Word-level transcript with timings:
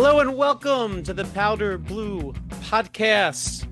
Hello 0.00 0.20
and 0.20 0.36
welcome 0.36 1.02
to 1.02 1.12
the 1.12 1.24
Powder 1.24 1.76
Blue 1.76 2.32
Podcast. 2.70 3.66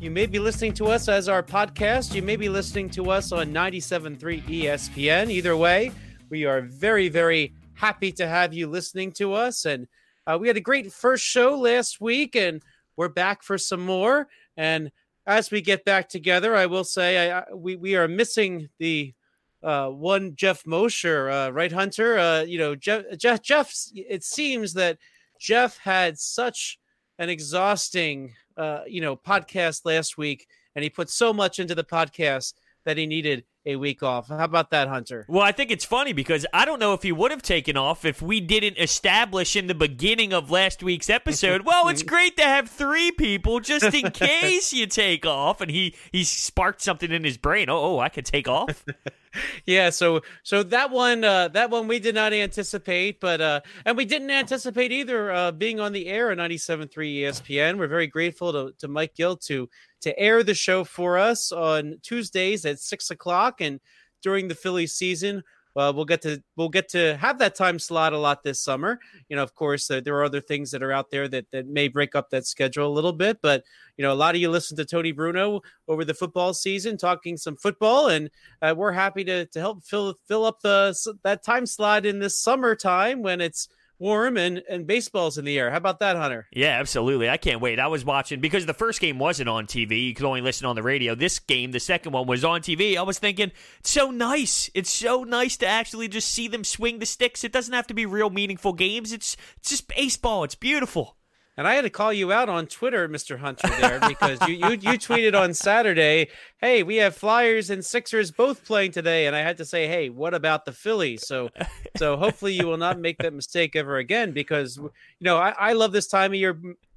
You 0.00 0.10
may 0.10 0.26
be 0.26 0.40
listening 0.40 0.72
to 0.72 0.86
us 0.86 1.08
as 1.08 1.28
our 1.28 1.40
podcast. 1.40 2.16
You 2.16 2.20
may 2.20 2.34
be 2.34 2.48
listening 2.48 2.90
to 2.90 3.12
us 3.12 3.30
on 3.30 3.52
97.3 3.52 4.42
ESPN. 4.42 5.30
Either 5.30 5.56
way, 5.56 5.92
we 6.30 6.44
are 6.46 6.62
very, 6.62 7.08
very 7.08 7.54
happy 7.74 8.10
to 8.10 8.26
have 8.26 8.52
you 8.52 8.66
listening 8.66 9.12
to 9.12 9.34
us. 9.34 9.66
And 9.66 9.86
uh, 10.26 10.36
we 10.40 10.48
had 10.48 10.56
a 10.56 10.60
great 10.60 10.92
first 10.92 11.24
show 11.24 11.56
last 11.56 12.00
week, 12.00 12.34
and 12.34 12.60
we're 12.96 13.08
back 13.08 13.44
for 13.44 13.56
some 13.56 13.86
more. 13.86 14.26
And 14.56 14.90
as 15.28 15.52
we 15.52 15.60
get 15.60 15.84
back 15.84 16.08
together, 16.08 16.56
I 16.56 16.66
will 16.66 16.82
say 16.82 17.30
I, 17.30 17.38
I, 17.38 17.54
we, 17.54 17.76
we 17.76 17.94
are 17.94 18.08
missing 18.08 18.68
the 18.80 19.14
uh, 19.62 19.90
one 19.90 20.34
Jeff 20.34 20.66
Mosher, 20.66 21.30
uh, 21.30 21.50
right, 21.50 21.70
Hunter? 21.70 22.18
Uh, 22.18 22.40
you 22.40 22.58
know, 22.58 22.74
Jeff, 22.74 23.04
Jeff, 23.16 23.42
Jeff, 23.42 23.72
it 23.94 24.24
seems 24.24 24.72
that– 24.72 24.98
Jeff 25.38 25.78
had 25.78 26.18
such 26.18 26.78
an 27.18 27.28
exhausting, 27.28 28.34
uh, 28.56 28.80
you 28.86 29.00
know, 29.00 29.16
podcast 29.16 29.84
last 29.84 30.18
week, 30.18 30.46
and 30.74 30.82
he 30.82 30.90
put 30.90 31.10
so 31.10 31.32
much 31.32 31.58
into 31.58 31.74
the 31.74 31.84
podcast 31.84 32.54
that 32.84 32.96
he 32.96 33.06
needed 33.06 33.44
a 33.66 33.76
week 33.76 34.02
off. 34.02 34.28
How 34.28 34.44
about 34.44 34.70
that, 34.70 34.88
Hunter? 34.88 35.26
Well, 35.28 35.42
I 35.42 35.52
think 35.52 35.70
it's 35.70 35.84
funny 35.84 36.12
because 36.12 36.46
I 36.52 36.64
don't 36.64 36.78
know 36.78 36.94
if 36.94 37.02
he 37.02 37.12
would 37.12 37.30
have 37.30 37.42
taken 37.42 37.76
off 37.76 38.04
if 38.04 38.22
we 38.22 38.40
didn't 38.40 38.78
establish 38.78 39.56
in 39.56 39.66
the 39.66 39.74
beginning 39.74 40.32
of 40.32 40.50
last 40.50 40.82
week's 40.82 41.10
episode. 41.10 41.62
well, 41.62 41.88
it's 41.88 42.02
great 42.04 42.36
to 42.38 42.44
have 42.44 42.70
three 42.70 43.10
people 43.12 43.60
just 43.60 43.94
in 43.94 44.10
case 44.10 44.72
you 44.72 44.86
take 44.86 45.26
off, 45.26 45.60
and 45.60 45.70
he 45.70 45.94
he 46.12 46.24
sparked 46.24 46.80
something 46.80 47.10
in 47.10 47.24
his 47.24 47.36
brain. 47.36 47.68
Oh, 47.68 47.96
oh 47.96 47.98
I 47.98 48.08
could 48.08 48.24
take 48.24 48.48
off. 48.48 48.84
yeah, 49.66 49.90
so 49.90 50.22
so 50.42 50.62
that 50.62 50.90
one 50.90 51.24
uh, 51.24 51.48
that 51.48 51.70
one 51.70 51.88
we 51.88 51.98
did 51.98 52.14
not 52.14 52.32
anticipate, 52.32 53.20
but 53.20 53.40
uh, 53.40 53.60
and 53.84 53.96
we 53.96 54.04
didn't 54.04 54.30
anticipate 54.30 54.92
either 54.92 55.30
uh, 55.30 55.52
being 55.52 55.80
on 55.80 55.92
the 55.92 56.06
air 56.06 56.30
at 56.30 56.38
97.3 56.38 56.88
ESPN. 56.90 57.78
We're 57.78 57.88
very 57.88 58.06
grateful 58.06 58.52
to, 58.52 58.72
to 58.78 58.88
Mike 58.88 59.14
Gill 59.14 59.36
to 59.36 59.68
to 60.00 60.18
air 60.18 60.42
the 60.42 60.54
show 60.54 60.84
for 60.84 61.18
us 61.18 61.50
on 61.52 61.98
Tuesdays 62.02 62.64
at 62.64 62.78
six 62.78 63.10
o'clock 63.10 63.47
and 63.60 63.80
during 64.22 64.48
the 64.48 64.54
Phillies 64.54 64.94
season. 64.94 65.42
Uh, 65.76 65.92
we'll 65.94 66.04
get 66.04 66.20
to 66.20 66.42
we'll 66.56 66.68
get 66.68 66.88
to 66.88 67.16
have 67.18 67.38
that 67.38 67.54
time 67.54 67.78
slot 67.78 68.12
a 68.12 68.18
lot 68.18 68.42
this 68.42 68.60
summer. 68.60 68.98
You 69.28 69.36
know, 69.36 69.44
of 69.44 69.54
course, 69.54 69.88
uh, 69.88 70.00
there 70.00 70.16
are 70.16 70.24
other 70.24 70.40
things 70.40 70.72
that 70.72 70.82
are 70.82 70.90
out 70.90 71.10
there 71.10 71.28
that 71.28 71.46
that 71.52 71.68
may 71.68 71.86
break 71.86 72.16
up 72.16 72.30
that 72.30 72.46
schedule 72.46 72.88
a 72.88 72.92
little 72.92 73.12
bit. 73.12 73.38
But 73.42 73.62
you 73.96 74.02
know, 74.02 74.12
a 74.12 74.14
lot 74.14 74.34
of 74.34 74.40
you 74.40 74.50
listen 74.50 74.76
to 74.78 74.84
Tony 74.84 75.12
Bruno 75.12 75.60
over 75.86 76.04
the 76.04 76.14
football 76.14 76.52
season, 76.52 76.96
talking 76.96 77.36
some 77.36 77.56
football, 77.56 78.08
and 78.08 78.28
uh, 78.60 78.74
we're 78.76 78.90
happy 78.90 79.22
to 79.24 79.46
to 79.46 79.60
help 79.60 79.84
fill 79.84 80.14
fill 80.26 80.44
up 80.44 80.60
the 80.62 80.96
that 81.22 81.44
time 81.44 81.64
slot 81.64 82.04
in 82.04 82.18
this 82.18 82.40
summertime 82.40 83.22
when 83.22 83.40
it's 83.40 83.68
warm 83.98 84.36
and 84.36 84.62
and 84.68 84.86
baseball's 84.86 85.38
in 85.38 85.44
the 85.44 85.58
air. 85.58 85.70
How 85.70 85.76
about 85.76 86.00
that, 86.00 86.16
Hunter? 86.16 86.46
Yeah, 86.52 86.78
absolutely. 86.78 87.28
I 87.28 87.36
can't 87.36 87.60
wait. 87.60 87.78
I 87.78 87.88
was 87.88 88.04
watching 88.04 88.40
because 88.40 88.66
the 88.66 88.74
first 88.74 89.00
game 89.00 89.18
wasn't 89.18 89.48
on 89.48 89.66
TV. 89.66 90.06
You 90.08 90.14
could 90.14 90.26
only 90.26 90.40
listen 90.40 90.66
on 90.66 90.76
the 90.76 90.82
radio. 90.82 91.14
This 91.14 91.38
game, 91.38 91.72
the 91.72 91.80
second 91.80 92.12
one, 92.12 92.26
was 92.26 92.44
on 92.44 92.62
TV. 92.62 92.96
I 92.96 93.02
was 93.02 93.18
thinking, 93.18 93.52
it's 93.80 93.90
so 93.90 94.10
nice. 94.10 94.70
It's 94.74 94.90
so 94.90 95.24
nice 95.24 95.56
to 95.58 95.66
actually 95.66 96.08
just 96.08 96.30
see 96.30 96.48
them 96.48 96.64
swing 96.64 96.98
the 96.98 97.06
sticks. 97.06 97.44
It 97.44 97.52
doesn't 97.52 97.74
have 97.74 97.86
to 97.88 97.94
be 97.94 98.06
real 98.06 98.30
meaningful 98.30 98.72
games. 98.72 99.12
It's, 99.12 99.36
it's 99.58 99.70
just 99.70 99.88
baseball. 99.88 100.44
It's 100.44 100.54
beautiful. 100.54 101.17
And 101.58 101.66
I 101.66 101.74
had 101.74 101.82
to 101.82 101.90
call 101.90 102.12
you 102.12 102.30
out 102.30 102.48
on 102.48 102.68
Twitter, 102.68 103.08
Mr. 103.08 103.36
Hunter, 103.36 103.66
there 103.80 103.98
because 104.06 104.38
you, 104.46 104.54
you 104.54 104.70
you 104.70 104.96
tweeted 104.96 105.34
on 105.34 105.52
Saturday, 105.52 106.28
"Hey, 106.58 106.84
we 106.84 106.96
have 106.96 107.16
Flyers 107.16 107.68
and 107.68 107.84
Sixers 107.84 108.30
both 108.30 108.64
playing 108.64 108.92
today," 108.92 109.26
and 109.26 109.34
I 109.34 109.40
had 109.40 109.56
to 109.56 109.64
say, 109.64 109.88
"Hey, 109.88 110.08
what 110.08 110.34
about 110.34 110.64
the 110.64 110.70
Phillies?" 110.70 111.26
So, 111.26 111.50
so 111.96 112.16
hopefully 112.16 112.52
you 112.52 112.68
will 112.68 112.76
not 112.76 113.00
make 113.00 113.18
that 113.18 113.34
mistake 113.34 113.74
ever 113.74 113.96
again 113.96 114.30
because 114.30 114.76
you 114.76 114.92
know 115.20 115.36
I, 115.36 115.50
I 115.58 115.72
love 115.72 115.90
this 115.90 116.06
time 116.06 116.30
of 116.30 116.36
year. 116.36 116.56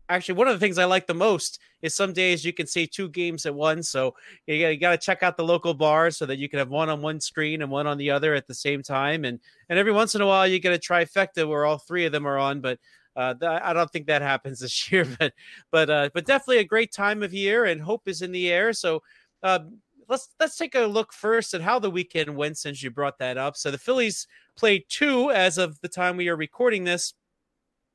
Actually, 0.09 0.35
one 0.35 0.47
of 0.47 0.53
the 0.53 0.63
things 0.63 0.77
I 0.77 0.85
like 0.85 1.07
the 1.07 1.15
most 1.15 1.57
is 1.81 1.95
some 1.95 2.13
days 2.13 2.45
you 2.45 2.53
can 2.53 2.67
see 2.67 2.85
two 2.85 3.09
games 3.09 3.47
at 3.47 3.55
once. 3.55 3.89
So 3.89 4.13
you 4.45 4.77
got, 4.77 4.91
to 4.91 4.97
check 4.97 5.23
out 5.23 5.37
the 5.37 5.43
local 5.43 5.73
bars 5.73 6.17
so 6.17 6.27
that 6.27 6.37
you 6.37 6.49
can 6.49 6.59
have 6.59 6.69
one 6.69 6.89
on 6.89 7.01
one 7.01 7.19
screen 7.19 7.63
and 7.63 7.71
one 7.71 7.87
on 7.87 7.97
the 7.97 8.11
other 8.11 8.35
at 8.35 8.45
the 8.45 8.53
same 8.53 8.83
time. 8.83 9.25
And 9.25 9.39
and 9.69 9.79
every 9.79 9.91
once 9.91 10.13
in 10.13 10.21
a 10.21 10.27
while 10.27 10.45
you 10.45 10.59
get 10.59 10.73
a 10.73 10.77
trifecta 10.77 11.47
where 11.47 11.65
all 11.65 11.79
three 11.79 12.05
of 12.05 12.11
them 12.11 12.27
are 12.27 12.37
on. 12.37 12.61
But 12.61 12.77
uh, 13.15 13.33
I 13.41 13.73
don't 13.73 13.91
think 13.91 14.07
that 14.07 14.21
happens 14.21 14.59
this 14.59 14.91
year, 14.91 15.05
but 15.19 15.33
but 15.71 15.89
uh, 15.89 16.09
but 16.13 16.25
definitely 16.25 16.59
a 16.59 16.65
great 16.65 16.91
time 16.91 17.23
of 17.23 17.33
year, 17.33 17.65
and 17.65 17.81
hope 17.81 18.07
is 18.07 18.21
in 18.21 18.31
the 18.31 18.51
air. 18.51 18.73
So 18.73 19.01
uh, 19.43 19.59
let's 20.07 20.29
let's 20.39 20.57
take 20.57 20.75
a 20.75 20.81
look 20.81 21.13
first 21.13 21.53
at 21.53 21.61
how 21.61 21.79
the 21.79 21.89
weekend 21.89 22.35
went 22.35 22.57
since 22.57 22.81
you 22.81 22.91
brought 22.91 23.19
that 23.19 23.37
up. 23.37 23.57
So 23.57 23.71
the 23.71 23.77
Phillies 23.77 24.27
played 24.55 24.83
two 24.89 25.31
as 25.31 25.57
of 25.57 25.79
the 25.81 25.89
time 25.89 26.17
we 26.17 26.29
are 26.29 26.35
recording 26.35 26.83
this. 26.83 27.13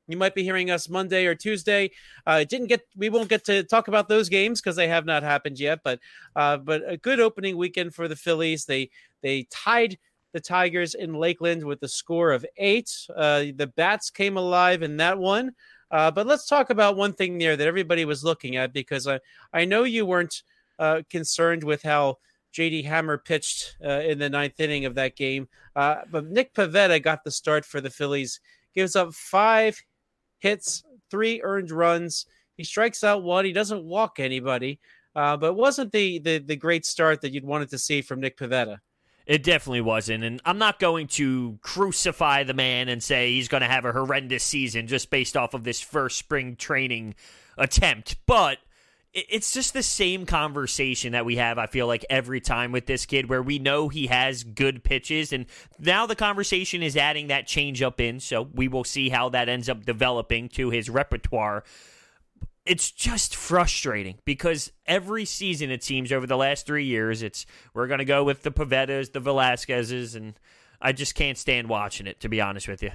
You 0.07 0.17
might 0.17 0.35
be 0.35 0.43
hearing 0.43 0.71
us 0.71 0.87
Monday 0.87 1.25
or 1.25 1.35
Tuesday. 1.35 1.91
Uh, 2.25 2.43
didn't 2.45 2.67
get 2.67 2.81
we 2.95 3.09
won't 3.09 3.29
get 3.29 3.43
to 3.45 3.63
talk 3.63 3.87
about 3.87 4.07
those 4.07 4.29
games 4.29 4.61
because 4.61 4.75
they 4.75 4.87
have 4.87 5.05
not 5.05 5.23
happened 5.23 5.59
yet. 5.59 5.79
But 5.83 5.99
uh, 6.35 6.57
but 6.57 6.81
a 6.87 6.97
good 6.97 7.19
opening 7.19 7.57
weekend 7.57 7.93
for 7.93 8.07
the 8.07 8.15
Phillies. 8.15 8.65
They 8.65 8.89
they 9.21 9.47
tied 9.51 9.97
the 10.33 10.39
Tigers 10.39 10.93
in 10.93 11.13
Lakeland 11.13 11.63
with 11.63 11.81
a 11.83 11.87
score 11.87 12.31
of 12.31 12.45
eight. 12.57 12.91
Uh, 13.15 13.45
the 13.55 13.71
Bats 13.75 14.09
came 14.09 14.37
alive 14.37 14.83
in 14.83 14.97
that 14.97 15.17
one. 15.17 15.51
Uh, 15.89 16.11
but 16.11 16.27
let's 16.27 16.45
talk 16.45 16.69
about 16.69 16.97
one 16.97 17.13
thing 17.13 17.37
there 17.37 17.55
that 17.55 17.67
everybody 17.67 18.05
was 18.05 18.23
looking 18.23 18.57
at 18.57 18.73
because 18.73 19.07
I, 19.07 19.19
I 19.53 19.65
know 19.65 19.83
you 19.83 20.05
weren't 20.05 20.43
uh, 20.79 21.01
concerned 21.09 21.63
with 21.63 21.81
how 21.81 22.17
JD 22.53 22.85
Hammer 22.85 23.17
pitched 23.17 23.77
uh, 23.85 24.01
in 24.01 24.19
the 24.19 24.29
ninth 24.29 24.59
inning 24.59 24.85
of 24.85 24.95
that 24.95 25.15
game. 25.15 25.47
Uh, 25.75 25.97
but 26.11 26.25
Nick 26.25 26.53
Pivetta 26.53 27.01
got 27.01 27.23
the 27.23 27.31
start 27.31 27.65
for 27.65 27.79
the 27.79 27.89
Phillies, 27.89 28.39
gives 28.73 28.95
up 28.95 29.13
five 29.13 29.81
hits, 30.39 30.83
three 31.09 31.41
earned 31.41 31.71
runs. 31.71 32.25
He 32.57 32.63
strikes 32.63 33.03
out 33.03 33.23
one. 33.23 33.45
He 33.45 33.53
doesn't 33.53 33.83
walk 33.83 34.19
anybody. 34.19 34.79
Uh, 35.15 35.35
but 35.37 35.55
wasn't 35.55 35.91
the, 35.91 36.19
the 36.19 36.37
the 36.37 36.55
great 36.55 36.85
start 36.85 37.21
that 37.21 37.31
you'd 37.31 37.43
wanted 37.43 37.69
to 37.69 37.79
see 37.79 38.03
from 38.03 38.19
Nick 38.19 38.37
Pivetta? 38.37 38.77
It 39.27 39.43
definitely 39.43 39.81
wasn't. 39.81 40.23
And 40.23 40.41
I'm 40.45 40.57
not 40.57 40.79
going 40.79 41.07
to 41.07 41.59
crucify 41.61 42.43
the 42.43 42.53
man 42.53 42.87
and 42.87 43.03
say 43.03 43.33
he's 43.33 43.49
going 43.49 43.61
to 43.61 43.67
have 43.67 43.83
a 43.83 43.91
horrendous 43.91 44.43
season 44.43 44.87
just 44.87 45.09
based 45.09 45.35
off 45.35 45.53
of 45.53 45.65
this 45.65 45.81
first 45.81 46.17
spring 46.17 46.55
training 46.55 47.13
attempt. 47.57 48.15
But 48.25 48.59
it's 49.13 49.51
just 49.51 49.73
the 49.73 49.83
same 49.83 50.25
conversation 50.25 51.11
that 51.11 51.25
we 51.25 51.35
have, 51.35 51.57
I 51.57 51.65
feel 51.65 51.87
like, 51.87 52.05
every 52.09 52.39
time 52.39 52.71
with 52.71 52.85
this 52.85 53.05
kid 53.05 53.27
where 53.27 53.43
we 53.43 53.59
know 53.59 53.89
he 53.89 54.07
has 54.07 54.45
good 54.45 54.81
pitches. 54.81 55.33
And 55.33 55.45
now 55.77 56.05
the 56.05 56.15
conversation 56.15 56.81
is 56.81 56.95
adding 56.95 57.27
that 57.27 57.47
change 57.47 57.81
up 57.81 57.99
in. 57.99 58.21
So 58.21 58.43
we 58.53 58.69
will 58.69 58.85
see 58.85 59.09
how 59.09 59.27
that 59.29 59.49
ends 59.49 59.67
up 59.67 59.85
developing 59.85 60.47
to 60.49 60.69
his 60.69 60.89
repertoire 60.89 61.65
it's 62.67 62.91
just 62.91 63.35
frustrating 63.35 64.17
because 64.25 64.71
every 64.85 65.25
season 65.25 65.71
it 65.71 65.83
seems 65.83 66.11
over 66.11 66.27
the 66.27 66.37
last 66.37 66.65
three 66.65 66.85
years 66.85 67.23
it's 67.23 67.45
we're 67.73 67.87
going 67.87 67.99
to 67.99 68.05
go 68.05 68.23
with 68.23 68.43
the 68.43 68.51
Pivettas, 68.51 69.13
the 69.13 69.19
Velasquez's, 69.19 70.15
and 70.15 70.39
I 70.81 70.91
just 70.91 71.15
can't 71.15 71.37
stand 71.37 71.69
watching 71.69 72.07
it 72.07 72.19
to 72.21 72.29
be 72.29 72.41
honest 72.41 72.67
with 72.67 72.83
you. 72.83 72.91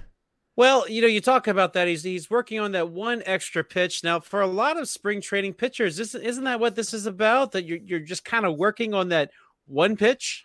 Well, 0.55 0.89
you 0.89 1.01
know, 1.01 1.09
you 1.09 1.23
talk 1.23 1.47
about 1.47 1.73
that. 1.73 1.89
He's 1.89 2.03
he's 2.03 2.31
working 2.31 2.61
on 2.61 2.73
that 2.73 2.91
one 2.91 3.23
extra 3.25 3.65
pitch 3.65 4.05
now. 4.05 4.21
For 4.21 4.43
a 4.43 4.47
lot 4.47 4.79
of 4.79 4.89
spring 4.89 5.23
training 5.23 5.55
pitchers, 5.55 5.99
isn't 5.99 6.23
isn't 6.23 6.45
that 6.45 6.61
what 6.61 6.75
this 6.75 6.93
is 6.93 7.07
about? 7.07 7.53
That 7.53 7.65
you're 7.65 7.79
you're 7.79 8.01
just 8.01 8.25
kind 8.25 8.45
of 8.45 8.57
working 8.57 8.93
on 8.93 9.09
that 9.09 9.31
one 9.67 9.97
pitch. 9.97 10.45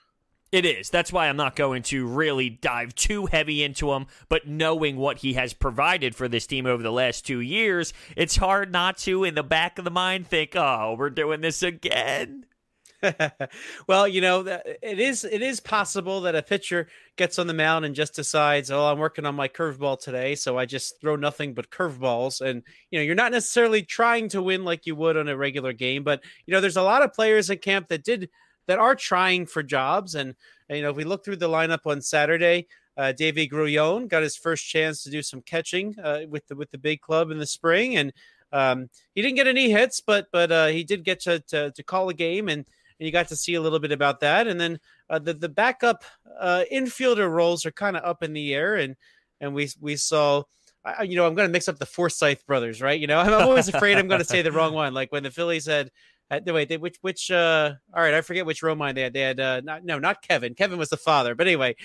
It 0.52 0.66
is. 0.66 0.90
That's 0.90 1.12
why 1.12 1.28
I'm 1.28 1.36
not 1.36 1.58
going 1.58 1.84
to 1.84 2.08
really 2.08 2.50
dive 2.50 2.96
too 2.96 3.26
heavy 3.26 3.64
into 3.64 3.92
him. 3.92 4.08
But 4.30 4.48
knowing 4.48 4.96
what 4.96 5.18
he 5.18 5.34
has 5.34 5.54
provided 5.54 6.16
for 6.16 6.30
this 6.30 6.48
team 6.48 6.66
over 6.66 6.82
the 6.82 6.92
last 6.92 7.26
two 7.26 7.42
years, 7.42 7.94
it's 8.16 8.38
hard 8.38 8.72
not 8.72 8.98
to, 9.00 9.26
in 9.26 9.36
the 9.36 9.44
back 9.44 9.78
of 9.78 9.84
the 9.84 9.92
mind, 9.92 10.28
think, 10.28 10.56
"Oh, 10.56 10.96
we're 10.98 11.10
doing 11.10 11.42
this 11.42 11.64
again." 11.64 12.46
well, 13.88 14.08
you 14.08 14.22
know, 14.22 14.40
it 14.82 15.00
is 15.00 15.24
it 15.24 15.42
is 15.42 15.60
possible 15.60 16.22
that 16.22 16.36
a 16.36 16.42
pitcher 16.42 16.88
gets 17.16 17.38
on 17.38 17.48
the 17.48 17.54
mound 17.54 17.84
and 17.84 17.94
just 17.94 18.16
decides, 18.16 18.72
"Oh, 18.72 18.86
I'm 18.86 19.00
working 19.00 19.26
on 19.26 19.36
my 19.36 19.50
curveball 19.50 20.00
today, 20.00 20.36
so 20.36 20.58
I 20.58 20.66
just 20.66 21.00
throw 21.02 21.18
nothing 21.18 21.54
but 21.54 21.70
curveballs." 21.70 22.40
And 22.40 22.64
you 22.90 23.00
know, 23.00 23.04
you're 23.04 23.16
not 23.16 23.34
necessarily 23.34 23.84
trying 23.84 24.30
to 24.30 24.42
win 24.42 24.64
like 24.64 24.86
you 24.86 24.96
would 24.96 25.18
on 25.18 25.28
a 25.28 25.38
regular 25.38 25.74
game, 25.74 26.04
but 26.04 26.24
you 26.46 26.54
know, 26.54 26.62
there's 26.62 26.78
a 26.78 26.84
lot 26.84 27.04
of 27.04 27.14
players 27.14 27.50
in 27.50 27.58
camp 27.60 27.90
that 27.90 28.04
did 28.04 28.30
that 28.68 28.80
are 28.80 28.96
trying 28.96 29.46
for 29.46 29.64
jobs. 29.64 30.16
And, 30.16 30.36
you 30.70 30.82
know, 30.82 30.92
if 30.92 30.96
we 30.96 31.04
look 31.04 31.26
through 31.26 31.38
the 31.38 31.50
lineup 31.50 31.86
on 31.86 32.02
Saturday, 32.02 32.68
uh, 32.98 33.14
Grullon 33.18 34.08
got 34.08 34.24
his 34.24 34.36
first 34.36 34.68
chance 34.68 35.04
to 35.04 35.12
do 35.12 35.22
some 35.22 35.42
catching 35.42 35.96
uh, 36.00 36.22
with 36.30 36.48
the 36.48 36.56
with 36.56 36.72
the 36.72 36.78
big 36.78 37.00
club 37.00 37.30
in 37.30 37.38
the 37.38 37.46
spring, 37.46 37.96
and 37.96 38.12
um, 38.52 38.90
he 39.14 39.22
didn't 39.22 39.36
get 39.36 39.48
any 39.48 39.70
hits, 39.70 40.02
but 40.02 40.28
but 40.32 40.52
uh, 40.52 40.68
he 40.68 40.84
did 40.84 41.04
get 41.04 41.20
to, 41.22 41.40
to, 41.42 41.72
to 41.72 41.84
call 41.84 42.10
a 42.10 42.14
game, 42.14 42.50
and, 42.50 42.66
and 43.00 43.06
you 43.06 43.12
got 43.12 43.28
to 43.28 43.36
see 43.36 43.54
a 43.54 43.62
little 43.62 43.80
bit 43.80 43.92
about 43.92 44.20
that. 44.22 44.48
And 44.48 44.60
then 44.60 44.80
uh, 45.10 45.20
the 45.20 45.34
the 45.34 45.50
backup 45.50 46.04
uh, 46.40 46.64
infielder 46.74 47.30
roles 47.32 47.66
are 47.66 47.72
kind 47.72 47.96
of 47.96 48.04
up 48.04 48.24
in 48.24 48.34
the 48.34 48.54
air, 48.56 48.76
and 48.76 48.96
and 49.40 49.54
we 49.54 49.70
we 49.80 49.96
saw. 49.96 50.44
you 51.04 51.18
know, 51.18 51.28
I'm 51.28 51.36
going 51.36 51.48
to 51.48 51.52
mix 51.52 51.68
up 51.68 51.78
the 51.78 51.86
Forsythe 51.86 52.40
brothers, 52.48 52.82
right? 52.82 53.00
You 53.00 53.08
know, 53.08 53.20
I'm 53.20 53.34
always 53.34 53.68
afraid 53.68 53.98
I'm 53.98 54.08
going 54.08 54.22
to 54.22 54.26
say 54.26 54.42
the 54.42 54.52
wrong 54.52 54.74
one. 54.74 54.96
Like 54.96 55.12
when 55.12 55.24
the 55.24 55.32
Phillies 55.32 55.68
had 55.68 55.92
uh, 56.30 56.40
wait, 56.48 56.70
they, 56.70 56.78
which 56.78 56.98
which 57.02 57.32
uh 57.32 57.74
all 57.94 58.02
right, 58.02 58.14
I 58.14 58.22
forget 58.22 58.46
which 58.46 58.62
Romine 58.62 58.96
they 58.96 59.02
had. 59.02 59.14
They 59.14 59.22
had 59.22 59.40
uh 59.40 59.62
not 59.64 59.84
no, 59.84 60.00
not 60.00 60.22
Kevin. 60.22 60.56
Kevin 60.56 60.78
was 60.78 60.90
the 60.90 60.98
father. 60.98 61.36
But 61.36 61.48
anyway, 61.48 61.76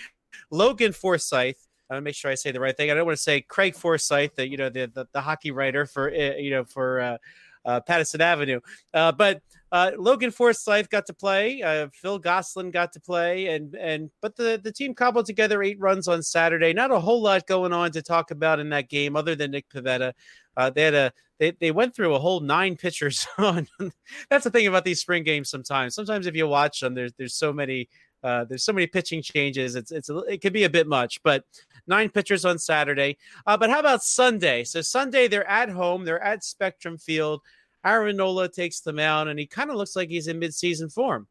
Logan 0.50 0.92
Forsythe 0.92 1.54
I 1.92 1.96
want 1.96 2.04
to 2.04 2.04
make 2.04 2.14
sure 2.14 2.30
I 2.30 2.36
say 2.36 2.52
the 2.52 2.60
right 2.60 2.74
thing. 2.74 2.90
I 2.90 2.94
don't 2.94 3.04
want 3.04 3.18
to 3.18 3.22
say 3.22 3.42
Craig 3.42 3.74
Forsyth, 3.74 4.34
the 4.36 4.48
you 4.48 4.56
know 4.56 4.70
the 4.70 4.90
the, 4.94 5.06
the 5.12 5.20
hockey 5.20 5.50
writer 5.50 5.84
for 5.84 6.10
uh, 6.10 6.36
you 6.36 6.50
know 6.50 6.64
for 6.64 7.00
uh, 7.00 7.18
uh, 7.66 7.80
Pattison 7.80 8.22
Avenue, 8.22 8.60
uh, 8.94 9.12
but 9.12 9.42
uh, 9.72 9.92
Logan 9.98 10.30
Forsythe 10.30 10.88
got 10.88 11.04
to 11.06 11.12
play. 11.12 11.60
Uh, 11.62 11.88
Phil 11.92 12.18
Gosselin 12.18 12.70
got 12.70 12.92
to 12.94 13.00
play, 13.00 13.48
and 13.48 13.74
and 13.74 14.10
but 14.22 14.36
the 14.36 14.58
the 14.64 14.72
team 14.72 14.94
cobbled 14.94 15.26
together 15.26 15.62
eight 15.62 15.78
runs 15.80 16.08
on 16.08 16.22
Saturday. 16.22 16.72
Not 16.72 16.92
a 16.92 16.98
whole 16.98 17.20
lot 17.20 17.46
going 17.46 17.74
on 17.74 17.92
to 17.92 18.00
talk 18.00 18.30
about 18.30 18.58
in 18.58 18.70
that 18.70 18.88
game, 18.88 19.14
other 19.14 19.34
than 19.34 19.50
Nick 19.50 19.68
Pivetta. 19.68 20.14
Uh, 20.56 20.70
they 20.70 20.82
had 20.82 20.94
a 20.94 21.12
they, 21.38 21.50
they 21.52 21.70
went 21.70 21.94
through 21.94 22.14
a 22.14 22.18
whole 22.18 22.40
nine 22.40 22.76
pitchers 22.76 23.26
on. 23.38 23.66
that's 24.30 24.44
the 24.44 24.50
thing 24.50 24.66
about 24.66 24.84
these 24.84 25.00
spring 25.00 25.24
games. 25.24 25.50
Sometimes, 25.50 25.94
sometimes 25.94 26.26
if 26.26 26.36
you 26.36 26.46
watch 26.46 26.80
them, 26.80 26.94
there's 26.94 27.12
there's 27.14 27.34
so 27.34 27.52
many 27.52 27.88
uh, 28.22 28.44
there's 28.44 28.64
so 28.64 28.72
many 28.72 28.86
pitching 28.86 29.22
changes. 29.22 29.74
It's 29.74 29.90
it's 29.90 30.10
it 30.28 30.40
could 30.40 30.52
be 30.52 30.64
a 30.64 30.70
bit 30.70 30.86
much, 30.86 31.22
but 31.22 31.44
nine 31.86 32.08
pitchers 32.10 32.44
on 32.44 32.58
Saturday. 32.58 33.18
Uh, 33.46 33.56
but 33.56 33.70
how 33.70 33.80
about 33.80 34.02
Sunday? 34.04 34.64
So 34.64 34.80
Sunday 34.80 35.28
they're 35.28 35.48
at 35.48 35.68
home. 35.68 36.04
They're 36.04 36.22
at 36.22 36.44
Spectrum 36.44 36.98
Field. 36.98 37.40
Aaron 37.84 38.16
Nola 38.16 38.48
takes 38.48 38.80
them 38.80 39.00
out, 39.00 39.26
and 39.26 39.38
he 39.38 39.46
kind 39.46 39.70
of 39.70 39.76
looks 39.76 39.96
like 39.96 40.08
he's 40.08 40.28
in 40.28 40.38
midseason 40.38 40.92
form. 40.92 41.26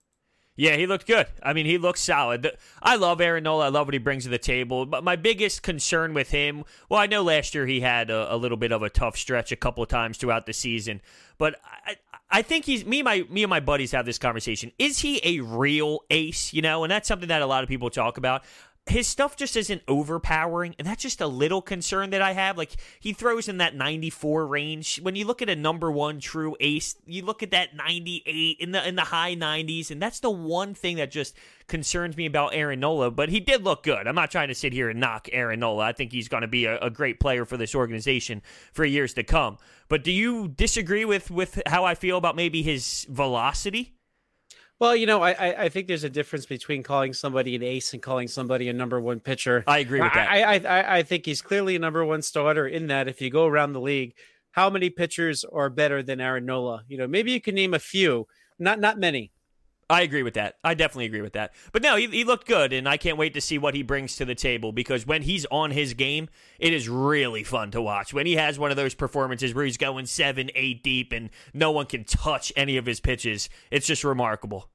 Yeah, 0.57 0.75
he 0.75 0.86
looked 0.86 1.07
good. 1.07 1.27
I 1.42 1.53
mean, 1.53 1.65
he 1.65 1.77
looks 1.77 2.01
solid. 2.01 2.51
I 2.81 2.95
love 2.98 3.21
Aaron 3.21 3.44
Nola. 3.44 3.65
I 3.65 3.69
love 3.69 3.88
what 3.88 3.94
he 3.94 4.00
brings 4.00 4.25
to 4.25 4.30
the 4.30 4.38
table. 4.38 4.86
But 4.86 5.03
my 5.03 5.15
biggest 5.15 5.63
concern 5.63 6.13
with 6.13 6.31
him, 6.31 6.65
well, 6.89 7.00
I 7.00 7.07
know 7.07 7.24
last 7.24 7.56
year 7.56 7.65
he 7.65 7.80
had 7.80 8.09
a, 8.09 8.33
a 8.33 8.36
little 8.36 8.57
bit 8.57 8.71
of 8.71 8.83
a 8.83 8.89
tough 8.89 9.18
stretch 9.18 9.51
a 9.51 9.56
couple 9.56 9.81
of 9.81 9.89
times 9.89 10.18
throughout 10.18 10.45
the 10.45 10.53
season, 10.53 11.01
but 11.38 11.56
I, 11.86 11.95
I 12.30 12.42
think 12.42 12.65
he's 12.65 12.86
me. 12.86 13.01
My 13.01 13.25
me 13.30 13.44
and 13.44 13.50
my 13.50 13.59
buddies 13.59 13.92
have 13.92 14.06
this 14.06 14.18
conversation. 14.18 14.71
Is 14.77 15.00
he 15.00 15.19
a 15.24 15.42
real 15.42 16.01
ace? 16.09 16.53
You 16.53 16.62
know, 16.62 16.83
and 16.83 16.92
that's 16.92 17.07
something 17.07 17.27
that 17.30 17.42
a 17.42 17.45
lot 17.45 17.63
of 17.63 17.69
people 17.69 17.89
talk 17.89 18.18
about 18.18 18.44
his 18.87 19.07
stuff 19.07 19.35
just 19.35 19.55
isn't 19.55 19.83
overpowering, 19.87 20.75
and 20.79 20.87
that's 20.87 21.03
just 21.03 21.21
a 21.21 21.27
little 21.27 21.61
concern 21.61 22.09
that 22.09 22.21
I 22.21 22.33
have. 22.33 22.57
Like 22.57 22.71
he 22.99 23.13
throws 23.13 23.47
in 23.47 23.57
that 23.57 23.75
94 23.75 24.47
range. 24.47 24.99
When 25.01 25.15
you 25.15 25.25
look 25.25 25.41
at 25.41 25.49
a 25.49 25.55
number 25.55 25.91
one 25.91 26.19
true 26.19 26.55
ace, 26.59 26.95
you 27.05 27.23
look 27.23 27.43
at 27.43 27.51
that 27.51 27.75
98 27.75 28.57
in 28.59 28.71
the 28.71 28.87
in 28.87 28.95
the 28.95 29.03
high 29.03 29.35
90s, 29.35 29.91
and 29.91 30.01
that's 30.01 30.19
the 30.19 30.31
one 30.31 30.73
thing 30.73 30.97
that 30.97 31.11
just 31.11 31.35
concerns 31.67 32.17
me 32.17 32.25
about 32.25 32.55
Aaron 32.55 32.79
Nola. 32.79 33.11
But 33.11 33.29
he 33.29 33.39
did 33.39 33.63
look 33.63 33.83
good. 33.83 34.07
I'm 34.07 34.15
not 34.15 34.31
trying 34.31 34.47
to 34.47 34.55
sit 34.55 34.73
here 34.73 34.89
and 34.89 34.99
knock 34.99 35.29
Aaron 35.31 35.59
Nola. 35.59 35.85
I 35.85 35.91
think 35.93 36.11
he's 36.11 36.27
going 36.27 36.41
to 36.41 36.47
be 36.47 36.65
a, 36.65 36.79
a 36.79 36.89
great 36.89 37.19
player 37.19 37.45
for 37.45 37.57
this 37.57 37.75
organization 37.75 38.41
for 38.73 38.83
years 38.83 39.13
to 39.13 39.23
come. 39.23 39.57
But 39.89 40.03
do 40.03 40.11
you 40.11 40.47
disagree 40.47 41.05
with 41.05 41.29
with 41.29 41.61
how 41.67 41.85
I 41.85 41.93
feel 41.93 42.17
about 42.17 42.35
maybe 42.35 42.63
his 42.63 43.05
velocity? 43.09 43.93
Well, 44.81 44.95
you 44.95 45.05
know, 45.05 45.21
I 45.21 45.65
I 45.65 45.69
think 45.69 45.87
there's 45.87 46.03
a 46.03 46.09
difference 46.09 46.47
between 46.47 46.81
calling 46.81 47.13
somebody 47.13 47.55
an 47.55 47.61
ace 47.61 47.93
and 47.93 48.01
calling 48.01 48.27
somebody 48.27 48.67
a 48.67 48.73
number 48.73 48.99
one 48.99 49.19
pitcher. 49.19 49.63
I 49.67 49.77
agree 49.77 50.01
with 50.01 50.11
that. 50.13 50.27
I 50.27 50.55
I, 50.55 50.97
I 50.97 51.03
think 51.03 51.27
he's 51.27 51.39
clearly 51.39 51.75
a 51.75 51.79
number 51.79 52.03
one 52.03 52.23
starter. 52.23 52.67
In 52.67 52.87
that, 52.87 53.07
if 53.07 53.21
you 53.21 53.29
go 53.29 53.45
around 53.45 53.73
the 53.73 53.79
league, 53.79 54.15
how 54.49 54.71
many 54.71 54.89
pitchers 54.89 55.45
are 55.45 55.69
better 55.69 56.01
than 56.01 56.19
Aaron 56.19 56.47
Nola? 56.47 56.83
You 56.87 56.97
know, 56.97 57.05
maybe 57.07 57.31
you 57.31 57.39
can 57.39 57.53
name 57.53 57.75
a 57.75 57.79
few, 57.79 58.25
not 58.57 58.79
not 58.79 58.97
many. 58.97 59.31
I 59.91 60.03
agree 60.03 60.23
with 60.23 60.35
that. 60.35 60.55
I 60.63 60.73
definitely 60.73 61.07
agree 61.07 61.21
with 61.21 61.33
that. 61.33 61.53
But 61.73 61.81
no, 61.81 61.97
he, 61.97 62.07
he, 62.07 62.23
looked 62.23 62.47
good, 62.47 62.71
and 62.71 62.88
I 62.88 62.95
can't 62.95 63.17
wait 63.17 63.33
to 63.33 63.41
see 63.41 63.57
what 63.57 63.75
he 63.75 63.83
brings 63.83 64.15
to 64.15 64.25
the 64.25 64.35
table 64.35 64.71
because 64.71 65.05
when 65.05 65.21
he's 65.21 65.45
on 65.47 65.71
his 65.71 65.93
game, 65.95 66.29
it 66.59 66.71
is 66.71 66.88
really 66.88 67.43
fun 67.43 67.71
to 67.71 67.81
watch. 67.81 68.13
When 68.13 68.25
he 68.25 68.38
has 68.38 68.57
one 68.57 68.71
of 68.71 68.77
those 68.77 68.95
performances 68.95 69.53
where 69.53 69.65
he's 69.65 69.75
going 69.75 70.05
seven, 70.05 70.49
eight 70.55 70.81
deep, 70.81 71.11
and 71.11 71.29
no 71.53 71.71
one 71.71 71.88
can 71.88 72.05
touch 72.05 72.53
any 72.55 72.77
of 72.77 72.85
his 72.85 73.01
pitches, 73.01 73.49
it's 73.69 73.85
just 73.85 74.05
remarkable. 74.05 74.69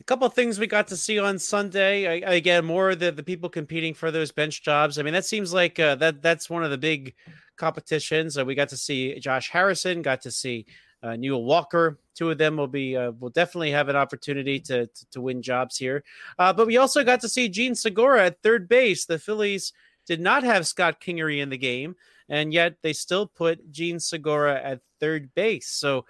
A 0.00 0.04
couple 0.04 0.28
of 0.28 0.34
things 0.34 0.56
we 0.56 0.68
got 0.68 0.86
to 0.88 0.96
see 0.96 1.18
on 1.18 1.40
Sunday. 1.40 2.24
I, 2.24 2.34
again, 2.34 2.64
more 2.64 2.90
of 2.90 3.00
the, 3.00 3.10
the 3.10 3.24
people 3.24 3.48
competing 3.48 3.92
for 3.92 4.12
those 4.12 4.30
bench 4.30 4.62
jobs. 4.62 5.00
I 5.00 5.02
mean, 5.02 5.14
that 5.14 5.24
seems 5.24 5.52
like 5.52 5.80
uh, 5.80 5.96
that 5.96 6.22
that's 6.22 6.48
one 6.48 6.62
of 6.62 6.70
the 6.70 6.78
big 6.78 7.14
competitions. 7.56 8.38
Uh, 8.38 8.44
we 8.44 8.54
got 8.54 8.68
to 8.68 8.76
see 8.76 9.18
Josh 9.18 9.50
Harrison, 9.50 10.00
got 10.00 10.22
to 10.22 10.30
see 10.30 10.66
uh, 11.02 11.16
Neil 11.16 11.42
Walker. 11.42 11.98
Two 12.14 12.30
of 12.30 12.38
them 12.38 12.56
will 12.56 12.68
be 12.68 12.96
uh, 12.96 13.12
will 13.12 13.30
definitely 13.30 13.70
have 13.70 13.88
an 13.88 13.96
opportunity 13.96 14.60
to 14.60 14.86
to, 14.86 15.10
to 15.10 15.20
win 15.20 15.42
jobs 15.42 15.76
here. 15.76 16.04
Uh, 16.38 16.52
but 16.52 16.66
we 16.66 16.76
also 16.76 17.04
got 17.04 17.20
to 17.20 17.28
see 17.28 17.48
Jean 17.48 17.74
Segura 17.74 18.26
at 18.26 18.42
third 18.42 18.68
base. 18.68 19.04
The 19.04 19.18
Phillies 19.18 19.72
did 20.06 20.20
not 20.20 20.42
have 20.42 20.66
Scott 20.66 21.00
Kingery 21.00 21.40
in 21.40 21.48
the 21.48 21.58
game, 21.58 21.96
and 22.28 22.52
yet 22.52 22.76
they 22.82 22.92
still 22.92 23.26
put 23.26 23.70
Jean 23.72 23.98
Segura 23.98 24.60
at 24.62 24.80
third 25.00 25.34
base. 25.34 25.68
So 25.68 26.04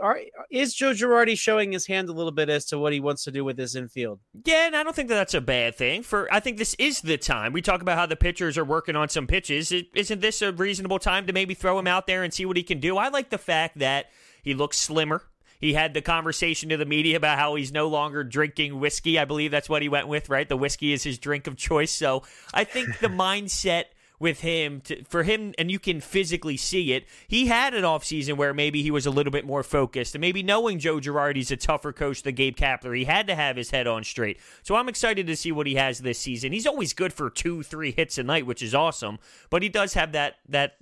are, 0.00 0.20
is 0.50 0.74
Joe 0.74 0.92
Girardi 0.92 1.38
showing 1.38 1.72
his 1.72 1.86
hand 1.86 2.08
a 2.08 2.12
little 2.12 2.32
bit 2.32 2.48
as 2.48 2.64
to 2.66 2.78
what 2.78 2.92
he 2.92 3.00
wants 3.00 3.24
to 3.24 3.30
do 3.30 3.44
with 3.44 3.58
his 3.58 3.76
infield? 3.76 4.20
Yeah, 4.44 4.66
and 4.66 4.76
I 4.76 4.82
don't 4.82 4.96
think 4.96 5.08
that 5.08 5.14
that's 5.14 5.34
a 5.34 5.40
bad 5.40 5.76
thing. 5.76 6.02
For 6.02 6.32
I 6.32 6.40
think 6.40 6.58
this 6.58 6.74
is 6.74 7.00
the 7.00 7.18
time 7.18 7.52
we 7.52 7.62
talk 7.62 7.82
about 7.82 7.98
how 7.98 8.06
the 8.06 8.16
pitchers 8.16 8.56
are 8.58 8.64
working 8.64 8.96
on 8.96 9.08
some 9.08 9.26
pitches. 9.26 9.72
Isn't 9.94 10.20
this 10.20 10.42
a 10.42 10.52
reasonable 10.52 10.98
time 10.98 11.26
to 11.26 11.32
maybe 11.32 11.54
throw 11.54 11.78
him 11.78 11.86
out 11.86 12.06
there 12.06 12.22
and 12.22 12.32
see 12.32 12.46
what 12.46 12.56
he 12.56 12.62
can 12.62 12.80
do? 12.80 12.96
I 12.96 13.08
like 13.08 13.30
the 13.30 13.38
fact 13.38 13.78
that 13.78 14.06
he 14.42 14.54
looks 14.54 14.78
slimmer. 14.78 15.22
He 15.60 15.74
had 15.74 15.92
the 15.92 16.00
conversation 16.00 16.70
to 16.70 16.78
the 16.78 16.86
media 16.86 17.18
about 17.18 17.38
how 17.38 17.54
he's 17.54 17.70
no 17.70 17.88
longer 17.88 18.24
drinking 18.24 18.80
whiskey. 18.80 19.18
I 19.18 19.26
believe 19.26 19.50
that's 19.50 19.68
what 19.68 19.82
he 19.82 19.88
went 19.88 20.08
with, 20.08 20.30
right? 20.30 20.48
The 20.48 20.56
whiskey 20.56 20.92
is 20.92 21.02
his 21.02 21.18
drink 21.18 21.46
of 21.46 21.56
choice. 21.56 21.92
So 21.92 22.22
I 22.54 22.64
think 22.64 22.98
the 22.98 23.08
mindset 23.08 23.84
with 24.20 24.40
him 24.40 24.82
to, 24.82 25.02
for 25.04 25.22
him 25.22 25.54
and 25.58 25.70
you 25.70 25.78
can 25.78 26.00
physically 26.00 26.56
see 26.56 26.92
it 26.92 27.06
he 27.26 27.46
had 27.46 27.72
an 27.72 27.82
offseason 27.82 28.36
where 28.36 28.52
maybe 28.52 28.82
he 28.82 28.90
was 28.90 29.06
a 29.06 29.10
little 29.10 29.32
bit 29.32 29.46
more 29.46 29.62
focused 29.62 30.14
and 30.14 30.20
maybe 30.20 30.42
knowing 30.42 30.78
joe 30.78 30.98
girardi's 30.98 31.50
a 31.50 31.56
tougher 31.56 31.90
coach 31.90 32.22
than 32.22 32.34
gabe 32.34 32.54
kapler 32.54 32.96
he 32.96 33.04
had 33.04 33.26
to 33.26 33.34
have 33.34 33.56
his 33.56 33.70
head 33.70 33.86
on 33.86 34.04
straight 34.04 34.38
so 34.62 34.76
i'm 34.76 34.90
excited 34.90 35.26
to 35.26 35.34
see 35.34 35.50
what 35.50 35.66
he 35.66 35.74
has 35.74 36.00
this 36.00 36.18
season 36.18 36.52
he's 36.52 36.66
always 36.66 36.92
good 36.92 37.12
for 37.12 37.30
two 37.30 37.62
three 37.62 37.92
hits 37.92 38.18
a 38.18 38.22
night 38.22 38.44
which 38.44 38.62
is 38.62 38.74
awesome 38.74 39.18
but 39.48 39.62
he 39.62 39.70
does 39.70 39.94
have 39.94 40.12
that 40.12 40.36
that 40.46 40.76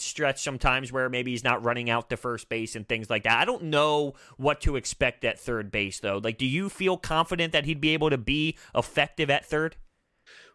stretch 0.00 0.42
sometimes 0.42 0.92
where 0.92 1.08
maybe 1.08 1.30
he's 1.30 1.44
not 1.44 1.64
running 1.64 1.90
out 1.90 2.10
to 2.10 2.16
first 2.16 2.48
base 2.48 2.76
and 2.76 2.88
things 2.88 3.10
like 3.10 3.24
that. 3.24 3.38
I 3.38 3.44
don't 3.44 3.64
know 3.64 4.14
what 4.36 4.60
to 4.62 4.76
expect 4.76 5.24
at 5.24 5.38
third 5.38 5.70
base 5.70 6.00
though. 6.00 6.20
Like 6.22 6.38
do 6.38 6.46
you 6.46 6.68
feel 6.68 6.96
confident 6.96 7.52
that 7.52 7.64
he'd 7.64 7.80
be 7.80 7.90
able 7.90 8.10
to 8.10 8.18
be 8.18 8.56
effective 8.74 9.30
at 9.30 9.46
third? 9.46 9.76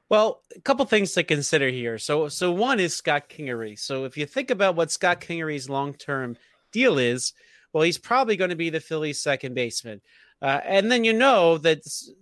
Well, 0.08 0.42
a 0.56 0.62
couple 0.62 0.86
things 0.86 1.14
to 1.14 1.24
consider 1.24 1.70
here. 1.70 1.98
So, 1.98 2.28
so 2.28 2.52
one 2.52 2.80
is 2.80 2.94
Scott 2.94 3.28
Kingery. 3.28 3.78
So, 3.78 4.06
if 4.06 4.18
you 4.18 4.26
think 4.26 4.52
about 4.52 4.76
what 4.76 4.92
Scott 4.92 5.20
Kingery's 5.20 5.70
long-term 5.70 6.38
deal 6.72 7.00
is, 7.00 7.34
well, 7.74 7.84
he's 7.84 7.98
probably 7.98 8.38
going 8.38 8.52
to 8.52 8.56
be 8.56 8.70
the 8.70 8.80
Phillies' 8.80 9.20
second 9.20 9.56
baseman, 9.56 10.02
uh, 10.42 10.62
and 10.64 10.92
then 10.92 11.04
you 11.04 11.14
know 11.14 11.58
that 11.58 11.80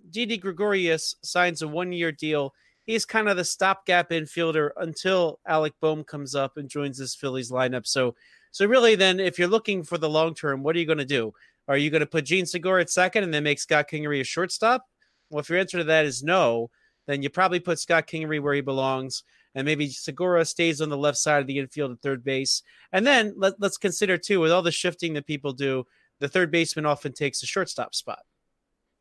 Didi 0.09 0.37
Gregorius 0.37 1.15
signs 1.23 1.61
a 1.61 1.67
one-year 1.67 2.11
deal. 2.13 2.53
He's 2.85 3.05
kind 3.05 3.29
of 3.29 3.37
the 3.37 3.45
stopgap 3.45 4.09
infielder 4.09 4.71
until 4.77 5.39
Alec 5.47 5.73
Bohm 5.81 6.03
comes 6.03 6.35
up 6.35 6.57
and 6.57 6.69
joins 6.69 6.97
this 6.97 7.15
Phillies 7.15 7.51
lineup. 7.51 7.87
So, 7.87 8.15
so 8.51 8.65
really, 8.65 8.95
then, 8.95 9.19
if 9.19 9.39
you're 9.39 9.47
looking 9.47 9.83
for 9.83 9.97
the 9.97 10.09
long 10.09 10.35
term, 10.35 10.63
what 10.63 10.75
are 10.75 10.79
you 10.79 10.85
going 10.85 10.97
to 10.97 11.05
do? 11.05 11.33
Are 11.67 11.77
you 11.77 11.89
going 11.89 12.01
to 12.01 12.05
put 12.05 12.25
Jean 12.25 12.45
Segura 12.45 12.81
at 12.81 12.89
second 12.89 13.23
and 13.23 13.33
then 13.33 13.43
make 13.43 13.59
Scott 13.59 13.89
Kingery 13.89 14.19
a 14.19 14.25
shortstop? 14.25 14.85
Well, 15.29 15.39
if 15.39 15.49
your 15.49 15.59
answer 15.59 15.77
to 15.77 15.85
that 15.85 16.05
is 16.05 16.23
no, 16.23 16.69
then 17.07 17.21
you 17.21 17.29
probably 17.29 17.59
put 17.59 17.79
Scott 17.79 18.05
Kingery 18.07 18.41
where 18.41 18.53
he 18.53 18.61
belongs, 18.61 19.23
and 19.55 19.65
maybe 19.65 19.89
Segura 19.89 20.45
stays 20.45 20.81
on 20.81 20.89
the 20.89 20.97
left 20.97 21.17
side 21.17 21.41
of 21.41 21.47
the 21.47 21.59
infield 21.59 21.91
at 21.91 22.01
third 22.01 22.23
base. 22.23 22.63
And 22.91 23.07
then 23.07 23.33
let, 23.37 23.53
let's 23.59 23.77
consider 23.77 24.17
too, 24.17 24.39
with 24.39 24.51
all 24.51 24.61
the 24.61 24.71
shifting 24.71 25.13
that 25.13 25.25
people 25.25 25.53
do, 25.53 25.85
the 26.19 26.27
third 26.27 26.51
baseman 26.51 26.85
often 26.85 27.13
takes 27.13 27.39
the 27.39 27.47
shortstop 27.47 27.95
spot. 27.95 28.19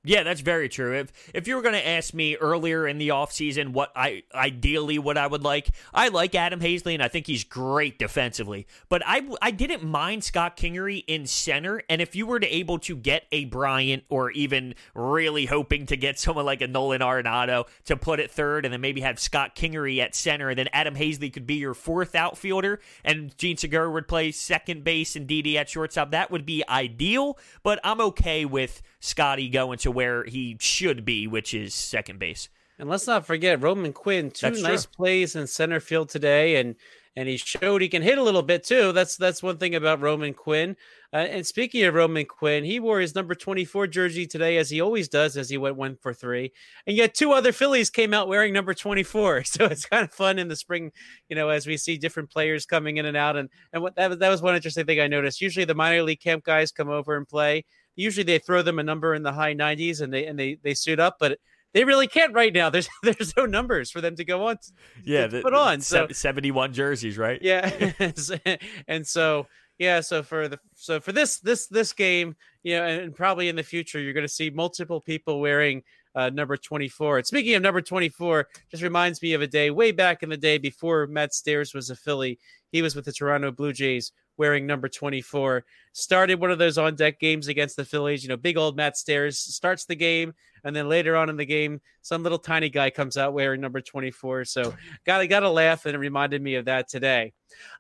Yeah, 0.05 0.25
that's 0.25 0.41
very 0.41 0.69
true. 0.69 0.99
If 0.99 1.13
if 1.33 1.47
you 1.47 1.55
were 1.55 1.63
going 1.63 1.77
to 1.77 1.87
ask 1.87 2.13
me 2.13 2.35
earlier 2.35 2.89
in 2.89 2.99
the 2.99 3.11
offseason 3.11 3.69
what 3.69 3.93
I 3.95 4.25
ideally 4.35 4.99
what 4.99 5.17
I 5.17 5.29
would 5.29 5.45
like, 5.45 5.69
I 5.95 6.09
like 6.09 6.35
Adam 6.35 6.59
Haseley 6.59 6.95
and 6.95 7.03
I 7.03 7.07
think 7.07 7.29
he's 7.29 7.45
great 7.45 8.01
defensively. 8.01 8.67
But 8.89 9.03
I 9.07 9.23
I 9.41 9.53
didn't 9.53 9.85
mind 9.85 10.25
Scott 10.25 10.57
Kingery 10.57 11.05
in 11.07 11.27
center 11.27 11.83
and 11.89 12.03
if 12.03 12.17
you 12.17 12.27
were 12.27 12.41
to 12.41 12.49
able 12.49 12.81
to 12.81 12.97
get 12.97 13.27
a 13.31 13.45
Bryant 13.45 14.03
or 14.09 14.33
even 14.33 14.75
really 14.93 15.47
hoping 15.47 15.87
to 15.87 15.97
get 15.97 16.19
someone 16.19 16.47
like 16.47 16.63
a 16.63 16.67
Nolan 16.67 17.01
Arenado 17.01 17.69
to 17.85 17.97
put 17.97 18.19
it 18.19 18.29
third 18.29 18.65
and 18.65 18.73
then 18.75 18.81
maybe 18.81 19.03
have 19.03 19.21
Scott 19.21 19.55
Kingery 19.55 19.99
at 20.01 20.17
center 20.17 20.49
and 20.49 20.59
then 20.59 20.69
Adam 20.73 20.97
Haseley 20.97 21.33
could 21.33 21.47
be 21.47 21.55
your 21.55 21.75
fourth 21.75 22.17
outfielder 22.17 22.81
and 23.05 23.39
Jean 23.39 23.57
Segura 23.57 23.89
would 23.89 24.09
play 24.09 24.33
second 24.33 24.83
base 24.83 25.15
and 25.15 25.29
Didi 25.29 25.57
at 25.57 25.69
shortstop, 25.69 26.11
that 26.11 26.33
would 26.33 26.45
be 26.45 26.65
ideal, 26.69 27.39
but 27.63 27.79
I'm 27.85 28.01
okay 28.01 28.45
with 28.45 28.83
Scotty 29.03 29.49
going 29.49 29.79
to 29.79 29.91
where 29.91 30.23
he 30.25 30.57
should 30.61 31.05
be, 31.05 31.27
which 31.27 31.55
is 31.55 31.75
second 31.75 32.21
base. 32.21 32.49
And 32.79 32.89
let's 32.89 33.07
not 33.07 33.27
forget 33.27 33.61
Roman 33.61 33.93
Quinn, 33.93 34.31
two 34.31 34.47
that's 34.47 34.63
nice 34.63 34.85
true. 34.85 34.93
plays 34.95 35.35
in 35.35 35.49
center 35.49 35.81
field 35.81 36.09
today, 36.09 36.57
and 36.57 36.77
and 37.17 37.29
he 37.29 37.37
showed 37.37 37.83
he 37.83 37.89
can 37.89 38.01
hit 38.01 38.17
a 38.17 38.23
little 38.23 38.43
bit 38.43 38.63
too. 38.63 38.93
That's 38.93 39.17
that's 39.17 39.43
one 39.43 39.59
thing 39.59 39.75
about 39.75 40.01
Roman 40.01 40.33
Quinn. 40.33 40.77
Uh, 41.13 41.17
and 41.17 41.45
speaking 41.45 41.83
of 41.83 41.95
Roman 41.95 42.25
Quinn, 42.25 42.63
he 42.63 42.79
wore 42.79 43.01
his 43.01 43.15
number 43.15 43.35
24 43.35 43.89
jersey 43.89 44.25
today, 44.25 44.57
as 44.57 44.71
he 44.71 44.81
always 44.81 45.09
does, 45.09 45.37
as 45.37 45.51
he 45.51 45.59
went 45.59 45.77
one 45.77 45.97
for 45.97 46.15
three. 46.15 46.53
And 46.87 46.97
yet, 46.97 47.13
two 47.13 47.33
other 47.33 47.53
Phillies 47.53 47.91
came 47.91 48.15
out 48.15 48.29
wearing 48.29 48.53
number 48.53 48.73
24. 48.73 49.43
So 49.53 49.67
it's 49.67 49.85
kind 49.85 50.05
of 50.05 50.13
fun 50.13 50.39
in 50.39 50.47
the 50.47 50.57
spring, 50.57 50.93
you 51.29 51.37
know, 51.37 51.49
as 51.49 51.67
we 51.67 51.77
see 51.77 51.99
different 51.99 52.31
players 52.31 52.67
coming 52.67 52.99
in 52.99 53.07
and 53.07 53.17
out. 53.17 53.37
And 53.37 53.49
and 53.73 53.83
what 53.83 53.97
that, 53.97 54.21
that 54.21 54.29
was 54.29 54.43
one 54.43 54.55
interesting 54.55 54.87
thing 54.87 55.01
I 55.01 55.09
noticed. 55.09 55.41
Usually, 55.41 55.67
the 55.67 55.75
minor 55.75 56.03
league 56.03 56.21
camp 56.21 56.45
guys 56.45 56.71
come 56.71 56.89
over 56.89 57.17
and 57.17 57.29
play 57.29 57.65
usually 57.97 58.25
they 58.25 58.39
throw 58.39 58.63
them 58.63 58.79
a 58.79 58.83
number 58.83 59.15
in 59.15 59.23
the 59.23 59.33
high 59.33 59.55
90s 59.55 60.01
and 60.01 60.13
they 60.13 60.27
and 60.27 60.39
they 60.39 60.59
they 60.63 60.75
suit 60.75 61.01
up 61.01 61.17
but 61.19 61.39
they 61.75 61.85
really 61.85 62.07
can't 62.07 62.35
right 62.35 62.53
now. 62.53 62.71
There's 62.71 62.89
there's 63.03 63.37
no 63.37 63.47
numbers 63.47 63.91
for 63.91 64.01
them 64.01 64.17
to 64.17 64.25
go 64.25 64.47
on. 64.47 64.57
To, 64.57 64.73
yeah, 65.05 65.27
to 65.27 65.43
put 65.43 65.55
on 65.55 65.81
so 65.81 66.07
71 66.09 66.73
jerseys, 66.73 67.19
right? 67.19 67.41
Yeah, 67.41 67.71
and 68.89 69.07
so 69.07 69.47
yeah, 69.79 70.01
so 70.01 70.23
for 70.23 70.49
the 70.49 70.59
so 70.75 71.01
for 71.01 71.13
this 71.13 71.41
this 71.41 71.67
this 71.69 71.93
game, 71.93 72.37
you 72.63 72.77
know, 72.77 72.85
and 72.85 73.15
probably 73.15 73.49
in 73.49 73.57
the 73.57 73.63
future, 73.63 74.01
you're 74.01 74.13
going 74.13 74.27
to 74.27 74.33
see 74.33 74.51
multiple 74.51 75.01
people 75.01 75.41
wearing 75.41 75.83
uh, 76.15 76.31
number 76.31 76.57
24. 76.57 77.19
And 77.19 77.27
speaking 77.27 77.55
of 77.55 77.63
number 77.63 77.81
24, 77.81 78.47
just 78.71 78.83
reminds 78.83 79.23
me 79.23 79.33
of 79.33 79.43
a 79.43 79.47
day 79.47 79.71
way 79.71 79.93
back 79.93 80.23
in 80.23 80.29
the 80.29 80.37
day 80.37 80.59
before 80.59 81.07
Matt 81.07 81.35
Stairs 81.35 81.75
was 81.75 81.91
a 81.91 81.97
Philly. 81.97 82.39
He 82.71 82.83
was 82.83 82.95
with 82.95 83.07
the 83.07 83.13
Toronto 83.13 83.51
Blue 83.51 83.73
Jays 83.73 84.13
wearing 84.37 84.67
number 84.67 84.89
24. 84.89 85.65
Started 85.93 86.41
one 86.41 86.51
of 86.51 86.59
those 86.59 86.79
on 86.79 86.95
deck 86.95 87.19
games 87.21 87.49
against 87.49 87.77
the 87.77 87.85
Phillies. 87.85 88.23
You 88.23 88.29
know, 88.29 88.37
big 88.37 88.57
old 88.57 88.77
Matt 88.77 88.97
Stairs 88.97 89.39
starts 89.39 89.85
the 89.85 89.95
game, 89.95 90.35
and 90.65 90.75
then 90.75 90.89
later 90.89 91.17
on 91.17 91.29
in 91.29 91.37
the 91.37 91.45
game, 91.45 91.81
some 92.03 92.23
little 92.23 92.39
tiny 92.39 92.69
guy 92.69 92.91
comes 92.91 93.17
out 93.17 93.35
wearing 93.35 93.61
number 93.61 93.81
24. 93.81 94.45
So 94.45 94.75
got 95.05 95.19
to 95.19 95.27
got 95.27 95.41
to 95.41 95.51
laugh, 95.51 95.87
and 95.87 95.95
it 95.95 95.99
reminded 95.99 96.43
me 96.43 96.55
of 96.55 96.65
that 96.67 96.89
today. 96.89 97.33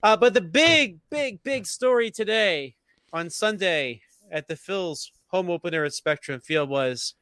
Uh, 0.02 0.16
but 0.16 0.34
the 0.34 0.40
big, 0.40 0.98
big, 1.10 1.42
big 1.42 1.66
story 1.66 2.10
today 2.10 2.74
on 3.12 3.30
Sunday 3.30 4.02
at 4.30 4.48
the 4.48 4.54
Phils 4.54 5.10
home 5.28 5.50
opener 5.50 5.84
at 5.84 5.94
Spectrum 5.94 6.40
Field 6.40 6.68
was 6.68 7.14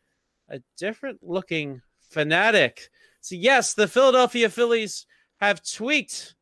a 0.49 0.61
different 0.77 1.21
looking 1.23 1.83
Phanatic. 2.13 2.89
So 3.21 3.37
yes, 3.37 3.75
the 3.75 3.89
Philadelphia 3.89 4.49
Phillies 4.49 5.07
have 5.41 5.63
tweaked 5.63 6.35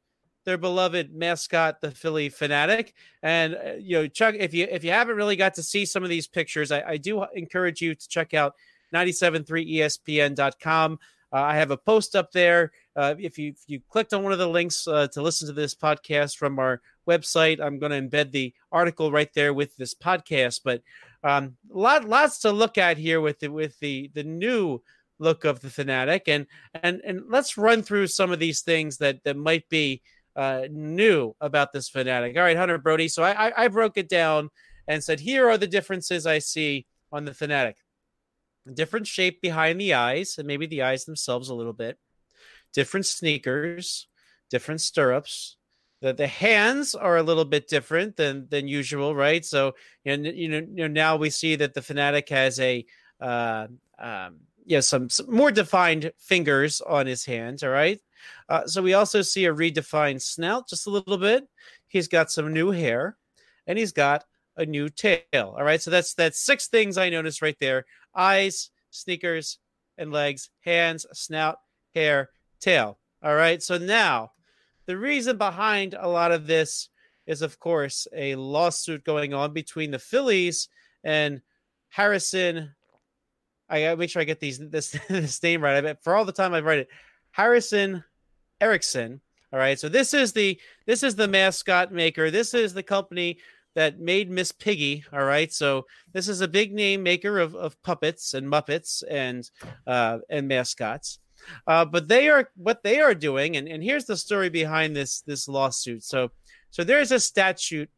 their 0.49 0.59
beloved 0.59 1.15
mascot, 1.15 1.81
the 1.83 1.91
Phillie 1.91 2.31
Phanatic. 2.31 2.95
And 3.23 3.55
uh, 3.55 3.75
you 3.79 3.99
know, 3.99 4.09
Chuck, 4.09 4.35
if 4.39 4.55
you 4.55 4.67
if 4.71 4.83
you 4.83 4.91
haven't 4.91 5.17
really 5.17 5.37
got 5.37 5.53
to 5.55 5.63
see 5.63 5.85
some 5.85 6.03
of 6.03 6.09
these 6.09 6.27
pictures, 6.27 6.73
I, 6.73 6.83
I 6.83 6.97
do 6.97 7.25
encourage 7.35 7.83
you 7.83 7.95
to 7.95 8.09
check 8.09 8.33
out 8.33 8.55
973ESPN.com. 8.95 10.99
Uh, 11.31 11.37
I 11.37 11.57
have 11.57 11.71
a 11.71 11.77
post 11.77 12.17
up 12.17 12.33
there. 12.33 12.73
Uh, 12.97 13.15
if 13.19 13.39
you 13.39 13.51
if 13.51 13.59
you 13.67 13.83
clicked 13.91 14.15
on 14.15 14.23
one 14.23 14.33
of 14.33 14.39
the 14.39 14.49
links 14.49 14.89
uh, 14.89 15.09
to 15.09 15.21
listen 15.21 15.49
to 15.49 15.53
this 15.53 15.75
podcast 15.75 16.39
from 16.39 16.59
our 16.59 16.81
website, 17.07 17.61
I'm 17.61 17.79
going 17.79 17.93
to 17.93 18.01
embed 18.01 18.33
the 18.33 18.55
article 18.73 19.13
right 19.13 19.31
there 19.35 19.53
with 19.53 19.77
this 19.77 19.95
podcast. 19.95 20.63
But 20.65 20.81
um, 21.23 21.59
lot 21.69 22.07
lots 22.07 22.39
to 22.41 22.53
look 22.53 22.79
at 22.79 22.97
here 22.97 23.21
with 23.21 23.41
the 23.41 23.49
with 23.49 23.79
the 23.81 24.11
the 24.15 24.25
new 24.25 24.81
look 25.19 25.45
of 25.45 25.61
the 25.61 25.69
Phanatic 25.69 26.23
and 26.27 26.47
and 26.75 27.03
and 27.05 27.25
let's 27.29 27.59
run 27.59 27.83
through 27.83 28.07
some 28.07 28.33
of 28.33 28.39
these 28.39 28.63
things 28.63 28.97
that 28.99 29.25
that 29.25 29.37
might 29.37 29.69
be 29.69 30.01
uh, 30.39 30.69
new 30.71 31.35
about 31.41 31.73
this 31.73 31.91
Phanatic. 31.91 32.37
All 32.37 32.45
right, 32.45 32.57
Hunter 32.57 32.79
Brody. 32.79 33.09
So 33.09 33.25
I, 33.25 33.49
I, 33.49 33.65
I 33.65 33.69
broke 33.69 33.99
it 33.99 34.09
down 34.09 34.51
and 34.87 35.03
said, 35.03 35.19
here 35.19 35.51
are 35.51 35.59
the 35.59 35.67
differences 35.67 36.27
I 36.27 36.39
see 36.39 36.87
on 37.11 37.25
the 37.25 37.33
Phanatic. 37.33 37.75
Different 38.73 39.09
shape 39.09 39.41
behind 39.41 39.81
the 39.81 39.95
eyes, 39.95 40.37
and 40.39 40.47
maybe 40.47 40.67
the 40.67 40.83
eyes 40.83 41.05
themselves 41.05 41.49
a 41.49 41.55
little 41.55 41.73
bit. 41.73 41.99
Different 42.73 43.07
sneakers, 43.07 44.07
different 44.49 44.81
stirrups. 44.81 45.57
The, 46.03 46.13
the 46.13 46.29
hands 46.29 46.95
are 46.95 47.17
a 47.17 47.23
little 47.23 47.47
bit 47.47 47.67
different 47.67 48.17
than 48.17 48.47
than 48.51 48.69
usual, 48.69 49.17
right? 49.17 49.45
So 49.45 49.75
and 50.05 50.25
you 50.27 50.49
know, 50.49 50.59
you 50.59 50.83
know 50.83 50.87
now 50.87 51.17
we 51.17 51.31
see 51.31 51.57
that 51.57 51.75
the 51.75 51.81
Phanatic 51.81 52.29
has 52.29 52.61
a 52.61 52.85
uh, 53.21 53.67
um, 53.99 54.37
yeah 54.65 54.81
some, 54.81 55.09
some 55.09 55.35
more 55.35 55.51
defined 55.51 56.13
fingers 56.19 56.81
on 56.81 57.07
his 57.07 57.25
hands. 57.25 57.63
All 57.65 57.71
right, 57.71 57.99
uh, 58.49 58.67
so 58.67 58.83
we 58.83 58.95
also 58.95 59.23
see 59.23 59.47
a 59.47 59.55
redefined 59.55 60.23
snout 60.23 60.69
just 60.69 60.87
a 60.87 60.91
little 60.91 61.19
bit. 61.19 61.49
He's 61.87 62.09
got 62.09 62.31
some 62.31 62.53
new 62.53 62.71
hair, 62.71 63.17
and 63.67 63.79
he's 63.79 63.93
got 63.93 64.25
a 64.57 64.67
new 64.67 64.89
tail. 64.89 65.23
All 65.35 65.65
right, 65.65 65.81
so 65.81 65.91
that's 65.91 66.15
that's 66.15 66.41
six 66.41 66.69
things 66.69 66.99
I 66.99 67.11
noticed 67.11 67.43
right 67.43 67.59
there: 67.61 67.85
eyes, 68.15 68.71
sneakers, 68.91 69.59
and 69.97 70.13
legs, 70.13 70.51
hands, 70.61 71.07
snout, 71.13 71.59
hair, 71.95 72.31
tail. 72.61 72.99
All 73.23 73.35
right, 73.35 73.63
so 73.63 73.79
now 73.79 74.33
the 74.87 74.97
reason 74.97 75.37
behind 75.37 75.95
a 75.99 76.09
lot 76.09 76.33
of 76.33 76.47
this 76.47 76.89
is, 77.27 77.43
of 77.43 77.59
course, 77.61 78.09
a 78.15 78.35
lawsuit 78.37 79.05
going 79.05 79.35
on 79.35 79.53
between 79.53 79.91
the 79.91 79.99
Phillies 79.99 80.69
and 81.05 81.43
Harrison. 81.91 82.75
I 83.69 83.83
gotta 83.83 83.97
make 83.99 84.09
sure 84.09 84.23
I 84.23 84.25
get 84.25 84.41
these 84.41 84.59
this 84.59 84.97
this 85.09 85.43
name 85.43 85.63
right. 85.63 85.77
I 85.77 85.81
bet 85.83 86.03
for 86.03 86.17
all 86.17 86.25
the 86.25 86.33
time 86.33 86.55
I've 86.55 86.65
read 86.65 86.79
it, 86.79 86.89
Harrison 87.31 88.03
Erickson. 88.61 89.21
All 89.53 89.59
right. 89.59 89.79
So 89.79 89.89
this 89.89 90.13
is 90.13 90.33
the 90.33 90.61
this 90.87 91.03
is 91.03 91.17
the 91.17 91.29
mascot 91.29 91.93
maker. 91.93 92.31
This 92.31 92.55
is 92.55 92.75
the 92.75 92.83
company 92.83 93.39
that 93.75 93.99
made 93.99 94.31
Miss 94.31 94.53
Piggy. 94.53 95.05
All 95.13 95.25
right. 95.25 95.53
So 95.53 95.87
this 96.13 96.29
is 96.29 96.41
a 96.41 96.49
big 96.49 96.73
name 96.73 97.03
maker 97.03 97.39
of, 97.39 97.55
of 97.55 97.81
puppets 97.83 98.35
and 98.35 98.47
muppets 98.47 99.03
and 99.09 99.49
uh, 99.87 100.19
and 100.29 100.49
mascots. 100.49 101.19
Uh, 101.67 101.85
but 101.85 102.09
they 102.09 102.29
are 102.29 102.51
what 102.57 102.83
they 102.83 103.01
are 103.01 103.15
doing, 103.15 103.57
and, 103.57 103.69
and 103.69 103.83
here's 103.83 104.05
the 104.05 104.17
story 104.17 104.51
behind 104.51 104.95
this 104.95 105.23
this 105.23 105.49
lawsuit. 105.49 106.03
So 106.03 106.31
so 106.71 106.85
there's 106.85 107.13
a 107.13 107.21
statute 107.21 107.91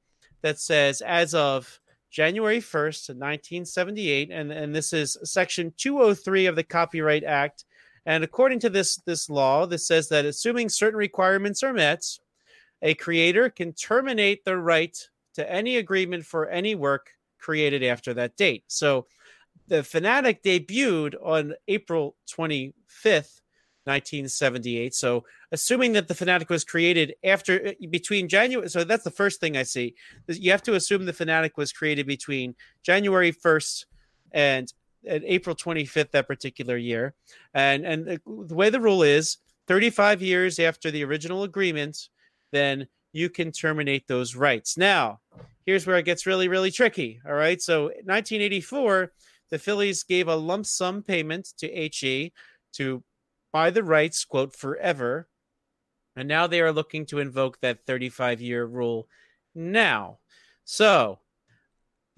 that 0.42 0.58
says 0.60 1.00
as 1.00 1.34
of 1.34 1.80
January 2.10 2.58
1st, 2.58 3.10
1978, 3.10 4.30
and, 4.30 4.50
and 4.50 4.74
this 4.74 4.92
is 4.92 5.16
section 5.22 5.72
203 5.76 6.46
of 6.46 6.56
the 6.56 6.64
Copyright 6.64 7.24
Act 7.24 7.64
and 8.06 8.24
according 8.24 8.60
to 8.60 8.70
this 8.70 8.96
this 8.96 9.28
law, 9.28 9.66
this 9.66 9.86
says 9.86 10.08
that 10.08 10.24
assuming 10.24 10.68
certain 10.68 10.98
requirements 10.98 11.62
are 11.62 11.72
met, 11.72 12.04
a 12.82 12.94
creator 12.94 13.50
can 13.50 13.72
terminate 13.72 14.44
the 14.44 14.56
right 14.56 14.96
to 15.34 15.50
any 15.50 15.76
agreement 15.76 16.24
for 16.24 16.48
any 16.48 16.74
work 16.74 17.10
created 17.38 17.82
after 17.82 18.14
that 18.14 18.36
date. 18.36 18.64
So 18.68 19.06
the 19.68 19.76
Phanatic 19.76 20.42
debuted 20.42 21.14
on 21.22 21.54
April 21.68 22.16
25th, 22.28 23.40
1978. 23.84 24.94
So 24.94 25.24
assuming 25.52 25.92
that 25.92 26.08
the 26.08 26.14
Phanatic 26.14 26.48
was 26.48 26.64
created 26.64 27.14
after 27.24 27.68
uh, 27.68 27.72
between 27.90 28.28
January 28.28 28.68
so 28.68 28.84
that's 28.84 29.04
the 29.04 29.10
first 29.10 29.40
thing 29.40 29.56
I 29.56 29.62
see. 29.62 29.94
You 30.26 30.50
have 30.50 30.62
to 30.64 30.74
assume 30.74 31.06
the 31.06 31.12
Phanatic 31.12 31.52
was 31.56 31.72
created 31.72 32.06
between 32.06 32.54
January 32.82 33.32
1st 33.32 33.84
and 34.32 34.72
April 35.06 35.56
25th 35.56 36.10
that 36.10 36.28
particular 36.28 36.76
year. 36.76 37.14
And 37.54 37.84
and 37.86 38.06
the 38.06 38.54
way 38.54 38.70
the 38.70 38.80
rule 38.80 39.02
is 39.02 39.38
35 39.66 40.22
years 40.22 40.58
after 40.58 40.90
the 40.90 41.04
original 41.04 41.42
agreement, 41.42 42.08
then 42.52 42.88
you 43.12 43.28
can 43.28 43.52
terminate 43.52 44.06
those 44.06 44.36
rights. 44.36 44.76
Now, 44.76 45.20
here's 45.66 45.86
where 45.86 45.98
it 45.98 46.04
gets 46.04 46.26
really 46.26 46.48
really 46.48 46.70
tricky, 46.70 47.20
all 47.26 47.34
right? 47.34 47.60
So, 47.60 47.84
1984, 47.84 49.12
the 49.50 49.58
Phillies 49.58 50.02
gave 50.02 50.28
a 50.28 50.36
lump 50.36 50.66
sum 50.66 51.02
payment 51.02 51.48
to 51.58 51.68
HE 51.68 52.32
to 52.74 53.02
buy 53.52 53.70
the 53.70 53.82
rights, 53.82 54.24
quote, 54.24 54.54
forever. 54.54 55.28
And 56.16 56.28
now 56.28 56.46
they 56.46 56.60
are 56.60 56.72
looking 56.72 57.06
to 57.06 57.18
invoke 57.18 57.60
that 57.60 57.86
35 57.86 58.40
year 58.40 58.64
rule 58.64 59.08
now. 59.54 60.18
So, 60.64 61.18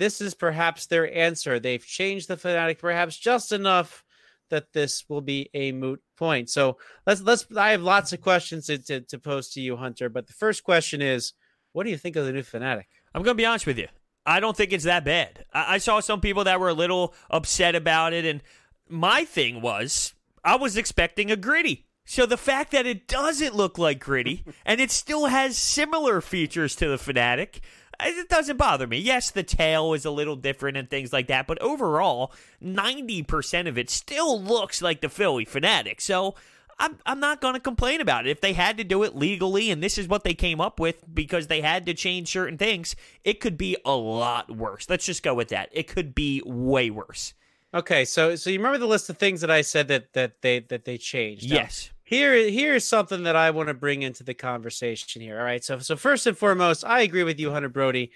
this 0.02 0.20
is 0.20 0.34
perhaps 0.34 0.86
their 0.86 1.14
answer. 1.16 1.60
They've 1.60 1.84
changed 1.84 2.26
the 2.26 2.36
Phanatic 2.36 2.78
perhaps 2.78 3.16
just 3.16 3.52
enough 3.52 4.02
that 4.50 4.72
this 4.72 5.04
will 5.08 5.20
be 5.20 5.48
a 5.54 5.70
moot 5.70 6.02
point. 6.16 6.50
So 6.50 6.76
let's 7.06 7.22
let's. 7.22 7.46
I 7.56 7.70
have 7.70 7.82
lots 7.82 8.12
of 8.12 8.20
questions 8.20 8.66
to, 8.66 8.78
to, 8.78 9.00
to 9.02 9.18
pose 9.20 9.50
to 9.50 9.60
you, 9.60 9.76
Hunter. 9.76 10.08
But 10.08 10.26
the 10.26 10.32
first 10.32 10.64
question 10.64 11.00
is, 11.00 11.34
what 11.72 11.84
do 11.84 11.90
you 11.90 11.96
think 11.96 12.16
of 12.16 12.26
the 12.26 12.32
new 12.32 12.42
Phanatic? 12.42 12.86
I'm 13.14 13.22
going 13.22 13.36
to 13.36 13.40
be 13.40 13.46
honest 13.46 13.64
with 13.64 13.78
you. 13.78 13.86
I 14.26 14.40
don't 14.40 14.56
think 14.56 14.72
it's 14.72 14.84
that 14.84 15.04
bad. 15.04 15.44
I, 15.54 15.74
I 15.74 15.78
saw 15.78 16.00
some 16.00 16.20
people 16.20 16.44
that 16.44 16.58
were 16.58 16.68
a 16.68 16.74
little 16.74 17.14
upset 17.30 17.76
about 17.76 18.12
it, 18.12 18.24
and 18.24 18.42
my 18.88 19.24
thing 19.24 19.62
was 19.62 20.14
I 20.44 20.56
was 20.56 20.76
expecting 20.76 21.30
a 21.30 21.36
gritty. 21.36 21.86
So 22.04 22.26
the 22.26 22.36
fact 22.36 22.72
that 22.72 22.86
it 22.86 23.06
doesn't 23.06 23.54
look 23.54 23.78
like 23.78 24.00
gritty 24.00 24.44
and 24.66 24.80
it 24.80 24.90
still 24.90 25.26
has 25.26 25.56
similar 25.56 26.20
features 26.20 26.74
to 26.76 26.88
the 26.88 26.96
Phanatic 26.96 27.60
it 28.04 28.28
doesn't 28.28 28.56
bother 28.56 28.86
me. 28.86 28.98
Yes, 28.98 29.30
the 29.30 29.42
tail 29.42 29.94
is 29.94 30.04
a 30.04 30.10
little 30.10 30.36
different 30.36 30.76
and 30.76 30.88
things 30.88 31.12
like 31.12 31.26
that, 31.28 31.46
but 31.46 31.60
overall, 31.60 32.32
90% 32.62 33.68
of 33.68 33.78
it 33.78 33.90
still 33.90 34.40
looks 34.40 34.82
like 34.82 35.00
the 35.00 35.08
Phillie 35.08 35.46
Phanatic. 35.46 36.00
So 36.00 36.34
I'm, 36.78 36.98
I'm 37.06 37.20
not 37.20 37.40
going 37.40 37.54
to 37.54 37.60
complain 37.60 38.00
about 38.00 38.26
it. 38.26 38.30
If 38.30 38.40
they 38.40 38.52
had 38.52 38.76
to 38.78 38.84
do 38.84 39.02
it 39.02 39.14
legally 39.14 39.70
and 39.70 39.82
this 39.82 39.98
is 39.98 40.08
what 40.08 40.24
they 40.24 40.34
came 40.34 40.60
up 40.60 40.80
with 40.80 41.02
because 41.12 41.46
they 41.46 41.60
had 41.60 41.86
to 41.86 41.94
change 41.94 42.28
certain 42.28 42.58
things, 42.58 42.96
it 43.24 43.40
could 43.40 43.56
be 43.56 43.76
a 43.84 43.94
lot 43.94 44.56
worse. 44.56 44.88
Let's 44.88 45.06
just 45.06 45.22
go 45.22 45.34
with 45.34 45.48
that. 45.48 45.68
It 45.72 45.88
could 45.88 46.14
be 46.14 46.42
way 46.44 46.90
worse. 46.90 47.34
Okay, 47.74 48.04
so 48.04 48.36
so 48.36 48.50
you 48.50 48.58
remember 48.58 48.76
the 48.76 48.86
list 48.86 49.08
of 49.08 49.16
things 49.16 49.40
that 49.40 49.50
I 49.50 49.62
said 49.62 49.88
that 49.88 50.12
that 50.12 50.42
they 50.42 50.60
that 50.60 50.84
they 50.84 50.98
changed? 50.98 51.44
Yes 51.44 51.90
here 52.12 52.34
here's 52.50 52.86
something 52.86 53.22
that 53.22 53.36
I 53.36 53.50
want 53.52 53.68
to 53.68 53.74
bring 53.74 54.02
into 54.02 54.22
the 54.22 54.34
conversation 54.34 55.22
here. 55.22 55.38
All 55.38 55.44
right. 55.44 55.64
So 55.64 55.78
so 55.78 55.96
first 55.96 56.26
and 56.26 56.36
foremost, 56.36 56.84
I 56.84 57.00
agree 57.00 57.24
with 57.24 57.40
you, 57.40 57.50
Hunter 57.50 57.70
Brody. 57.70 58.12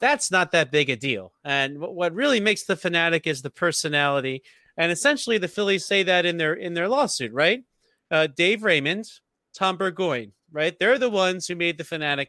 That's 0.00 0.30
not 0.30 0.52
that 0.52 0.70
big 0.70 0.90
a 0.90 0.96
deal. 0.96 1.32
And 1.42 1.78
what 1.78 2.14
really 2.14 2.40
makes 2.40 2.64
the 2.64 2.76
Phanatic 2.76 3.26
is 3.26 3.40
the 3.40 3.50
personality. 3.50 4.42
And 4.76 4.92
essentially 4.92 5.38
the 5.38 5.48
Phillies 5.48 5.86
say 5.86 6.02
that 6.02 6.26
in 6.26 6.36
their 6.36 6.52
in 6.52 6.74
their 6.74 6.88
lawsuit, 6.88 7.32
right? 7.32 7.64
Uh, 8.10 8.26
Dave 8.26 8.62
Raymond, 8.64 9.06
Tom 9.54 9.78
Burgoyne, 9.78 10.32
right? 10.50 10.78
They're 10.78 10.98
the 10.98 11.08
ones 11.08 11.46
who 11.46 11.56
made 11.56 11.78
the 11.78 11.84
Phanatic 11.84 12.28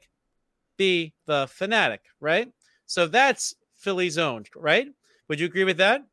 be 0.77 1.13
the 1.25 1.47
Phanatic, 1.47 1.99
right? 2.21 2.49
So 2.85 3.07
that's 3.07 3.53
Phillies 3.75 4.17
owned, 4.17 4.49
right? 4.55 4.87
Would 5.27 5.41
you 5.41 5.47
agree 5.47 5.65
with 5.65 5.77
that? 5.77 6.05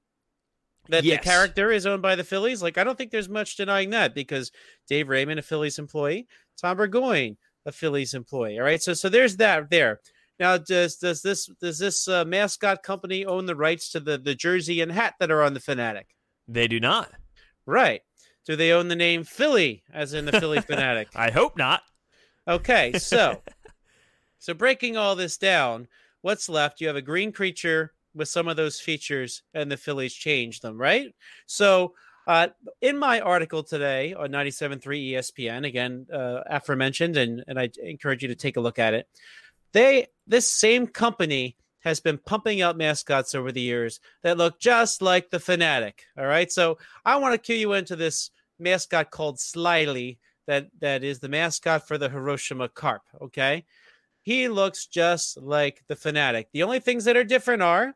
That 0.90 1.04
Yes. 1.04 1.18
the 1.20 1.24
character 1.24 1.70
is 1.70 1.86
owned 1.86 2.02
by 2.02 2.16
the 2.16 2.24
Phillies? 2.24 2.62
Like, 2.62 2.78
I 2.78 2.84
don't 2.84 2.96
think 2.98 3.10
there's 3.10 3.28
much 3.28 3.56
denying 3.56 3.90
that 3.90 4.14
because 4.14 4.50
Dave 4.88 5.08
Raymond, 5.08 5.38
a 5.38 5.42
Phillies 5.42 5.78
employee, 5.78 6.26
Tom 6.60 6.76
Burgoyne, 6.76 7.36
a 7.66 7.72
Phillies 7.72 8.14
employee. 8.14 8.58
All 8.58 8.64
right, 8.64 8.82
so 8.82 8.94
so 8.94 9.08
there's 9.08 9.36
that 9.38 9.70
there. 9.70 10.00
Now, 10.38 10.56
does 10.56 10.96
does 10.96 11.22
this 11.22 11.46
does 11.60 11.78
this 11.78 12.08
uh, 12.08 12.24
mascot 12.24 12.82
company 12.82 13.24
own 13.26 13.46
the 13.46 13.54
rights 13.56 13.90
to 13.90 14.00
the 14.00 14.18
the 14.18 14.34
jersey 14.34 14.80
and 14.80 14.90
hat 14.92 15.14
that 15.20 15.30
are 15.30 15.42
on 15.42 15.54
the 15.54 15.60
Phanatic? 15.60 16.04
They 16.48 16.66
do 16.68 16.80
not. 16.80 17.10
Right. 17.66 18.00
Do 18.46 18.56
they 18.56 18.72
own 18.72 18.88
the 18.88 18.96
name 18.96 19.22
Phillie, 19.24 19.82
as 19.92 20.14
in 20.14 20.24
the 20.24 20.32
Phillie 20.32 20.58
Phanatic? 20.68 21.08
I 21.14 21.30
hope 21.30 21.56
not. 21.58 21.82
Okay, 22.48 22.98
so 22.98 23.42
so 24.38 24.54
breaking 24.54 24.96
all 24.96 25.14
this 25.14 25.36
down, 25.36 25.86
what's 26.22 26.48
left? 26.48 26.80
You 26.80 26.86
have 26.88 26.96
a 26.96 27.02
green 27.02 27.32
creature 27.32 27.92
with 28.14 28.28
some 28.28 28.48
of 28.48 28.56
those 28.56 28.80
features, 28.80 29.42
and 29.54 29.70
the 29.70 29.76
Phillies 29.76 30.14
changed 30.14 30.62
them, 30.62 30.78
right? 30.78 31.14
So 31.46 31.94
uh, 32.26 32.48
in 32.80 32.98
my 32.98 33.20
article 33.20 33.62
today 33.62 34.14
on 34.14 34.30
97.3 34.30 35.12
ESPN, 35.12 35.66
again 35.66 36.06
uh, 36.12 36.40
aforementioned, 36.48 37.16
and 37.16 37.42
and 37.46 37.58
I 37.58 37.70
encourage 37.82 38.22
you 38.22 38.28
to 38.28 38.34
take 38.34 38.56
a 38.56 38.60
look 38.60 38.78
at 38.78 38.94
it. 38.94 39.08
They 39.72 40.06
this 40.26 40.48
same 40.48 40.86
company 40.86 41.56
has 41.80 42.00
been 42.00 42.18
pumping 42.18 42.60
out 42.60 42.76
mascots 42.76 43.34
over 43.34 43.50
the 43.50 43.60
years 43.60 44.00
that 44.22 44.36
look 44.36 44.60
just 44.60 45.00
like 45.00 45.30
the 45.30 45.38
Phanatic. 45.38 46.00
All 46.18 46.26
right, 46.26 46.52
so 46.52 46.78
I 47.04 47.16
want 47.16 47.34
to 47.34 47.38
cue 47.38 47.56
you 47.56 47.72
into 47.72 47.96
this 47.96 48.30
mascot 48.58 49.10
called 49.10 49.38
Slyly 49.38 50.18
that 50.46 50.68
that 50.80 51.02
is 51.02 51.20
the 51.20 51.28
mascot 51.28 51.86
for 51.86 51.96
the 51.96 52.08
Hiroshima 52.08 52.68
Carp. 52.68 53.02
Okay, 53.22 53.64
he 54.22 54.48
looks 54.48 54.86
just 54.86 55.36
like 55.38 55.82
the 55.88 55.96
Phanatic. 55.96 56.46
The 56.52 56.62
only 56.62 56.80
things 56.80 57.04
that 57.04 57.16
are 57.16 57.24
different 57.24 57.62
are 57.62 57.94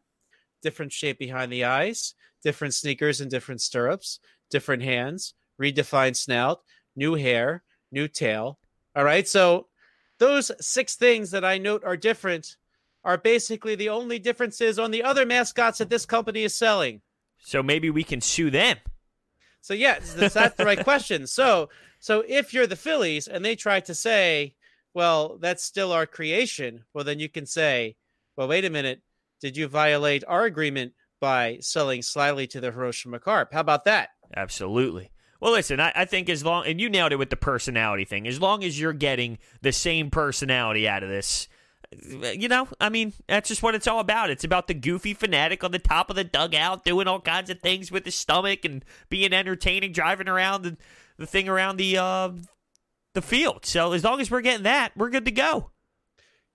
different 0.62 0.92
shape 0.92 1.18
behind 1.18 1.52
the 1.52 1.64
eyes, 1.64 2.14
different 2.42 2.74
sneakers 2.74 3.20
and 3.20 3.30
different 3.30 3.60
stirrups, 3.60 4.18
different 4.50 4.82
hands, 4.82 5.34
redefined 5.60 6.16
snout, 6.16 6.62
new 6.96 7.14
hair, 7.14 7.62
new 7.92 8.08
tail. 8.08 8.58
All 8.96 9.04
right, 9.04 9.28
so 9.28 9.68
those 10.18 10.50
six 10.60 10.96
things 10.96 11.30
that 11.32 11.44
I 11.44 11.58
note 11.58 11.84
are 11.84 11.96
different 11.96 12.56
are 13.04 13.18
basically 13.18 13.74
the 13.74 13.90
only 13.90 14.18
differences 14.18 14.78
on 14.78 14.90
the 14.90 15.02
other 15.02 15.26
mascots 15.26 15.78
that 15.78 15.90
this 15.90 16.06
company 16.06 16.42
is 16.42 16.54
selling. 16.54 17.02
So 17.38 17.62
maybe 17.62 17.90
we 17.90 18.02
can 18.02 18.22
sue 18.22 18.50
them. 18.50 18.78
So 19.60 19.74
yeah, 19.74 19.98
that's, 20.16 20.34
that's 20.34 20.56
the 20.56 20.64
right 20.64 20.82
question. 20.84 21.26
So 21.26 21.68
so 22.00 22.22
if 22.28 22.52
you're 22.52 22.66
the 22.66 22.76
Phillies 22.76 23.28
and 23.28 23.44
they 23.44 23.56
try 23.56 23.80
to 23.80 23.94
say, 23.94 24.54
well, 24.94 25.38
that's 25.40 25.64
still 25.64 25.92
our 25.92 26.06
creation, 26.06 26.84
well 26.94 27.04
then 27.04 27.18
you 27.18 27.28
can 27.28 27.46
say, 27.46 27.96
well, 28.36 28.48
wait 28.48 28.64
a 28.64 28.70
minute, 28.70 29.02
did 29.40 29.56
you 29.56 29.68
violate 29.68 30.24
our 30.26 30.44
agreement 30.44 30.92
by 31.20 31.58
selling 31.60 32.02
slyly 32.02 32.46
to 32.46 32.60
the 32.60 32.72
Hiroshima 32.72 33.18
Carp? 33.18 33.52
How 33.52 33.60
about 33.60 33.84
that? 33.84 34.10
Absolutely. 34.36 35.10
Well, 35.40 35.52
listen, 35.52 35.80
I, 35.80 35.92
I 35.94 36.04
think 36.04 36.28
as 36.28 36.44
long, 36.44 36.66
and 36.66 36.80
you 36.80 36.88
nailed 36.88 37.12
it 37.12 37.18
with 37.18 37.30
the 37.30 37.36
personality 37.36 38.04
thing, 38.04 38.26
as 38.26 38.40
long 38.40 38.64
as 38.64 38.80
you're 38.80 38.92
getting 38.92 39.38
the 39.60 39.72
same 39.72 40.10
personality 40.10 40.88
out 40.88 41.02
of 41.02 41.10
this, 41.10 41.48
you 42.34 42.48
know, 42.48 42.68
I 42.80 42.88
mean, 42.88 43.12
that's 43.28 43.48
just 43.48 43.62
what 43.62 43.74
it's 43.74 43.86
all 43.86 44.00
about. 44.00 44.30
It's 44.30 44.44
about 44.44 44.68
the 44.68 44.74
goofy 44.74 45.14
Phanatic 45.14 45.62
on 45.62 45.70
the 45.70 45.78
top 45.78 46.10
of 46.10 46.16
the 46.16 46.24
dugout 46.24 46.84
doing 46.84 47.06
all 47.06 47.20
kinds 47.20 47.50
of 47.50 47.60
things 47.60 47.92
with 47.92 48.04
his 48.04 48.14
stomach 48.14 48.64
and 48.64 48.84
being 49.10 49.32
entertaining, 49.32 49.92
driving 49.92 50.28
around 50.28 50.62
the, 50.62 50.76
the 51.18 51.26
thing 51.26 51.48
around 51.48 51.76
the 51.76 51.98
uh, 51.98 52.30
the 53.14 53.22
field. 53.22 53.64
So 53.64 53.92
as 53.92 54.04
long 54.04 54.20
as 54.20 54.30
we're 54.30 54.42
getting 54.42 54.64
that, 54.64 54.92
we're 54.96 55.10
good 55.10 55.24
to 55.24 55.30
go. 55.30 55.70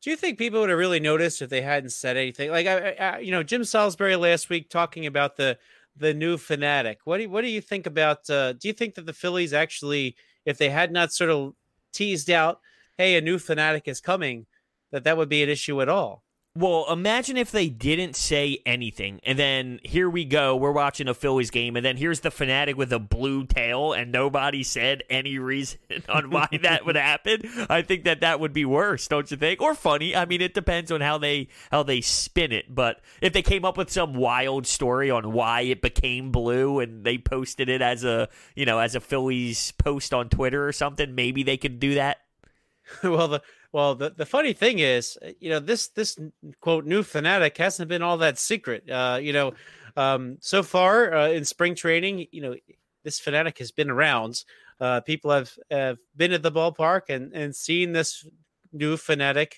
Do 0.02 0.10
you 0.10 0.16
think 0.16 0.38
people 0.38 0.62
would 0.62 0.70
have 0.70 0.80
really 0.80 1.00
noticed 1.00 1.42
if 1.42 1.50
they 1.50 1.62
hadn't 1.62 1.90
said 1.90 2.16
anything? 2.16 2.52
Like, 2.52 2.68
I, 2.68 2.92
I, 2.92 3.20
you 3.20 3.32
know, 3.32 3.44
Jim 3.44 3.66
Salisbury 3.66 4.16
last 4.16 4.50
week 4.50 4.70
talking 4.70 5.06
about 5.06 5.36
the 5.36 5.58
the 5.98 6.14
new 6.14 6.38
Phanatic. 6.38 6.98
What 7.04 7.18
do 7.18 7.24
you, 7.24 7.30
what 7.30 7.42
do 7.42 7.50
you 7.50 7.60
think 7.60 7.86
about? 7.86 8.30
Uh, 8.30 8.54
do 8.54 8.70
you 8.70 8.74
think 8.74 8.96
that 8.96 9.06
the 9.06 9.12
Phillies 9.12 9.52
actually, 9.52 10.16
if 10.46 10.58
they 10.58 10.70
had 10.70 10.94
not 10.94 11.12
sort 11.12 11.30
of 11.30 11.54
teased 11.92 12.30
out, 12.30 12.62
hey, 12.98 13.18
a 13.18 13.22
new 13.22 13.38
Phanatic 13.38 13.88
is 13.88 14.00
coming, 14.00 14.46
that 14.92 15.04
that 15.04 15.18
would 15.18 15.28
be 15.28 15.44
an 15.44 15.50
issue 15.50 15.82
at 15.82 15.90
all? 15.90 16.24
Well, 16.56 16.88
imagine 16.92 17.38
if 17.38 17.52
they 17.52 17.70
didn't 17.70 18.16
say 18.16 18.58
anything, 18.66 19.20
and 19.24 19.38
then 19.38 19.80
here 19.84 20.10
we 20.10 20.26
go. 20.26 20.56
We're 20.56 20.72
watching 20.72 21.08
a 21.08 21.14
Phillies 21.14 21.52
game, 21.52 21.76
and 21.76 21.86
then 21.86 21.96
here's 21.96 22.22
the 22.22 22.32
Phanatic 22.32 22.74
with 22.74 22.92
a 22.92 22.98
blue 22.98 23.46
tail, 23.46 23.94
and 23.94 24.12
nobody 24.12 24.64
said 24.64 25.04
any 25.12 25.38
reason 25.38 25.80
on 26.10 26.32
why 26.32 26.48
that 26.64 26.88
would 26.88 26.96
happen. 26.96 27.44
I 27.70 27.84
think 27.84 28.04
that 28.06 28.22
that 28.22 28.40
would 28.40 28.52
be 28.52 28.66
worse, 28.66 29.08
don't 29.08 29.30
you 29.30 29.38
think? 29.38 29.62
Or 29.62 29.76
funny. 29.76 30.16
I 30.16 30.26
mean, 30.26 30.42
it 30.42 30.56
depends 30.56 30.92
on 30.92 31.02
how 31.02 31.20
they 31.20 31.50
how 31.72 31.84
they 31.84 32.02
spin 32.02 32.52
it. 32.52 32.74
But 32.74 33.00
if 33.22 33.32
they 33.32 33.44
came 33.44 33.64
up 33.64 33.78
with 33.78 33.92
some 33.92 34.16
wild 34.16 34.66
story 34.66 35.12
on 35.12 35.32
why 35.32 35.62
it 35.62 35.84
became 35.84 36.32
blue, 36.32 36.80
and 36.80 37.06
they 37.06 37.20
posted 37.20 37.70
it 37.70 37.84
as 37.84 38.04
a 38.04 38.28
you 38.56 38.66
know 38.66 38.80
as 38.80 38.96
a 38.96 39.00
Phillies 39.00 39.72
post 39.74 40.16
on 40.16 40.30
Twitter 40.30 40.68
or 40.68 40.72
something, 40.72 41.14
maybe 41.14 41.44
they 41.44 41.58
could 41.58 41.80
do 41.80 41.94
that. 41.94 42.18
well, 43.04 43.28
the 43.28 43.42
well, 43.72 43.96
the, 43.96 44.10
the 44.10 44.26
funny 44.26 44.54
thing 44.54 44.80
is, 44.80 45.18
uh, 45.24 45.32
you 45.40 45.50
know, 45.50 45.60
this 45.60 45.90
this 45.90 46.18
quote 46.60 46.86
new 46.86 47.04
Phanatic 47.04 47.58
hasn't 47.58 47.90
been 47.90 48.02
all 48.02 48.18
that 48.18 48.40
secret. 48.40 48.90
Uh, 48.90 49.20
you 49.22 49.34
know, 49.34 49.54
um, 49.96 50.38
so 50.42 50.64
far 50.64 51.14
uh, 51.14 51.30
in 51.30 51.46
spring 51.46 51.76
training, 51.76 52.28
you 52.32 52.42
know, 52.42 52.56
this 53.04 53.20
Phanatic 53.20 53.58
has 53.60 53.72
been 53.72 53.90
around. 53.90 54.44
Uh, 54.80 55.02
people 55.02 55.30
have, 55.30 55.52
have 55.70 55.98
been 56.16 56.32
at 56.32 56.42
the 56.42 56.52
ballpark 56.52 57.10
and 57.10 57.34
and 57.34 57.56
seen 57.56 57.92
this 57.92 58.26
new 58.74 58.96
Phanatic. 58.98 59.54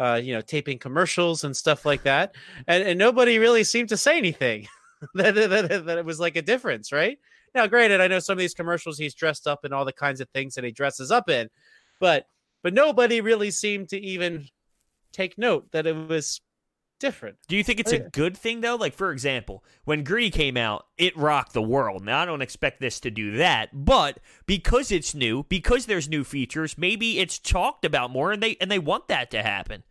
Uh, 0.00 0.14
you 0.14 0.32
know, 0.32 0.40
taping 0.40 0.78
commercials 0.78 1.42
and 1.42 1.56
stuff 1.56 1.84
like 1.84 2.04
that, 2.04 2.32
and, 2.68 2.84
and 2.84 2.96
nobody 2.96 3.40
really 3.40 3.64
seemed 3.64 3.88
to 3.88 3.96
say 3.96 4.16
anything 4.16 4.64
that, 5.14 5.34
that, 5.34 5.86
that 5.86 5.98
it 5.98 6.04
was 6.04 6.20
like 6.20 6.36
a 6.36 6.42
difference, 6.42 6.92
right? 6.92 7.18
Now, 7.52 7.66
granted, 7.66 8.00
I 8.00 8.06
know 8.06 8.20
some 8.20 8.34
of 8.34 8.38
these 8.38 8.54
commercials 8.54 8.96
he's 8.96 9.12
dressed 9.12 9.48
up 9.48 9.64
in 9.64 9.72
all 9.72 9.84
the 9.84 9.92
kinds 9.92 10.20
of 10.20 10.28
things 10.28 10.54
that 10.54 10.62
he 10.62 10.70
dresses 10.70 11.10
up 11.10 11.28
in, 11.28 11.48
but 11.98 12.28
but 12.62 12.74
nobody 12.74 13.20
really 13.20 13.50
seemed 13.50 13.88
to 13.90 14.00
even 14.00 14.46
take 15.12 15.38
note 15.38 15.70
that 15.72 15.86
it 15.86 15.94
was 15.94 16.40
different. 17.00 17.36
Do 17.48 17.56
you 17.56 17.64
think 17.64 17.80
it's 17.80 17.92
a 17.92 17.98
good 17.98 18.36
thing 18.36 18.60
though? 18.60 18.76
Like 18.76 18.94
for 18.94 19.12
example, 19.12 19.64
when 19.84 20.04
Gritty 20.04 20.30
came 20.30 20.56
out, 20.56 20.86
it 20.96 21.16
rocked 21.16 21.52
the 21.52 21.62
world. 21.62 22.04
Now 22.04 22.20
I 22.20 22.24
don't 22.24 22.42
expect 22.42 22.80
this 22.80 23.00
to 23.00 23.10
do 23.10 23.36
that, 23.36 23.70
but 23.72 24.18
because 24.46 24.90
it's 24.90 25.14
new, 25.14 25.44
because 25.44 25.86
there's 25.86 26.08
new 26.08 26.24
features, 26.24 26.76
maybe 26.76 27.18
it's 27.18 27.38
talked 27.38 27.84
about 27.84 28.10
more, 28.10 28.32
and 28.32 28.42
they 28.42 28.56
and 28.60 28.70
they 28.70 28.78
want 28.78 29.08
that 29.08 29.30
to 29.32 29.42
happen. 29.42 29.84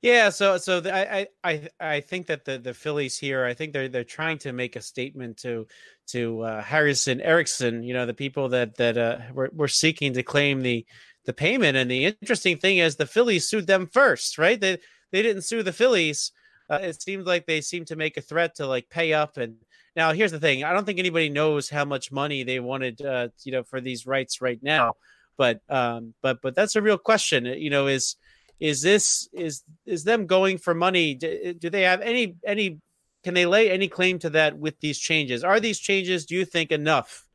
Yeah, 0.00 0.30
so 0.30 0.58
so 0.58 0.78
the, 0.80 0.94
I 0.94 1.26
I 1.42 1.68
I 1.80 2.00
think 2.00 2.28
that 2.28 2.44
the 2.44 2.58
the 2.58 2.74
Phillies 2.74 3.18
here, 3.18 3.44
I 3.44 3.54
think 3.54 3.72
they're 3.72 3.88
they're 3.88 4.04
trying 4.04 4.38
to 4.38 4.52
make 4.52 4.76
a 4.76 4.80
statement 4.80 5.38
to 5.38 5.66
to 6.08 6.42
uh, 6.42 6.62
Harrison 6.62 7.20
Erickson, 7.20 7.82
you 7.82 7.94
know, 7.94 8.06
the 8.06 8.14
people 8.14 8.48
that 8.50 8.76
that 8.76 8.96
uh, 8.96 9.18
were, 9.32 9.50
were 9.52 9.68
seeking 9.68 10.12
to 10.12 10.22
claim 10.22 10.60
the 10.60 10.86
the 11.28 11.32
payment. 11.34 11.76
And 11.76 11.90
the 11.90 12.06
interesting 12.06 12.56
thing 12.56 12.78
is, 12.78 12.96
the 12.96 13.06
Phillies 13.06 13.46
sued 13.46 13.66
them 13.66 13.86
first, 13.86 14.38
right? 14.38 14.58
They 14.58 14.78
they 15.12 15.20
didn't 15.22 15.42
sue 15.42 15.62
the 15.62 15.74
Phillies. 15.74 16.32
Uh, 16.70 16.80
it 16.82 17.02
seemed 17.02 17.26
like 17.26 17.44
they 17.44 17.60
seemed 17.60 17.86
to 17.88 17.96
make 17.96 18.16
a 18.16 18.22
threat 18.22 18.54
to 18.56 18.66
like 18.66 18.88
pay 18.88 19.12
up. 19.12 19.36
And 19.36 19.56
now 19.94 20.12
here's 20.12 20.32
the 20.32 20.40
thing: 20.40 20.64
I 20.64 20.72
don't 20.72 20.86
think 20.86 20.98
anybody 20.98 21.28
knows 21.28 21.68
how 21.68 21.84
much 21.84 22.10
money 22.10 22.44
they 22.44 22.60
wanted, 22.60 23.02
uh, 23.02 23.28
you 23.44 23.52
know, 23.52 23.62
for 23.62 23.78
these 23.78 24.06
rights 24.06 24.40
right 24.40 24.58
now. 24.62 24.94
But 25.36 25.60
um, 25.68 26.14
but 26.22 26.40
but 26.40 26.54
that's 26.54 26.76
a 26.76 26.82
real 26.82 26.96
question. 26.96 27.44
You 27.44 27.68
know, 27.68 27.88
is 27.88 28.16
is 28.58 28.80
this 28.80 29.28
is 29.34 29.62
is 29.84 30.04
them 30.04 30.26
going 30.26 30.56
for 30.56 30.72
money? 30.74 31.14
Do, 31.14 31.52
do 31.52 31.68
they 31.68 31.82
have 31.82 32.00
any 32.00 32.36
any? 32.44 32.78
Can 33.22 33.34
they 33.34 33.44
lay 33.44 33.70
any 33.70 33.88
claim 33.88 34.18
to 34.20 34.30
that 34.30 34.56
with 34.56 34.80
these 34.80 34.98
changes? 34.98 35.44
Are 35.44 35.60
these 35.60 35.78
changes, 35.78 36.24
do 36.24 36.36
you 36.36 36.46
think, 36.46 36.72
enough 36.72 37.26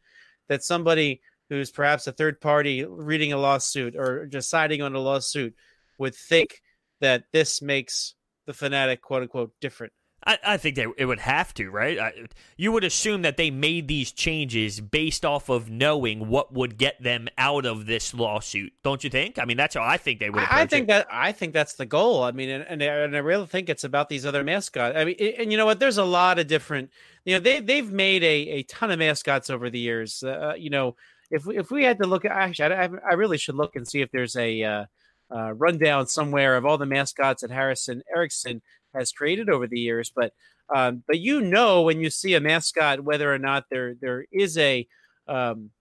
that 0.47 0.63
somebody 0.63 1.21
who's 1.57 1.71
perhaps 1.71 2.07
a 2.07 2.11
third 2.11 2.41
party 2.41 2.83
reading 2.85 3.33
a 3.33 3.37
lawsuit 3.37 3.95
or 3.95 4.25
deciding 4.25 4.81
on 4.81 4.95
a 4.95 4.99
lawsuit 4.99 5.55
would 5.97 6.15
think 6.15 6.61
that 7.01 7.25
this 7.31 7.61
makes 7.61 8.15
the 8.45 8.53
Phanatic 8.53 9.01
quote 9.01 9.23
unquote 9.23 9.53
different. 9.61 9.93
I, 10.25 10.39
I 10.45 10.57
think 10.57 10.75
they, 10.75 10.85
it 10.97 11.05
would 11.05 11.19
have 11.19 11.53
to, 11.55 11.69
right? 11.69 11.99
I, 11.99 12.13
you 12.55 12.71
would 12.71 12.83
assume 12.83 13.23
that 13.23 13.37
they 13.37 13.51
made 13.51 13.87
these 13.87 14.11
changes 14.11 14.79
based 14.79 15.25
off 15.25 15.49
of 15.49 15.69
knowing 15.69 16.29
what 16.29 16.53
would 16.53 16.77
get 16.77 17.01
them 17.01 17.27
out 17.37 17.65
of 17.65 17.85
this 17.85 18.13
lawsuit, 18.13 18.73
don't 18.83 19.03
you 19.03 19.09
think? 19.09 19.37
I 19.37 19.45
mean, 19.45 19.57
that's 19.57 19.75
how 19.75 19.83
I 19.83 19.97
think 19.97 20.19
they 20.19 20.29
would. 20.29 20.43
I, 20.43 20.61
I 20.61 20.65
think 20.65 20.85
it. 20.85 20.87
that 20.87 21.07
I 21.11 21.31
think 21.31 21.53
that's 21.53 21.73
the 21.73 21.85
goal. 21.85 22.23
I 22.23 22.31
mean, 22.31 22.49
and, 22.49 22.65
and, 22.67 22.81
and 22.81 23.15
I 23.15 23.19
really 23.19 23.47
think 23.47 23.69
it's 23.69 23.83
about 23.83 24.09
these 24.09 24.25
other 24.25 24.43
mascots. 24.43 24.95
I 24.97 25.05
mean, 25.05 25.15
and 25.37 25.51
you 25.51 25.57
know 25.57 25.65
what? 25.65 25.79
There's 25.79 25.97
a 25.97 26.05
lot 26.05 26.39
of 26.39 26.47
different. 26.47 26.91
You 27.25 27.35
know, 27.35 27.39
they 27.39 27.59
they've 27.59 27.91
made 27.91 28.23
a, 28.23 28.49
a 28.49 28.63
ton 28.63 28.91
of 28.91 28.99
mascots 28.99 29.49
over 29.49 29.69
the 29.69 29.79
years. 29.79 30.23
Uh, 30.23 30.53
you 30.57 30.69
know, 30.69 30.95
if 31.33 31.45
we, 31.45 31.57
if 31.57 31.71
we 31.71 31.83
had 31.83 31.97
to 31.97 32.07
look, 32.07 32.25
at 32.25 32.31
actually, 32.31 32.75
I, 32.75 32.89
I 33.09 33.13
really 33.13 33.37
should 33.37 33.55
look 33.55 33.75
and 33.75 33.87
see 33.87 34.01
if 34.01 34.11
there's 34.11 34.35
a 34.35 34.63
uh, 34.63 34.85
uh, 35.33 35.53
rundown 35.53 36.07
somewhere 36.07 36.55
of 36.55 36.65
all 36.65 36.77
the 36.77 36.85
mascots 36.85 37.41
that 37.41 37.51
Harrison 37.51 38.03
Erickson 38.15 38.61
has 38.93 39.11
created 39.11 39.49
over 39.49 39.67
the 39.67 39.79
years. 39.79 40.11
But 40.15 40.33
um, 40.73 41.03
but 41.07 41.19
you 41.19 41.41
know 41.41 41.81
when 41.81 41.99
you 41.99 42.09
see 42.09 42.35
a 42.35 42.39
mascot 42.39 43.03
whether 43.03 43.33
or 43.33 43.39
not 43.39 43.65
there 43.69 43.95
there 43.99 44.25
is 44.31 44.57
a 44.57 44.87
um, 45.27 45.71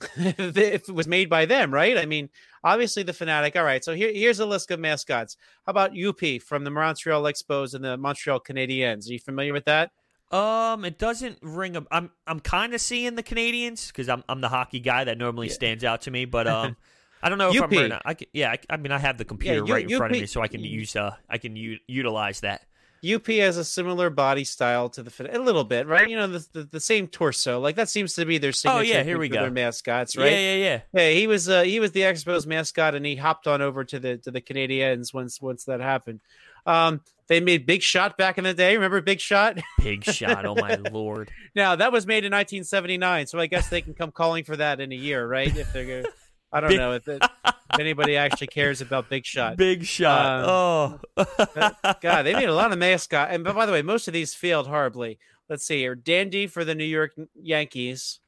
if 0.16 0.88
it 0.88 0.90
was 0.90 1.06
made 1.06 1.30
by 1.30 1.46
them, 1.46 1.72
right? 1.72 1.96
I 1.96 2.06
mean, 2.06 2.28
obviously 2.64 3.02
the 3.04 3.12
Phanatic. 3.12 3.56
All 3.56 3.64
right, 3.64 3.84
so 3.84 3.94
here, 3.94 4.12
here's 4.12 4.40
a 4.40 4.46
list 4.46 4.70
of 4.70 4.80
mascots. 4.80 5.36
How 5.66 5.70
about 5.70 5.92
Youppi 5.92 6.42
from 6.42 6.64
the 6.64 6.70
Montreal 6.70 7.22
Expos 7.22 7.74
and 7.74 7.84
the 7.84 7.96
Montreal 7.96 8.40
Canadiens? 8.40 9.08
Are 9.08 9.12
you 9.12 9.20
familiar 9.20 9.52
with 9.52 9.66
that? 9.66 9.92
Um, 10.30 10.84
it 10.84 10.98
doesn't 10.98 11.38
ring 11.42 11.76
a. 11.76 11.84
I'm 11.90 12.10
I'm 12.26 12.40
kind 12.40 12.74
of 12.74 12.80
seeing 12.80 13.16
the 13.16 13.22
Canadiens 13.22 13.88
because 13.88 14.08
I'm 14.08 14.22
I'm 14.28 14.40
the 14.40 14.48
hockey 14.48 14.80
guy 14.80 15.04
that 15.04 15.18
normally 15.18 15.48
yeah. 15.48 15.54
stands 15.54 15.84
out 15.84 16.02
to 16.02 16.10
me, 16.10 16.24
but 16.24 16.46
um. 16.48 16.76
I 17.22 17.28
don't 17.28 17.36
know 17.36 17.50
if 17.50 17.54
Youppi. 17.54 17.84
I'm 17.84 17.90
right. 17.90 18.02
I 18.02 18.14
can, 18.14 18.28
yeah, 18.32 18.50
I, 18.50 18.58
I, 18.70 18.76
mean, 18.78 18.92
I 18.92 18.98
have 18.98 19.18
the 19.18 19.26
computer 19.26 19.62
yeah, 19.66 19.74
right 19.74 19.90
in 19.90 19.94
front 19.98 20.14
of 20.14 20.20
me, 20.22 20.24
so 20.24 20.40
I 20.40 20.48
can 20.48 20.64
use 20.64 20.96
uh, 20.96 21.14
I 21.28 21.36
can 21.36 21.54
u- 21.54 21.78
utilize 21.86 22.40
that. 22.40 22.62
Youppi 23.02 23.40
has 23.40 23.56
a 23.56 23.64
similar 23.64 24.10
body 24.10 24.44
style 24.44 24.90
to 24.90 25.02
the 25.02 25.36
a 25.36 25.38
little 25.38 25.64
bit, 25.64 25.86
right? 25.86 26.08
You 26.08 26.16
know, 26.16 26.26
the, 26.26 26.46
the, 26.52 26.62
the 26.64 26.80
same 26.80 27.08
torso. 27.08 27.58
Like 27.58 27.76
that 27.76 27.88
seems 27.88 28.14
to 28.14 28.26
be 28.26 28.36
their 28.36 28.52
signature. 28.52 28.78
Oh 28.78 28.82
yeah, 28.82 29.02
here 29.02 29.18
we 29.18 29.28
go. 29.28 29.40
Their 29.40 29.50
mascots, 29.50 30.16
right? 30.16 30.30
Yeah, 30.30 30.38
yeah, 30.38 30.56
yeah. 30.56 30.80
Yeah, 30.92 31.10
he 31.10 31.26
was 31.26 31.48
uh, 31.48 31.62
he 31.62 31.80
was 31.80 31.92
the 31.92 32.00
Expos 32.00 32.46
mascot, 32.46 32.94
and 32.94 33.06
he 33.06 33.16
hopped 33.16 33.46
on 33.46 33.62
over 33.62 33.84
to 33.84 33.98
the 33.98 34.18
to 34.18 34.30
the 34.30 34.40
Canadiens 34.40 35.14
once 35.14 35.40
once 35.40 35.64
that 35.64 35.80
happened. 35.80 36.20
Um, 36.66 37.00
they 37.30 37.38
made 37.38 37.64
Big 37.64 37.80
Shot 37.80 38.18
back 38.18 38.38
in 38.38 38.44
the 38.44 38.52
day. 38.52 38.74
Remember 38.74 39.00
Big 39.00 39.20
Shot? 39.20 39.56
Big 39.80 40.02
Shot. 40.02 40.44
Oh 40.44 40.56
my 40.56 40.74
lord! 40.90 41.30
Now 41.54 41.76
that 41.76 41.92
was 41.92 42.06
made 42.06 42.24
in 42.24 42.32
1979, 42.32 43.28
so 43.28 43.38
I 43.38 43.46
guess 43.46 43.68
they 43.68 43.82
can 43.82 43.94
come 43.94 44.10
calling 44.10 44.44
for 44.44 44.56
that 44.56 44.80
in 44.80 44.92
a 44.92 44.96
year, 44.96 45.26
right? 45.26 45.56
If 45.56 45.72
they're, 45.72 46.04
I 46.52 46.60
don't 46.60 46.70
Big... 46.70 46.78
know 46.78 46.92
if, 46.92 47.06
it, 47.06 47.22
if, 47.44 47.54
anybody 47.78 48.16
actually 48.16 48.48
cares 48.48 48.80
about 48.80 49.08
Big 49.08 49.24
Shot. 49.24 49.56
Big 49.56 49.84
Shot. 49.84 50.44
Um, 50.44 51.00
oh, 51.16 51.94
God, 52.00 52.22
they 52.22 52.34
made 52.34 52.48
a 52.48 52.54
lot 52.54 52.72
of 52.72 52.78
mascot. 52.78 53.30
And 53.30 53.44
by 53.44 53.64
the 53.64 53.72
way, 53.72 53.82
most 53.82 54.08
of 54.08 54.14
these 54.14 54.34
failed 54.34 54.66
horribly. 54.66 55.18
Let's 55.48 55.64
see 55.64 55.78
here: 55.78 55.94
Dandy 55.94 56.48
for 56.48 56.64
the 56.64 56.74
New 56.74 56.84
York 56.84 57.12
Yankees, 57.40 58.18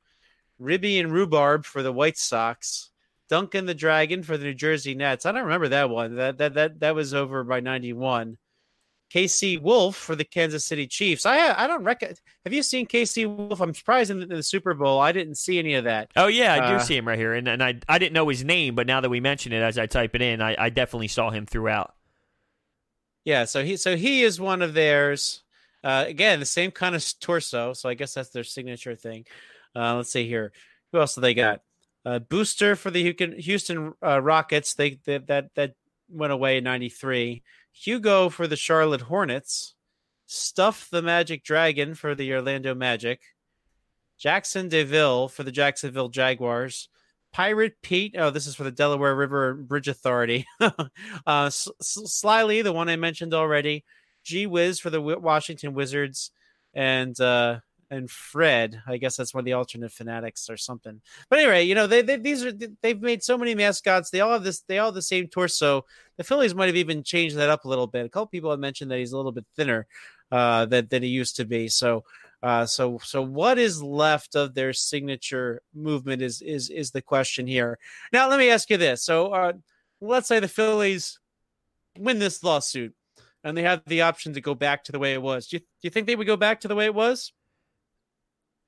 Ribby 0.61 1.01
and 1.01 1.12
Rhubarb 1.12 1.64
for 1.64 1.83
the 1.83 1.92
White 1.92 2.18
Sox. 2.18 2.91
Duncan 3.33 3.64
the 3.64 3.73
Dragon 3.73 4.23
for 4.23 4.37
the 4.37 4.45
New 4.45 4.53
Jersey 4.53 4.95
Nets. 4.95 5.25
I 5.25 5.33
don't 5.33 5.45
remember 5.45 5.68
that 5.68 5.88
one. 5.88 6.16
That 6.16 6.37
that 6.37 6.53
that 6.53 6.81
that 6.81 6.95
was 6.95 7.14
over 7.14 7.42
by 7.45 7.61
ninety 7.61 7.95
one. 7.95 8.37
KC 9.11 9.59
Wolf 9.59 9.97
for 9.97 10.14
the 10.14 10.25
Kansas 10.25 10.66
City 10.66 10.87
Chiefs. 10.87 11.25
I 11.25 11.59
I 11.59 11.66
don't 11.66 11.83
reckon. 11.83 12.14
Have 12.45 12.53
you 12.53 12.62
seen 12.62 12.87
KC 12.87 13.35
Wolf? 13.35 13.62
I'm 13.62 13.73
surprised 13.73 14.11
in 14.11 14.18
the, 14.18 14.25
in 14.25 14.29
the, 14.29 14.42
Super 14.42 14.75
Bowl 14.75 15.01
I 15.01 15.12
didn't 15.12 15.37
see 15.37 15.59
any 15.59 15.73
of 15.77 15.85
that. 15.85 16.11
Oh 16.14 16.27
yeah, 16.27 16.53
I 16.53 16.59
do 16.73 16.75
uh, 16.75 16.79
see 16.81 16.95
him 16.95 17.09
right 17.09 17.18
here, 17.18 17.33
and 17.33 17.49
and 17.49 17.64
I 17.64 17.81
I 17.88 17.97
didn't 17.97 18.12
know 18.12 18.29
his 18.29 18.45
name, 18.45 18.75
but 18.75 18.87
now 18.87 19.01
that 19.01 19.09
we 19.09 19.21
mention 19.21 19.55
it 19.55 19.62
as 19.62 19.79
I 19.79 19.87
type 19.87 20.14
it 20.14 20.21
in, 20.21 20.42
I, 20.42 20.55
I 20.66 20.68
definitely 20.68 21.09
saw 21.09 21.31
him 21.31 21.47
throughout. 21.47 21.95
Yeah, 23.25 23.47
so 23.47 23.64
he 23.64 23.79
so 23.79 23.97
he 23.97 24.25
is 24.25 24.38
one 24.42 24.61
of 24.61 24.75
theirs. 24.75 25.42
Uh, 25.83 26.05
again, 26.07 26.38
the 26.38 26.45
same 26.45 26.71
kind 26.71 26.95
of 26.95 27.03
torso, 27.18 27.73
so 27.73 27.88
I 27.88 27.95
guess 27.95 28.12
that's 28.12 28.29
their 28.29 28.45
signature 28.45 28.95
thing. 28.95 29.25
Uh, 29.75 29.97
let's 29.97 30.12
see 30.12 30.29
here. 30.29 30.53
Who 30.92 31.01
else 31.01 31.14
do 31.14 31.23
they 31.23 31.33
got? 31.33 31.62
Uh, 32.05 32.19
booster 32.19 32.75
for 32.75 32.91
the 32.91 33.15
Houston 33.38 33.93
uh, 34.05 34.21
Rockets. 34.21 34.75
They, 34.75 34.99
they, 35.05 35.19
that 35.19 35.51
that 35.55 35.75
went 36.09 36.33
away 36.33 36.59
in 36.59 36.65
'93. 36.65 37.43
Hugo 37.73 38.29
for 38.29 38.47
the 38.47 38.57
Charlotte 38.57 39.03
Hornets. 39.03 39.75
Stuff 40.27 40.88
the 40.91 41.03
Magic 41.03 41.45
Dragon 41.45 41.95
for 41.95 42.15
the 42.15 42.33
Orlando 42.33 42.75
Magic. 42.75 43.21
Jaxson 44.23 44.69
de 44.69 44.85
Ville 44.85 45.29
for 45.29 45.43
the 45.43 45.53
Jacksonville 45.53 46.09
Jaguars. 46.09 46.88
Pirate 47.33 47.75
Pete. 47.83 48.15
Oh, 48.17 48.31
this 48.31 48.47
is 48.47 48.55
for 48.55 48.65
the 48.65 48.71
Delaware 48.71 49.17
River 49.17 49.55
Bridge 49.55 49.88
Authority. 49.88 50.47
uh, 50.61 50.71
S- 51.27 51.69
Slyly, 51.81 52.62
the 52.62 52.73
one 52.73 52.88
I 52.88 52.97
mentioned 52.97 53.35
already. 53.35 53.85
G 54.23 54.47
Wiz 54.47 54.79
for 54.79 54.91
the 54.91 55.01
Washington 55.01 55.75
Wizards. 55.75 56.31
And 56.75 57.19
uh, 57.21 57.61
and 57.92 58.11
Fred. 58.11 58.83
I 58.87 58.96
guess 58.96 59.16
that's 59.16 59.35
one 59.35 59.42
of 59.42 59.44
the 59.44 59.52
alternate 59.52 59.92
Phanatics 59.92 60.48
or 60.48 60.57
something. 60.57 61.02
But 61.28 61.40
anyway, 61.40 61.64
you 61.64 61.74
know, 61.74 61.87
they, 61.87 62.00
they 62.00 62.16
these 62.16 62.42
are 62.42 62.52
they've 62.81 63.00
made 63.00 63.22
so 63.22 63.37
many 63.37 63.55
mascots. 63.55 64.09
They 64.09 64.20
all 64.20 64.33
have 64.33 64.44
this. 64.44 64.61
They 64.61 64.78
all 64.78 64.87
have 64.87 64.94
the 64.94 65.02
same 65.02 65.28
torso. 65.28 65.85
The 66.16 66.24
Phillies 66.24 66.55
might 66.55 66.66
have 66.66 66.76
even 66.76 67.02
changed 67.02 67.37
that 67.37 67.50
up 67.50 67.66
a 67.66 67.68
little 67.68 67.87
bit. 67.87 68.07
A 68.07 68.09
couple 68.09 68.28
people 68.28 68.50
have 68.50 68.59
mentioned 68.59 68.90
that 68.90 68.98
he's 68.98 69.12
a 69.12 69.16
little 69.16 69.31
bit 69.31 69.44
thinner 69.57 69.87
uh, 70.33 70.64
than 70.64 70.88
than 70.88 71.02
he 71.02 71.11
used 71.11 71.37
to 71.37 71.44
be. 71.44 71.68
So. 71.68 72.05
Uh, 72.44 72.66
so 72.66 72.98
so 73.05 73.22
what 73.22 73.57
is 73.57 73.81
left 73.81 74.35
of 74.35 74.52
their 74.52 74.72
signature 74.72 75.62
movement 75.72 76.20
is 76.20 76.42
is 76.42 76.70
is 76.70 76.90
the 76.90 77.00
question 77.00 77.46
here. 77.46 77.78
Now 78.12 78.28
let 78.28 78.40
me 78.40 78.50
ask 78.50 78.68
you 78.68 78.76
this. 78.76 79.05
So 79.05 79.28
uh, 79.28 79.52
let's 80.00 80.26
say 80.26 80.40
the 80.40 80.48
Phillies 80.48 81.20
win 81.96 82.18
this 82.18 82.42
lawsuit 82.42 82.96
and 83.44 83.57
they 83.57 83.62
have 83.62 83.83
the 83.87 84.02
option 84.02 84.35
to 84.35 84.40
go 84.40 84.57
back 84.57 84.83
to 84.83 84.90
the 84.90 84.98
way 84.98 85.12
it 85.12 85.22
was. 85.22 85.46
Do 85.46 85.59
you, 85.59 85.61
do 85.61 85.66
you 85.83 85.90
think 85.90 86.09
they 86.09 86.16
would 86.16 86.26
go 86.26 86.37
back 86.37 86.62
to 86.62 86.68
the 86.68 86.74
way 86.74 86.87
it 86.87 86.94
was? 86.96 87.33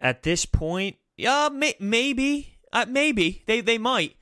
At 0.04 0.22
this 0.22 0.44
point, 0.44 0.96
yeah, 1.16 1.48
may- 1.50 1.76
maybe, 1.80 2.58
uh, 2.74 2.84
maybe 2.86 3.42
they 3.46 3.62
they 3.62 3.78
might, 3.78 4.16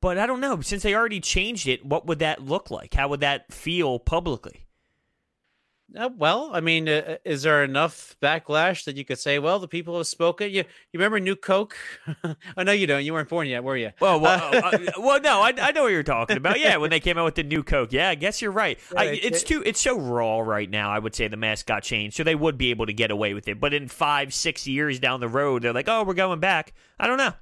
but 0.00 0.18
I 0.18 0.26
don't 0.26 0.40
know. 0.40 0.60
Since 0.60 0.82
they 0.82 0.92
already 0.92 1.20
changed 1.20 1.68
it, 1.68 1.86
what 1.86 2.04
would 2.06 2.18
that 2.18 2.42
look 2.42 2.68
like? 2.68 2.94
How 2.94 3.06
would 3.06 3.20
that 3.20 3.52
feel 3.52 4.00
publicly? 4.00 4.66
Uh, 5.96 6.08
well, 6.16 6.50
I 6.52 6.60
mean, 6.60 6.88
uh, 6.88 7.02
uh, 7.06 7.16
is 7.24 7.42
there 7.42 7.64
enough 7.64 8.16
backlash 8.22 8.84
that 8.84 8.96
you 8.96 9.04
could 9.04 9.18
say, 9.18 9.38
well, 9.38 9.58
the 9.58 9.66
people 9.66 9.96
have 9.96 10.06
spoken? 10.06 10.50
You, 10.50 10.58
you 10.92 10.98
remember 10.98 11.18
New 11.18 11.34
Coke? 11.34 11.76
I 12.56 12.62
know 12.62 12.72
you 12.72 12.86
don't. 12.86 13.04
You 13.04 13.12
weren't 13.12 13.28
born 13.28 13.48
yet, 13.48 13.64
were 13.64 13.76
you? 13.76 13.90
Well, 14.00 14.20
well, 14.20 14.54
uh, 14.54 14.70
uh 14.72 14.78
well 14.98 15.20
no, 15.20 15.40
I, 15.40 15.52
I 15.60 15.72
know 15.72 15.82
what 15.82 15.92
you're 15.92 16.02
talking 16.02 16.36
about. 16.36 16.60
Yeah, 16.60 16.76
when 16.76 16.90
they 16.90 17.00
came 17.00 17.18
out 17.18 17.24
with 17.24 17.34
the 17.34 17.42
New 17.42 17.62
Coke. 17.62 17.92
Yeah, 17.92 18.08
I 18.08 18.14
guess 18.14 18.40
you're 18.40 18.52
right. 18.52 18.78
I, 18.96 19.06
it's 19.06 19.42
too, 19.42 19.62
it's 19.66 19.80
so 19.80 19.98
raw 19.98 20.40
right 20.40 20.70
now. 20.70 20.90
I 20.90 20.98
would 20.98 21.14
say 21.14 21.26
the 21.28 21.36
mascot 21.36 21.82
changed, 21.82 22.16
so 22.16 22.22
they 22.22 22.34
would 22.34 22.56
be 22.56 22.70
able 22.70 22.86
to 22.86 22.92
get 22.92 23.10
away 23.10 23.34
with 23.34 23.48
it. 23.48 23.58
But 23.58 23.74
in 23.74 23.88
five, 23.88 24.32
six 24.32 24.66
years 24.66 25.00
down 25.00 25.20
the 25.20 25.28
road, 25.28 25.62
they're 25.62 25.72
like, 25.72 25.88
oh, 25.88 26.04
we're 26.04 26.14
going 26.14 26.40
back. 26.40 26.72
I 26.98 27.06
don't 27.06 27.18
know. 27.18 27.32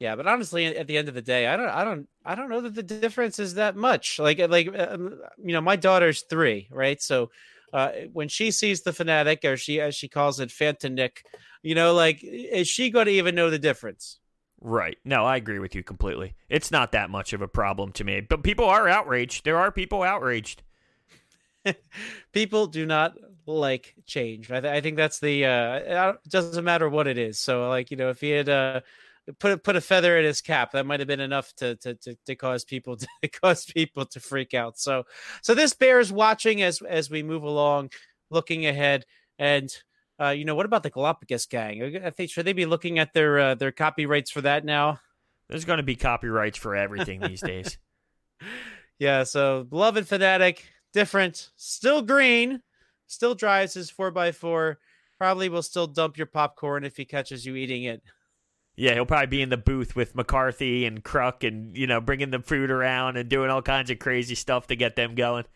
Yeah, 0.00 0.14
but 0.14 0.28
honestly, 0.28 0.66
at 0.66 0.86
the 0.86 0.96
end 0.96 1.08
of 1.08 1.14
the 1.14 1.22
day, 1.22 1.48
I 1.48 1.56
don't, 1.56 1.68
I 1.68 1.84
don't, 1.84 2.08
I 2.24 2.34
don't 2.36 2.48
know 2.48 2.60
that 2.60 2.74
the 2.74 2.82
difference 2.84 3.40
is 3.40 3.54
that 3.54 3.74
much. 3.74 4.20
Like, 4.20 4.38
like, 4.38 4.68
um, 4.78 5.20
you 5.38 5.52
know, 5.52 5.60
my 5.60 5.74
daughter's 5.74 6.22
three, 6.22 6.68
right? 6.70 7.02
So, 7.02 7.30
uh, 7.72 7.90
when 8.12 8.28
she 8.28 8.50
sees 8.52 8.82
the 8.82 8.92
Phanatic, 8.92 9.44
or 9.44 9.56
she, 9.56 9.80
as 9.80 9.96
she 9.96 10.08
calls 10.08 10.38
it, 10.38 10.50
Fantanic, 10.50 11.18
you 11.62 11.74
know, 11.74 11.94
like, 11.94 12.20
is 12.22 12.68
she 12.68 12.90
going 12.90 13.06
to 13.06 13.12
even 13.12 13.34
know 13.34 13.50
the 13.50 13.58
difference? 13.58 14.20
Right. 14.60 14.96
No, 15.04 15.24
I 15.24 15.36
agree 15.36 15.58
with 15.58 15.74
you 15.74 15.82
completely. 15.82 16.34
It's 16.48 16.70
not 16.70 16.92
that 16.92 17.10
much 17.10 17.32
of 17.32 17.42
a 17.42 17.48
problem 17.48 17.92
to 17.92 18.04
me, 18.04 18.20
but 18.20 18.44
people 18.44 18.64
are 18.66 18.88
outraged. 18.88 19.44
There 19.44 19.58
are 19.58 19.72
people 19.72 20.02
outraged. 20.02 20.62
people 22.32 22.66
do 22.68 22.86
not 22.86 23.14
like 23.46 23.94
change. 24.06 24.50
I, 24.50 24.60
th- 24.60 24.72
I 24.72 24.80
think 24.80 24.96
that's 24.96 25.18
the. 25.18 25.44
Uh, 25.44 26.12
it 26.24 26.30
doesn't 26.30 26.64
matter 26.64 26.88
what 26.88 27.06
it 27.06 27.18
is. 27.18 27.38
So, 27.38 27.68
like, 27.68 27.90
you 27.90 27.96
know, 27.96 28.10
if 28.10 28.20
he 28.20 28.30
had. 28.30 28.48
Uh, 28.48 28.80
put 29.38 29.62
put 29.62 29.76
a 29.76 29.80
feather 29.80 30.18
in 30.18 30.24
his 30.24 30.40
cap. 30.40 30.72
That 30.72 30.86
might 30.86 31.00
have 31.00 31.06
been 31.06 31.20
enough 31.20 31.52
to 31.56 31.76
to 31.76 31.94
to, 31.94 32.16
to 32.26 32.34
cause 32.34 32.64
people 32.64 32.96
to 32.96 33.06
cause 33.42 33.64
people 33.64 34.06
to 34.06 34.20
freak 34.20 34.54
out. 34.54 34.78
So 34.78 35.04
so 35.42 35.54
this 35.54 35.74
bears 35.74 36.12
watching 36.12 36.62
as 36.62 36.82
as 36.82 37.10
we 37.10 37.22
move 37.22 37.42
along, 37.42 37.90
looking 38.30 38.66
ahead. 38.66 39.04
And 39.38 39.70
uh, 40.20 40.30
you 40.30 40.44
know, 40.44 40.54
what 40.54 40.66
about 40.66 40.82
the 40.82 40.90
Galapagos 40.90 41.46
gang? 41.46 42.00
I 42.04 42.10
think 42.10 42.30
should 42.30 42.46
they 42.46 42.52
be 42.52 42.66
looking 42.66 42.98
at 42.98 43.12
their 43.12 43.38
uh, 43.38 43.54
their 43.54 43.72
copyrights 43.72 44.30
for 44.30 44.40
that 44.42 44.64
now? 44.64 45.00
There's 45.48 45.64
going 45.64 45.78
to 45.78 45.82
be 45.82 45.96
copyrights 45.96 46.58
for 46.58 46.76
everything 46.76 47.20
these 47.20 47.40
days. 47.40 47.78
Yeah. 49.00 49.22
So 49.22 49.62
beloved 49.62 50.06
Phanatic, 50.06 50.58
different, 50.92 51.50
still 51.54 52.02
green, 52.02 52.60
still 53.06 53.36
drives 53.36 53.74
his 53.74 53.90
four 53.90 54.12
x 54.18 54.36
four. 54.36 54.78
Probably 55.18 55.48
will 55.48 55.62
still 55.62 55.86
dump 55.86 56.16
your 56.16 56.26
popcorn 56.26 56.82
if 56.82 56.96
he 56.96 57.04
catches 57.04 57.46
you 57.46 57.54
eating 57.54 57.84
it. 57.84 58.02
Yeah, 58.78 58.94
he'll 58.94 59.06
probably 59.06 59.26
be 59.26 59.42
in 59.42 59.48
the 59.48 59.56
booth 59.56 59.96
with 59.96 60.14
McCarthy 60.14 60.86
and 60.86 61.02
Kruk 61.02 61.42
and, 61.42 61.76
you 61.76 61.88
know, 61.88 62.00
bringing 62.00 62.30
the 62.30 62.38
food 62.38 62.70
around 62.70 63.16
and 63.16 63.28
doing 63.28 63.50
all 63.50 63.60
kinds 63.60 63.90
of 63.90 63.98
crazy 63.98 64.36
stuff 64.36 64.68
to 64.68 64.76
get 64.76 64.94
them 64.94 65.16
going. 65.16 65.46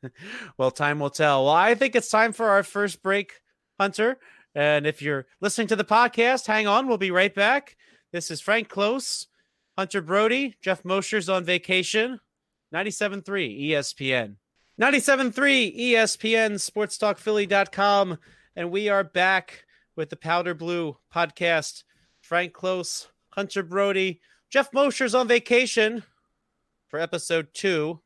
well, 0.56 0.70
time 0.70 1.00
will 1.00 1.10
tell. 1.10 1.44
Well, 1.44 1.52
I 1.52 1.74
think 1.74 1.96
it's 1.96 2.08
time 2.08 2.32
for 2.32 2.48
our 2.48 2.62
first 2.62 3.02
break, 3.02 3.40
Hunter. 3.80 4.20
And 4.54 4.86
if 4.86 5.02
you're 5.02 5.26
listening 5.40 5.66
to 5.66 5.74
the 5.74 5.82
podcast, 5.82 6.46
hang 6.46 6.68
on. 6.68 6.86
We'll 6.86 6.96
be 6.96 7.10
right 7.10 7.34
back. 7.34 7.76
This 8.12 8.30
is 8.30 8.40
Frank 8.40 8.68
Klose, 8.68 9.26
Hunter 9.76 10.00
Brody, 10.00 10.54
Jeff 10.60 10.84
Mosher's 10.84 11.28
on 11.28 11.42
vacation. 11.42 12.20
97.3 12.72 13.70
ESPN. 13.70 14.36
97.3 14.80 15.76
ESPN, 15.76 16.52
sportstalkphilly.com. 16.52 18.18
And 18.54 18.70
we 18.70 18.88
are 18.88 19.02
back 19.02 19.64
with 19.96 20.10
the 20.10 20.16
Powder 20.16 20.54
Blue 20.54 20.98
podcast. 21.12 21.82
Frank 22.32 22.54
Klose, 22.54 23.08
Hunter 23.32 23.62
Brody, 23.62 24.18
Jeff 24.48 24.72
Mosher's 24.72 25.14
on 25.14 25.28
vacation 25.28 26.02
for 26.88 26.98
episode 26.98 27.48
two. 27.52 28.00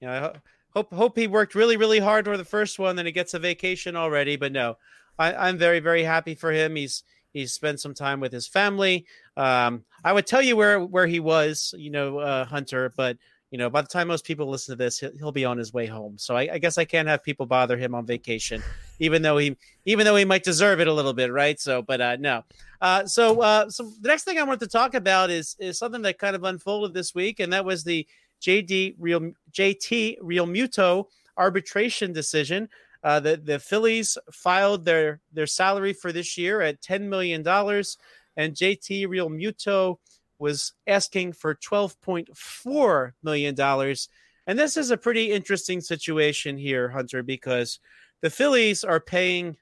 You 0.00 0.08
know, 0.08 0.14
I 0.14 0.38
hope 0.70 0.94
hope 0.94 1.18
he 1.18 1.26
worked 1.26 1.54
really 1.54 1.76
really 1.76 1.98
hard 1.98 2.24
for 2.24 2.38
the 2.38 2.46
first 2.46 2.78
one, 2.78 2.96
then 2.96 3.04
he 3.04 3.12
gets 3.12 3.34
a 3.34 3.38
vacation 3.38 3.94
already. 3.94 4.36
But 4.36 4.52
no, 4.52 4.78
I, 5.18 5.50
am 5.50 5.58
very 5.58 5.80
very 5.80 6.02
happy 6.02 6.34
for 6.34 6.50
him. 6.50 6.76
He's 6.76 7.04
he's 7.34 7.52
spent 7.52 7.78
some 7.78 7.92
time 7.92 8.20
with 8.20 8.32
his 8.32 8.48
family. 8.48 9.04
Um, 9.36 9.84
I 10.02 10.14
would 10.14 10.26
tell 10.26 10.40
you 10.40 10.56
where 10.56 10.80
where 10.80 11.06
he 11.06 11.20
was, 11.20 11.74
you 11.76 11.90
know, 11.90 12.20
uh, 12.20 12.46
Hunter, 12.46 12.94
but 12.96 13.18
you 13.52 13.58
know, 13.58 13.68
by 13.68 13.82
the 13.82 13.88
time 13.88 14.08
most 14.08 14.24
people 14.24 14.48
listen 14.48 14.72
to 14.72 14.82
this, 14.82 14.98
he'll, 14.98 15.12
he'll 15.18 15.30
be 15.30 15.44
on 15.44 15.58
his 15.58 15.74
way 15.74 15.84
home. 15.84 16.16
So 16.16 16.34
I, 16.34 16.54
I, 16.54 16.58
guess 16.58 16.78
I 16.78 16.86
can't 16.86 17.06
have 17.06 17.22
people 17.22 17.44
bother 17.44 17.76
him 17.76 17.94
on 17.94 18.06
vacation, 18.06 18.62
even 18.98 19.20
though 19.20 19.36
he, 19.36 19.58
even 19.84 20.06
though 20.06 20.16
he 20.16 20.24
might 20.24 20.42
deserve 20.42 20.80
it 20.80 20.88
a 20.88 20.92
little 20.92 21.12
bit, 21.12 21.30
right? 21.30 21.60
So, 21.60 21.82
but 21.82 22.00
uh, 22.00 22.16
no. 22.18 22.44
Uh, 22.80 23.04
so, 23.04 23.42
uh, 23.42 23.68
so 23.68 23.92
the 24.00 24.08
next 24.08 24.24
thing 24.24 24.38
I 24.38 24.42
wanted 24.42 24.60
to 24.60 24.68
talk 24.68 24.94
about 24.94 25.28
is 25.28 25.54
is 25.60 25.78
something 25.78 26.00
that 26.02 26.18
kind 26.18 26.34
of 26.34 26.44
unfolded 26.44 26.94
this 26.94 27.14
week, 27.14 27.40
and 27.40 27.52
that 27.52 27.66
was 27.66 27.84
the 27.84 28.06
JD 28.40 28.96
Real 28.98 29.32
JT 29.52 30.18
Realmuto 30.20 31.04
arbitration 31.36 32.14
decision. 32.14 32.70
Uh, 33.04 33.20
the 33.20 33.36
the 33.36 33.58
Phillies 33.58 34.16
filed 34.32 34.86
their 34.86 35.20
their 35.30 35.46
salary 35.46 35.92
for 35.92 36.10
this 36.10 36.38
year 36.38 36.62
at 36.62 36.80
ten 36.80 37.10
million 37.10 37.42
dollars, 37.42 37.98
and 38.34 38.54
JT 38.54 39.08
Realmuto 39.08 39.98
was 40.42 40.72
asking 40.86 41.32
for 41.32 41.54
twelve 41.54 41.98
point 42.00 42.36
four 42.36 43.14
million 43.22 43.54
dollars. 43.54 44.08
And 44.46 44.58
this 44.58 44.76
is 44.76 44.90
a 44.90 44.96
pretty 44.96 45.30
interesting 45.30 45.80
situation 45.80 46.58
here, 46.58 46.88
Hunter, 46.88 47.22
because 47.22 47.78
the 48.22 48.30
Phillies 48.30 48.82
are 48.82 48.98
paying 49.00 49.56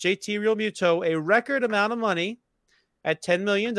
JT 0.00 0.40
Realmuto 0.40 1.06
a 1.06 1.20
record 1.20 1.64
amount 1.64 1.92
of 1.92 1.98
money 1.98 2.38
at 3.04 3.22
$10 3.22 3.42
million, 3.42 3.74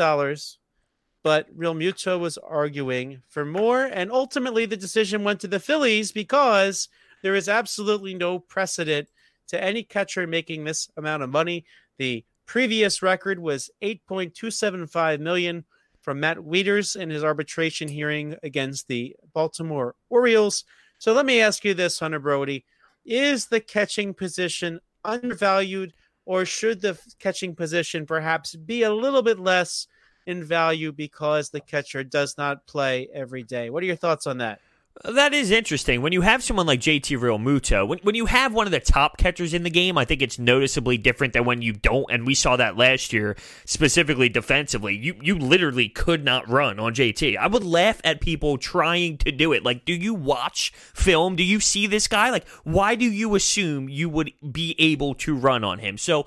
but 1.24 1.58
Realmuto 1.58 2.20
was 2.20 2.38
arguing 2.38 3.22
for 3.28 3.46
more. 3.46 3.86
And 3.86 4.12
ultimately, 4.12 4.66
the 4.66 4.78
decision 4.78 5.24
went 5.24 5.42
to 5.42 5.48
the 5.48 5.60
Phillies 5.60 6.12
because 6.12 6.88
there 7.24 7.36
is 7.36 7.50
absolutely 7.50 8.14
no 8.14 8.40
precedent 8.40 9.10
to 9.48 9.62
any 9.62 9.84
catcher 9.84 10.28
making 10.28 10.64
this 10.64 10.90
amount 10.98 11.24
of 11.24 11.30
money. 11.30 11.66
The 11.98 12.24
previous 12.46 13.02
record 13.02 13.40
was 13.40 13.70
8.275 13.82 15.20
million 15.20 15.66
from 16.08 16.22
Matt 16.22 16.38
Wieters 16.38 16.96
in 16.96 17.10
his 17.10 17.22
arbitration 17.22 17.90
hearing 17.90 18.34
against 18.42 18.88
the 18.88 19.14
Baltimore 19.34 19.94
Orioles. 20.10 20.64
So 21.00 21.12
let 21.12 21.26
me 21.26 21.42
ask 21.42 21.66
you 21.66 21.74
this, 21.74 22.00
Hunter 22.00 22.18
Brody. 22.18 22.64
Is 23.06 23.48
the 23.48 23.60
catching 23.60 24.14
position 24.14 24.80
undervalued, 25.04 25.92
or 26.26 26.46
should 26.46 26.80
the 26.80 26.98
catching 27.20 27.54
position 27.54 28.06
perhaps 28.06 28.56
be 28.56 28.84
a 28.84 28.94
little 28.94 29.22
bit 29.22 29.38
less 29.38 29.88
in 30.28 30.46
value 30.46 30.94
because 30.94 31.50
the 31.50 31.60
catcher 31.60 32.06
does 32.06 32.38
not 32.38 32.66
play 32.68 33.10
every 33.14 33.44
day? 33.44 33.70
What 33.70 33.84
are 33.84 33.88
your 33.88 33.98
thoughts 33.98 34.28
on 34.28 34.38
that? 34.38 34.62
That 35.04 35.34
is 35.34 35.52
interesting. 35.52 36.02
When 36.02 36.12
you 36.12 36.22
have 36.22 36.44
someone 36.44 36.66
like 36.66 36.80
JT 36.80 37.20
Realmuto, 37.20 37.88
when, 37.88 38.00
when 38.00 38.16
you 38.16 38.26
have 38.26 38.54
one 38.54 38.66
of 38.66 38.72
the 38.72 38.80
top 38.80 39.18
catchers 39.18 39.54
in 39.54 39.64
the 39.64 39.70
game, 39.70 39.98
I 39.98 40.06
think 40.06 40.22
it's 40.22 40.40
noticeably 40.40 40.98
different 40.98 41.34
than 41.34 41.46
when 41.46 41.62
you 41.62 41.74
don't. 41.74 42.06
And 42.10 42.26
we 42.26 42.34
saw 42.34 42.56
that 42.56 42.78
last 42.78 43.14
year, 43.14 43.36
specifically 43.66 44.28
defensively. 44.28 44.96
You 44.96 45.16
you 45.22 45.38
literally 45.38 45.88
could 45.88 46.24
not 46.24 46.50
run 46.50 46.80
on 46.80 46.96
JT. 46.96 47.38
I 47.38 47.48
would 47.48 47.64
laugh 47.64 48.02
at 48.04 48.22
people 48.22 48.58
trying 48.58 49.18
to 49.20 49.32
do 49.32 49.54
it. 49.54 49.64
Like, 49.64 49.86
do 49.86 49.94
you 49.94 50.14
watch 50.14 50.72
film? 50.94 51.36
Do 51.36 51.44
you 51.44 51.60
see 51.60 51.86
this 51.86 52.08
guy? 52.08 52.32
Like, 52.32 52.48
why 52.64 52.96
do 52.96 53.06
you 53.06 53.36
assume 53.36 53.90
you 53.90 54.10
would 54.10 54.34
be 54.52 54.76
able 54.80 55.14
to 55.16 55.36
run 55.36 55.64
on 55.64 55.80
him? 55.80 55.98
So 55.98 56.26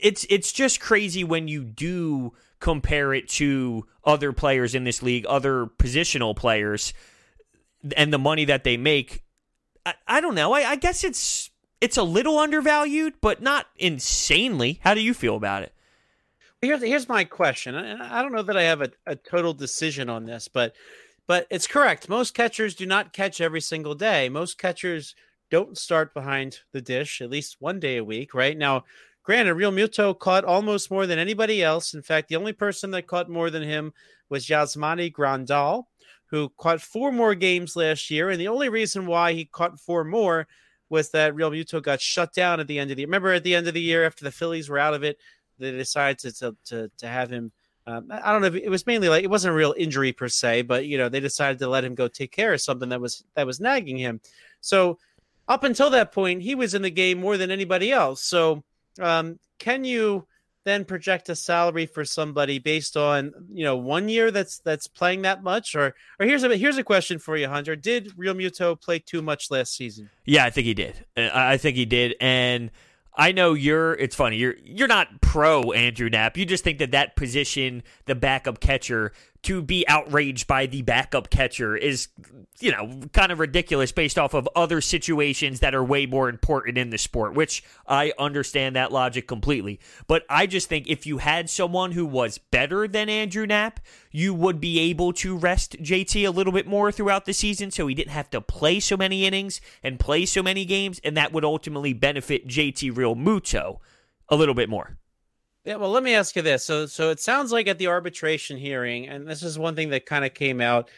it's 0.00 0.26
it's 0.30 0.52
just 0.52 0.80
crazy 0.80 1.22
when 1.22 1.46
you 1.46 1.62
do 1.62 2.32
compare 2.60 3.14
it 3.14 3.28
to 3.28 3.86
other 4.04 4.32
players 4.32 4.74
in 4.74 4.82
this 4.82 5.00
league, 5.00 5.24
other 5.26 5.66
positional 5.66 6.34
players 6.34 6.92
and 7.96 8.12
the 8.12 8.18
money 8.18 8.44
that 8.44 8.64
they 8.64 8.76
make, 8.76 9.22
I, 9.84 9.94
I 10.06 10.20
don't 10.20 10.34
know. 10.34 10.52
I, 10.52 10.70
I 10.70 10.76
guess 10.76 11.04
it's 11.04 11.50
it's 11.80 11.96
a 11.96 12.02
little 12.02 12.38
undervalued, 12.38 13.14
but 13.20 13.40
not 13.40 13.66
insanely. 13.76 14.80
How 14.82 14.94
do 14.94 15.00
you 15.00 15.14
feel 15.14 15.36
about 15.36 15.62
it? 15.62 15.72
Here's 16.60 16.82
here's 16.82 17.08
my 17.08 17.24
question. 17.24 17.74
I, 17.74 18.18
I 18.18 18.22
don't 18.22 18.32
know 18.32 18.42
that 18.42 18.56
I 18.56 18.64
have 18.64 18.82
a, 18.82 18.90
a 19.06 19.16
total 19.16 19.54
decision 19.54 20.08
on 20.08 20.24
this, 20.24 20.48
but 20.48 20.74
but 21.26 21.46
it's 21.50 21.66
correct. 21.66 22.08
Most 22.08 22.34
catchers 22.34 22.74
do 22.74 22.86
not 22.86 23.12
catch 23.12 23.40
every 23.40 23.60
single 23.60 23.94
day. 23.94 24.28
Most 24.28 24.58
catchers 24.58 25.14
don't 25.50 25.78
start 25.78 26.12
behind 26.14 26.60
the 26.72 26.80
dish 26.80 27.20
at 27.20 27.30
least 27.30 27.56
one 27.60 27.78
day 27.80 27.96
a 27.96 28.04
week, 28.04 28.34
right? 28.34 28.56
Now, 28.56 28.84
granted, 29.22 29.54
Realmuto 29.54 30.18
caught 30.18 30.44
almost 30.44 30.90
more 30.90 31.06
than 31.06 31.18
anybody 31.18 31.62
else. 31.62 31.94
In 31.94 32.02
fact, 32.02 32.28
the 32.28 32.36
only 32.36 32.52
person 32.52 32.90
that 32.90 33.06
caught 33.06 33.30
more 33.30 33.50
than 33.50 33.62
him 33.62 33.92
was 34.28 34.46
Yasmani 34.46 35.12
Grandal 35.12 35.86
who 36.30 36.52
caught 36.58 36.80
four 36.80 37.10
more 37.10 37.34
games 37.34 37.76
last 37.76 38.10
year. 38.10 38.30
And 38.30 38.40
the 38.40 38.48
only 38.48 38.68
reason 38.68 39.06
why 39.06 39.32
he 39.32 39.44
caught 39.44 39.80
four 39.80 40.04
more 40.04 40.46
was 40.90 41.10
that 41.10 41.34
Realmuto 41.34 41.82
got 41.82 42.00
shut 42.00 42.32
down 42.32 42.60
at 42.60 42.66
the 42.66 42.78
end 42.78 42.90
of 42.90 42.96
the 42.96 43.02
year. 43.02 43.08
Remember, 43.08 43.32
at 43.32 43.44
the 43.44 43.54
end 43.54 43.68
of 43.68 43.74
the 43.74 43.80
year, 43.80 44.04
after 44.04 44.24
the 44.24 44.32
Phillies 44.32 44.68
were 44.68 44.78
out 44.78 44.94
of 44.94 45.04
it, 45.04 45.18
they 45.58 45.72
decided 45.72 46.34
to 46.36 46.56
to 46.66 46.90
to 46.98 47.08
have 47.08 47.30
him. 47.30 47.52
Um, 47.86 48.08
I 48.10 48.32
don't 48.32 48.42
know 48.42 48.48
if 48.48 48.54
it 48.54 48.68
was 48.68 48.86
mainly 48.86 49.08
like 49.08 49.24
it 49.24 49.30
wasn't 49.30 49.54
a 49.54 49.56
real 49.56 49.74
injury 49.76 50.12
per 50.12 50.28
se, 50.28 50.62
but 50.62 50.86
you 50.86 50.98
know 50.98 51.08
they 51.08 51.20
decided 51.20 51.58
to 51.60 51.68
let 51.68 51.84
him 51.84 51.94
go 51.94 52.06
take 52.06 52.32
care 52.32 52.52
of 52.52 52.60
something 52.60 52.90
that 52.90 53.00
was 53.00 53.24
that 53.34 53.46
was 53.46 53.60
nagging 53.60 53.96
him. 53.96 54.20
So 54.60 54.98
up 55.46 55.64
until 55.64 55.90
that 55.90 56.12
point, 56.12 56.42
he 56.42 56.54
was 56.54 56.74
in 56.74 56.82
the 56.82 56.90
game 56.90 57.18
more 57.18 57.36
than 57.36 57.50
anybody 57.50 57.90
else. 57.90 58.22
So 58.22 58.62
um, 59.00 59.38
can 59.58 59.84
you? 59.84 60.26
Then 60.68 60.84
project 60.84 61.30
a 61.30 61.34
salary 61.34 61.86
for 61.86 62.04
somebody 62.04 62.58
based 62.58 62.94
on 62.94 63.32
you 63.50 63.64
know 63.64 63.76
one 63.76 64.10
year 64.10 64.30
that's 64.30 64.58
that's 64.58 64.86
playing 64.86 65.22
that 65.22 65.42
much 65.42 65.74
or 65.74 65.94
or 66.20 66.26
here's 66.26 66.44
a 66.44 66.54
here's 66.56 66.76
a 66.76 66.84
question 66.84 67.18
for 67.18 67.38
you 67.38 67.48
hunter 67.48 67.74
did 67.74 68.14
realmuto 68.18 68.78
play 68.78 68.98
too 68.98 69.22
much 69.22 69.50
last 69.50 69.74
season 69.74 70.10
yeah 70.26 70.44
i 70.44 70.50
think 70.50 70.66
he 70.66 70.74
did 70.74 71.06
uh, 71.16 71.30
i 71.32 71.56
think 71.56 71.74
he 71.76 71.86
did 71.86 72.14
and 72.20 72.70
I 73.20 73.32
know 73.32 73.54
you're. 73.54 73.94
It's 73.94 74.14
funny. 74.14 74.36
You're 74.36 74.54
you're 74.62 74.86
not 74.86 75.20
pro 75.20 75.72
Andrew 75.72 76.08
Knapp. 76.08 76.36
You 76.36 76.46
just 76.46 76.62
think 76.62 76.78
that 76.78 76.92
that 76.92 77.16
position, 77.16 77.82
the 78.04 78.14
backup 78.14 78.60
catcher, 78.60 79.12
to 79.42 79.62
be 79.62 79.86
outraged 79.88 80.46
by 80.46 80.66
the 80.66 80.82
backup 80.82 81.30
catcher 81.30 81.76
is, 81.76 82.08
you 82.60 82.72
know, 82.72 83.00
kind 83.12 83.30
of 83.30 83.38
ridiculous 83.38 83.92
based 83.92 84.18
off 84.18 84.34
of 84.34 84.48
other 84.56 84.80
situations 84.80 85.60
that 85.60 85.74
are 85.74 85.84
way 85.84 86.06
more 86.06 86.28
important 86.28 86.76
in 86.76 86.90
the 86.90 86.98
sport, 86.98 87.34
which 87.34 87.62
I 87.86 88.12
understand 88.18 88.74
that 88.76 88.90
logic 88.90 89.28
completely. 89.28 89.78
But 90.08 90.24
I 90.28 90.46
just 90.46 90.68
think 90.68 90.88
if 90.88 91.06
you 91.06 91.18
had 91.18 91.48
someone 91.48 91.92
who 91.92 92.04
was 92.04 92.38
better 92.38 92.88
than 92.88 93.08
Andrew 93.08 93.46
Knapp, 93.46 93.80
you 94.10 94.34
would 94.34 94.60
be 94.60 94.80
able 94.80 95.12
to 95.14 95.36
rest 95.36 95.76
JT 95.80 96.26
a 96.26 96.32
little 96.32 96.52
bit 96.52 96.66
more 96.66 96.90
throughout 96.90 97.24
the 97.24 97.32
season 97.32 97.70
so 97.70 97.86
he 97.86 97.94
didn't 97.94 98.10
have 98.10 98.30
to 98.30 98.40
play 98.40 98.80
so 98.80 98.96
many 98.96 99.24
innings 99.24 99.60
and 99.82 100.00
play 100.00 100.26
so 100.26 100.42
many 100.42 100.64
games, 100.64 101.00
and 101.04 101.16
that 101.16 101.32
would 101.32 101.44
ultimately 101.44 101.92
benefit 101.92 102.48
JT 102.48 102.92
Realmuto 102.92 103.78
a 104.28 104.36
little 104.36 104.54
bit 104.54 104.68
more. 104.68 104.98
Yeah, 105.64 105.76
well, 105.76 105.90
let 105.90 106.02
me 106.02 106.14
ask 106.14 106.34
you 106.36 106.42
this. 106.42 106.64
So, 106.64 106.86
so 106.86 107.10
it 107.10 107.20
sounds 107.20 107.52
like 107.52 107.66
at 107.66 107.78
the 107.78 107.88
arbitration 107.88 108.56
hearing, 108.56 109.08
and 109.08 109.28
this 109.28 109.42
is 109.42 109.58
one 109.58 109.76
thing 109.76 109.90
that 109.90 110.06
kind 110.06 110.24
of 110.24 110.32
came 110.32 110.60
out. 110.60 110.90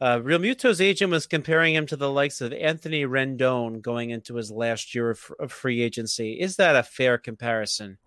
Uh, 0.00 0.18
Realmuto's 0.18 0.80
agent 0.80 1.10
was 1.10 1.26
comparing 1.26 1.74
him 1.74 1.86
to 1.86 1.96
the 1.96 2.10
likes 2.10 2.40
of 2.40 2.52
Anthony 2.52 3.04
Rendon 3.04 3.80
going 3.80 4.10
into 4.10 4.34
his 4.34 4.50
last 4.50 4.94
year 4.94 5.10
of, 5.10 5.32
of 5.38 5.52
free 5.52 5.80
agency. 5.80 6.34
Is 6.34 6.56
that 6.56 6.76
a 6.76 6.82
fair 6.82 7.16
comparison? 7.18 7.98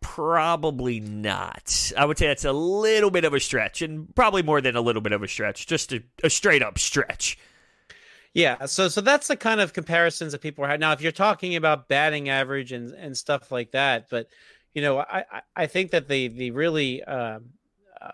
Probably 0.00 1.00
not. 1.00 1.92
I 1.96 2.04
would 2.04 2.18
say 2.18 2.28
that's 2.28 2.44
a 2.44 2.52
little 2.52 3.10
bit 3.10 3.24
of 3.24 3.34
a 3.34 3.40
stretch, 3.40 3.82
and 3.82 4.14
probably 4.14 4.42
more 4.42 4.60
than 4.60 4.76
a 4.76 4.80
little 4.80 5.02
bit 5.02 5.12
of 5.12 5.22
a 5.24 5.28
stretch, 5.28 5.66
just 5.66 5.92
a, 5.92 6.02
a 6.22 6.30
straight 6.30 6.62
up 6.62 6.78
stretch. 6.78 7.36
Yeah, 8.32 8.66
so 8.66 8.86
so 8.86 9.00
that's 9.00 9.26
the 9.26 9.36
kind 9.36 9.60
of 9.60 9.72
comparisons 9.72 10.32
that 10.32 10.40
people 10.40 10.64
are 10.64 10.68
having. 10.68 10.80
Now, 10.80 10.92
if 10.92 11.00
you're 11.00 11.10
talking 11.10 11.56
about 11.56 11.88
batting 11.88 12.28
average 12.28 12.70
and 12.70 12.92
and 12.92 13.16
stuff 13.16 13.50
like 13.50 13.72
that, 13.72 14.08
but 14.08 14.28
you 14.78 14.84
know, 14.84 15.00
I 15.00 15.24
I 15.56 15.66
think 15.66 15.90
that 15.90 16.06
the 16.06 16.28
the 16.28 16.52
really 16.52 17.02
um, 17.02 17.46
uh, 18.00 18.12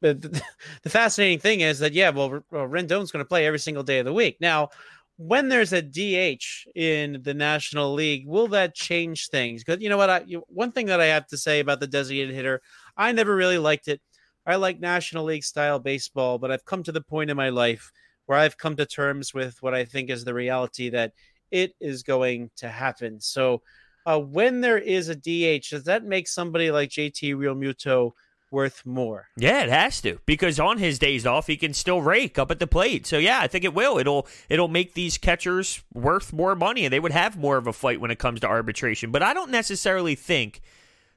the, 0.00 0.42
the 0.82 0.90
fascinating 0.90 1.38
thing 1.38 1.60
is 1.60 1.78
that 1.78 1.92
yeah, 1.92 2.10
well, 2.10 2.42
Rendon's 2.50 3.12
going 3.12 3.24
to 3.24 3.28
play 3.28 3.46
every 3.46 3.60
single 3.60 3.84
day 3.84 4.00
of 4.00 4.06
the 4.06 4.12
week. 4.12 4.38
Now, 4.40 4.70
when 5.18 5.48
there's 5.48 5.72
a 5.72 5.80
DH 5.80 6.66
in 6.74 7.20
the 7.22 7.32
National 7.32 7.94
League, 7.94 8.26
will 8.26 8.48
that 8.48 8.74
change 8.74 9.28
things? 9.28 9.62
Because 9.62 9.80
you 9.80 9.88
know 9.88 9.96
what, 9.96 10.10
I 10.10 10.24
you, 10.26 10.42
one 10.48 10.72
thing 10.72 10.86
that 10.86 11.00
I 11.00 11.06
have 11.06 11.28
to 11.28 11.36
say 11.36 11.60
about 11.60 11.78
the 11.78 11.86
designated 11.86 12.34
hitter, 12.34 12.60
I 12.96 13.12
never 13.12 13.36
really 13.36 13.58
liked 13.58 13.86
it. 13.86 14.00
I 14.44 14.56
like 14.56 14.80
National 14.80 15.26
League 15.26 15.44
style 15.44 15.78
baseball, 15.78 16.38
but 16.38 16.50
I've 16.50 16.64
come 16.64 16.82
to 16.82 16.92
the 16.92 17.02
point 17.02 17.30
in 17.30 17.36
my 17.36 17.50
life 17.50 17.92
where 18.26 18.36
I've 18.38 18.58
come 18.58 18.74
to 18.76 18.84
terms 18.84 19.32
with 19.32 19.62
what 19.62 19.74
I 19.74 19.84
think 19.84 20.10
is 20.10 20.24
the 20.24 20.34
reality 20.34 20.90
that 20.90 21.12
it 21.52 21.74
is 21.80 22.02
going 22.02 22.50
to 22.56 22.68
happen. 22.68 23.20
So 23.20 23.62
uh, 24.06 24.18
when 24.18 24.60
there 24.60 24.78
is 24.78 25.08
a 25.08 25.14
DH, 25.14 25.70
does 25.70 25.84
that 25.84 26.04
make 26.04 26.28
somebody 26.28 26.70
like 26.70 26.90
JT 26.90 27.34
Realmuto 27.34 28.12
worth 28.50 28.84
more? 28.84 29.28
Yeah, 29.36 29.62
it 29.62 29.68
has 29.68 30.00
to 30.02 30.18
because 30.26 30.58
on 30.58 30.78
his 30.78 30.98
days 30.98 31.26
off, 31.26 31.46
he 31.46 31.56
can 31.56 31.74
still 31.74 32.02
rake 32.02 32.38
up 32.38 32.50
at 32.50 32.58
the 32.58 32.66
plate. 32.66 33.06
So 33.06 33.18
yeah, 33.18 33.40
I 33.40 33.46
think 33.46 33.64
it 33.64 33.74
will. 33.74 33.98
It'll 33.98 34.26
it'll 34.48 34.68
make 34.68 34.94
these 34.94 35.18
catchers 35.18 35.82
worth 35.92 36.32
more 36.32 36.54
money, 36.54 36.84
and 36.84 36.92
they 36.92 37.00
would 37.00 37.12
have 37.12 37.36
more 37.36 37.56
of 37.56 37.66
a 37.66 37.72
fight 37.72 38.00
when 38.00 38.10
it 38.10 38.18
comes 38.18 38.40
to 38.40 38.48
arbitration. 38.48 39.10
But 39.10 39.22
I 39.22 39.34
don't 39.34 39.50
necessarily 39.50 40.14
think 40.14 40.60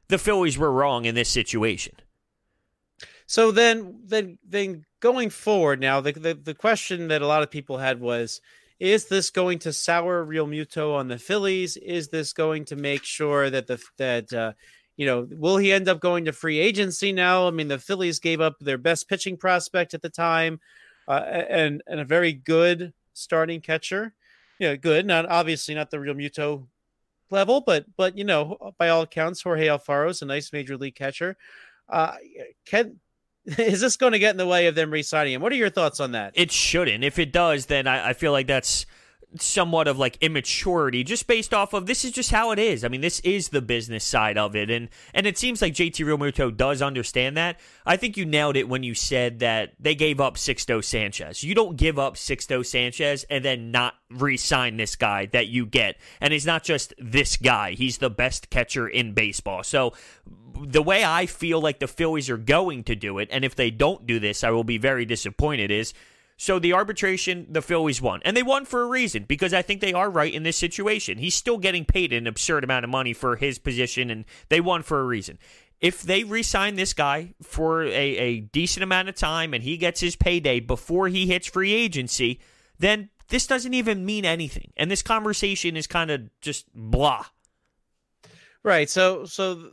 the 0.07 0.17
Phillies 0.17 0.57
were 0.57 0.71
wrong 0.71 1.05
in 1.05 1.15
this 1.15 1.29
situation. 1.29 1.95
So 3.25 3.51
then, 3.51 4.01
then, 4.05 4.37
then 4.47 4.85
going 4.99 5.29
forward, 5.29 5.79
now 5.79 6.01
the, 6.01 6.11
the 6.11 6.33
the 6.33 6.53
question 6.53 7.07
that 7.07 7.21
a 7.21 7.27
lot 7.27 7.41
of 7.41 7.49
people 7.49 7.77
had 7.77 7.99
was 7.99 8.41
is 8.79 9.05
this 9.05 9.29
going 9.29 9.59
to 9.59 9.73
sour 9.73 10.25
Realmuto 10.25 10.95
on 10.95 11.07
the 11.07 11.17
Phillies? 11.17 11.77
Is 11.77 12.09
this 12.09 12.33
going 12.33 12.65
to 12.65 12.75
make 12.75 13.03
sure 13.03 13.49
that 13.49 13.67
the 13.67 13.81
that 13.97 14.33
uh, 14.33 14.53
you 14.97 15.05
know 15.05 15.27
will 15.31 15.57
he 15.57 15.71
end 15.71 15.87
up 15.87 15.99
going 15.99 16.25
to 16.25 16.33
free 16.33 16.59
agency 16.59 17.11
now? 17.11 17.47
I 17.47 17.51
mean, 17.51 17.67
the 17.67 17.79
Phillies 17.79 18.19
gave 18.19 18.41
up 18.41 18.59
their 18.59 18.77
best 18.77 19.07
pitching 19.07 19.37
prospect 19.37 19.93
at 19.93 20.01
the 20.01 20.09
time, 20.09 20.59
uh, 21.07 21.21
and 21.49 21.81
and 21.87 21.99
a 21.99 22.05
very 22.05 22.33
good 22.33 22.93
starting 23.13 23.61
catcher. 23.61 24.13
Know, 24.59 24.77
good, 24.77 25.05
not 25.05 25.25
obviously 25.29 25.75
not 25.75 25.91
the 25.91 25.97
Realmuto 25.97 26.67
level, 27.29 27.61
but 27.61 27.85
but 27.97 28.17
you 28.17 28.23
know, 28.23 28.73
by 28.77 28.89
all 28.89 29.01
accounts, 29.01 29.41
Jorge 29.41 29.67
Alfaro 29.67 30.09
is 30.09 30.21
a 30.21 30.25
nice 30.25 30.53
major 30.53 30.77
league 30.77 30.95
catcher. 30.95 31.35
Uh, 31.89 32.15
can 32.65 32.99
is 33.57 33.81
this 33.81 33.97
going 33.97 34.13
to 34.13 34.19
get 34.19 34.31
in 34.31 34.37
the 34.37 34.47
way 34.47 34.67
of 34.67 34.75
them 34.75 34.91
re-signing 34.91 35.33
him? 35.33 35.41
What 35.41 35.51
are 35.51 35.55
your 35.55 35.69
thoughts 35.69 35.99
on 35.99 36.13
that? 36.13 36.33
It 36.35 36.51
shouldn't. 36.51 37.03
If 37.03 37.19
it 37.19 37.31
does, 37.31 37.65
then 37.65 37.87
I, 37.87 38.09
I 38.09 38.13
feel 38.13 38.31
like 38.31 38.47
that's 38.47 38.85
somewhat 39.39 39.87
of 39.87 39.97
like 39.97 40.17
immaturity 40.21 41.03
just 41.03 41.27
based 41.27 41.53
off 41.53 41.73
of 41.73 41.85
this 41.85 42.05
is 42.05 42.11
just 42.11 42.31
how 42.31 42.51
it 42.51 42.59
is. 42.59 42.83
I 42.83 42.87
mean, 42.87 43.01
this 43.01 43.19
is 43.21 43.49
the 43.49 43.61
business 43.61 44.03
side 44.03 44.37
of 44.37 44.55
it 44.55 44.69
and 44.69 44.89
and 45.13 45.25
it 45.25 45.37
seems 45.37 45.61
like 45.61 45.73
JT 45.73 46.05
Realmuto 46.05 46.55
does 46.55 46.81
understand 46.81 47.37
that. 47.37 47.59
I 47.85 47.97
think 47.97 48.17
you 48.17 48.25
nailed 48.25 48.55
it 48.55 48.69
when 48.69 48.83
you 48.83 48.93
said 48.93 49.39
that 49.39 49.73
they 49.79 49.95
gave 49.95 50.19
up 50.21 50.35
Sixto 50.35 50.83
Sanchez. 50.83 51.43
You 51.43 51.55
don't 51.55 51.75
give 51.77 51.97
up 51.97 52.15
Sixto 52.15 52.65
Sanchez 52.65 53.25
and 53.29 53.43
then 53.43 53.71
not 53.71 53.95
re-sign 54.09 54.77
this 54.77 54.95
guy 54.95 55.25
that 55.27 55.47
you 55.47 55.65
get. 55.65 55.97
And 56.21 56.31
he's 56.31 56.45
not 56.45 56.63
just 56.63 56.93
this 56.99 57.37
guy. 57.37 57.71
He's 57.71 57.97
the 57.97 58.09
best 58.09 58.49
catcher 58.49 58.87
in 58.87 59.13
baseball. 59.13 59.63
So 59.63 59.93
the 60.65 60.81
way 60.81 61.03
I 61.03 61.25
feel 61.25 61.61
like 61.61 61.79
the 61.79 61.87
Phillies 61.87 62.29
are 62.29 62.37
going 62.37 62.83
to 62.85 62.95
do 62.95 63.19
it 63.19 63.29
and 63.31 63.43
if 63.43 63.55
they 63.55 63.71
don't 63.71 64.05
do 64.05 64.19
this, 64.19 64.43
I 64.43 64.51
will 64.51 64.63
be 64.63 64.77
very 64.77 65.05
disappointed 65.05 65.71
is 65.71 65.93
so 66.37 66.59
the 66.59 66.73
arbitration, 66.73 67.47
the 67.49 67.61
Phillies 67.61 68.01
won. 68.01 68.21
And 68.25 68.35
they 68.35 68.43
won 68.43 68.65
for 68.65 68.81
a 68.81 68.87
reason 68.87 69.23
because 69.23 69.53
I 69.53 69.61
think 69.61 69.81
they 69.81 69.93
are 69.93 70.09
right 70.09 70.33
in 70.33 70.43
this 70.43 70.57
situation. 70.57 71.17
He's 71.17 71.35
still 71.35 71.57
getting 71.57 71.85
paid 71.85 72.11
an 72.11 72.27
absurd 72.27 72.63
amount 72.63 72.83
of 72.83 72.89
money 72.89 73.13
for 73.13 73.35
his 73.35 73.59
position, 73.59 74.09
and 74.09 74.25
they 74.49 74.59
won 74.59 74.83
for 74.83 74.99
a 74.99 75.05
reason. 75.05 75.37
If 75.79 76.01
they 76.01 76.23
re 76.23 76.43
sign 76.43 76.75
this 76.75 76.93
guy 76.93 77.33
for 77.41 77.83
a, 77.83 77.89
a 77.91 78.39
decent 78.39 78.83
amount 78.83 79.09
of 79.09 79.15
time 79.15 79.53
and 79.53 79.63
he 79.63 79.77
gets 79.77 79.99
his 79.99 80.15
payday 80.15 80.59
before 80.59 81.07
he 81.07 81.27
hits 81.27 81.47
free 81.47 81.73
agency, 81.73 82.39
then 82.79 83.09
this 83.27 83.47
doesn't 83.47 83.73
even 83.73 84.05
mean 84.05 84.25
anything. 84.25 84.71
And 84.77 84.89
this 84.89 85.01
conversation 85.01 85.75
is 85.75 85.87
kind 85.87 86.09
of 86.09 86.29
just 86.41 86.65
blah. 86.73 87.25
Right. 88.63 88.89
So, 88.89 89.25
so 89.25 89.71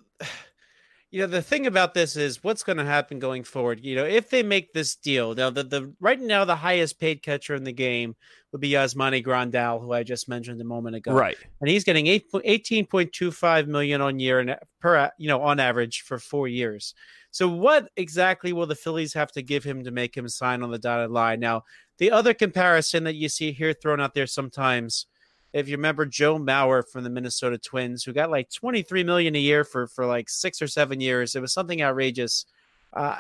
you 1.10 1.20
know 1.20 1.26
the 1.26 1.42
thing 1.42 1.66
about 1.66 1.94
this 1.94 2.16
is 2.16 2.42
what's 2.44 2.62
going 2.62 2.78
to 2.78 2.84
happen 2.84 3.18
going 3.18 3.42
forward 3.42 3.80
you 3.82 3.96
know 3.96 4.04
if 4.04 4.30
they 4.30 4.42
make 4.42 4.72
this 4.72 4.94
deal 4.96 5.34
now 5.34 5.50
the, 5.50 5.64
the 5.64 5.92
right 6.00 6.20
now 6.20 6.44
the 6.44 6.56
highest 6.56 6.98
paid 6.98 7.22
catcher 7.22 7.54
in 7.54 7.64
the 7.64 7.72
game 7.72 8.14
would 8.52 8.60
be 8.60 8.70
Yasmani 8.70 9.24
Grandal 9.24 9.80
who 9.80 9.92
I 9.92 10.02
just 10.02 10.28
mentioned 10.28 10.60
a 10.60 10.64
moment 10.64 10.96
ago. 10.96 11.12
Right. 11.12 11.36
And 11.60 11.70
he's 11.70 11.84
getting 11.84 12.06
8, 12.06 12.32
18.25 12.32 13.66
million 13.66 14.00
on 14.00 14.18
year 14.18 14.40
and 14.40 14.56
per 14.80 15.10
you 15.18 15.28
know 15.28 15.42
on 15.42 15.60
average 15.60 16.02
for 16.02 16.18
4 16.18 16.48
years. 16.48 16.94
So 17.30 17.48
what 17.48 17.90
exactly 17.96 18.52
will 18.52 18.66
the 18.66 18.74
Phillies 18.74 19.14
have 19.14 19.30
to 19.32 19.42
give 19.42 19.62
him 19.62 19.84
to 19.84 19.92
make 19.92 20.16
him 20.16 20.28
sign 20.28 20.62
on 20.62 20.70
the 20.70 20.78
dotted 20.78 21.10
line? 21.10 21.40
Now 21.40 21.64
the 21.98 22.10
other 22.10 22.34
comparison 22.34 23.04
that 23.04 23.14
you 23.14 23.28
see 23.28 23.52
here 23.52 23.72
thrown 23.72 24.00
out 24.00 24.14
there 24.14 24.26
sometimes 24.26 25.06
if 25.52 25.68
you 25.68 25.76
remember 25.76 26.06
Joe 26.06 26.38
Mauer 26.38 26.82
from 26.88 27.04
the 27.04 27.10
Minnesota 27.10 27.58
Twins, 27.58 28.04
who 28.04 28.12
got 28.12 28.30
like 28.30 28.50
23 28.50 29.04
million 29.04 29.34
a 29.34 29.38
year 29.38 29.64
for 29.64 29.86
for 29.86 30.06
like 30.06 30.28
six 30.28 30.62
or 30.62 30.66
seven 30.66 31.00
years. 31.00 31.34
It 31.34 31.40
was 31.40 31.52
something 31.52 31.82
outrageous. 31.82 32.44
Uh, 32.92 33.18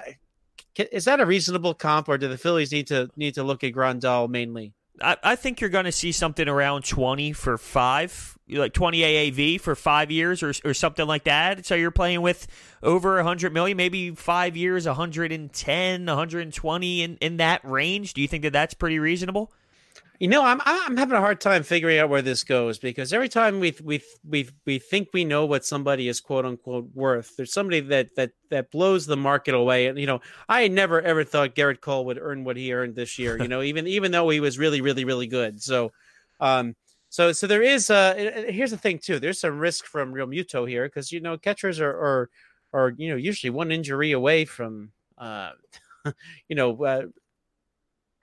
is 0.76 1.04
that 1.04 1.20
a 1.20 1.26
reasonable 1.26 1.74
comp, 1.74 2.08
or 2.08 2.18
do 2.18 2.28
the 2.28 2.38
Phillies 2.38 2.72
need 2.72 2.86
to 2.88 3.10
need 3.16 3.34
to 3.34 3.42
look 3.42 3.64
at 3.64 3.72
Grandal 3.72 4.28
mainly? 4.28 4.72
I, 5.00 5.16
I 5.22 5.36
think 5.36 5.60
you're 5.60 5.70
going 5.70 5.86
to 5.86 5.92
see 5.92 6.12
something 6.12 6.46
around 6.46 6.84
20 6.84 7.32
for 7.32 7.56
five, 7.56 8.38
like 8.48 8.72
20 8.72 9.00
AAV 9.00 9.60
for 9.60 9.74
five 9.74 10.10
years 10.10 10.42
or, 10.42 10.52
or 10.64 10.74
something 10.74 11.06
like 11.06 11.24
that. 11.24 11.64
So 11.64 11.74
you're 11.74 11.90
playing 11.90 12.22
with 12.22 12.46
over 12.82 13.16
100 13.16 13.52
million, 13.52 13.76
maybe 13.76 14.10
five 14.10 14.56
years, 14.56 14.86
110, 14.86 16.06
120 16.06 17.02
in, 17.02 17.16
in 17.16 17.36
that 17.38 17.64
range. 17.64 18.14
Do 18.14 18.20
you 18.20 18.28
think 18.28 18.42
that 18.42 18.52
that's 18.52 18.74
pretty 18.74 18.98
reasonable? 18.98 19.52
You 20.20 20.28
know, 20.28 20.44
I'm 20.44 20.60
I'm 20.66 20.98
having 20.98 21.16
a 21.16 21.20
hard 21.20 21.40
time 21.40 21.62
figuring 21.62 21.98
out 21.98 22.10
where 22.10 22.20
this 22.20 22.44
goes 22.44 22.78
because 22.78 23.14
every 23.14 23.30
time 23.30 23.58
we 23.58 23.74
we 23.82 24.02
we 24.22 24.50
we 24.66 24.78
think 24.78 25.08
we 25.14 25.24
know 25.24 25.46
what 25.46 25.64
somebody 25.64 26.08
is 26.08 26.20
quote 26.20 26.44
unquote 26.44 26.90
worth, 26.92 27.34
there's 27.36 27.54
somebody 27.54 27.80
that 27.80 28.14
that 28.16 28.32
that 28.50 28.70
blows 28.70 29.06
the 29.06 29.16
market 29.16 29.54
away. 29.54 29.86
And 29.86 29.98
you 29.98 30.04
know, 30.04 30.20
I 30.46 30.68
never 30.68 31.00
ever 31.00 31.24
thought 31.24 31.54
Gerrit 31.54 31.80
Cole 31.80 32.04
would 32.04 32.18
earn 32.20 32.44
what 32.44 32.58
he 32.58 32.74
earned 32.74 32.96
this 32.96 33.18
year. 33.18 33.40
You 33.40 33.48
know, 33.48 33.62
even 33.62 33.86
even 33.86 34.12
though 34.12 34.28
he 34.28 34.40
was 34.40 34.58
really 34.58 34.82
really 34.82 35.06
really 35.06 35.26
good. 35.26 35.62
So, 35.62 35.90
um, 36.38 36.76
so 37.08 37.32
so 37.32 37.46
there 37.46 37.62
is. 37.62 37.88
Uh, 37.88 38.44
here's 38.46 38.72
the 38.72 38.76
thing 38.76 38.98
too. 38.98 39.20
There's 39.20 39.40
some 39.40 39.58
risk 39.58 39.86
from 39.86 40.12
Realmuto 40.12 40.68
here 40.68 40.84
because 40.84 41.10
you 41.10 41.20
know 41.20 41.38
catchers 41.38 41.80
are 41.80 41.96
are 41.96 42.30
are 42.74 42.92
you 42.98 43.08
know 43.08 43.16
usually 43.16 43.48
one 43.48 43.72
injury 43.72 44.12
away 44.12 44.44
from 44.44 44.92
uh, 45.16 45.52
you 46.48 46.56
know 46.56 46.84
uh, 46.84 47.02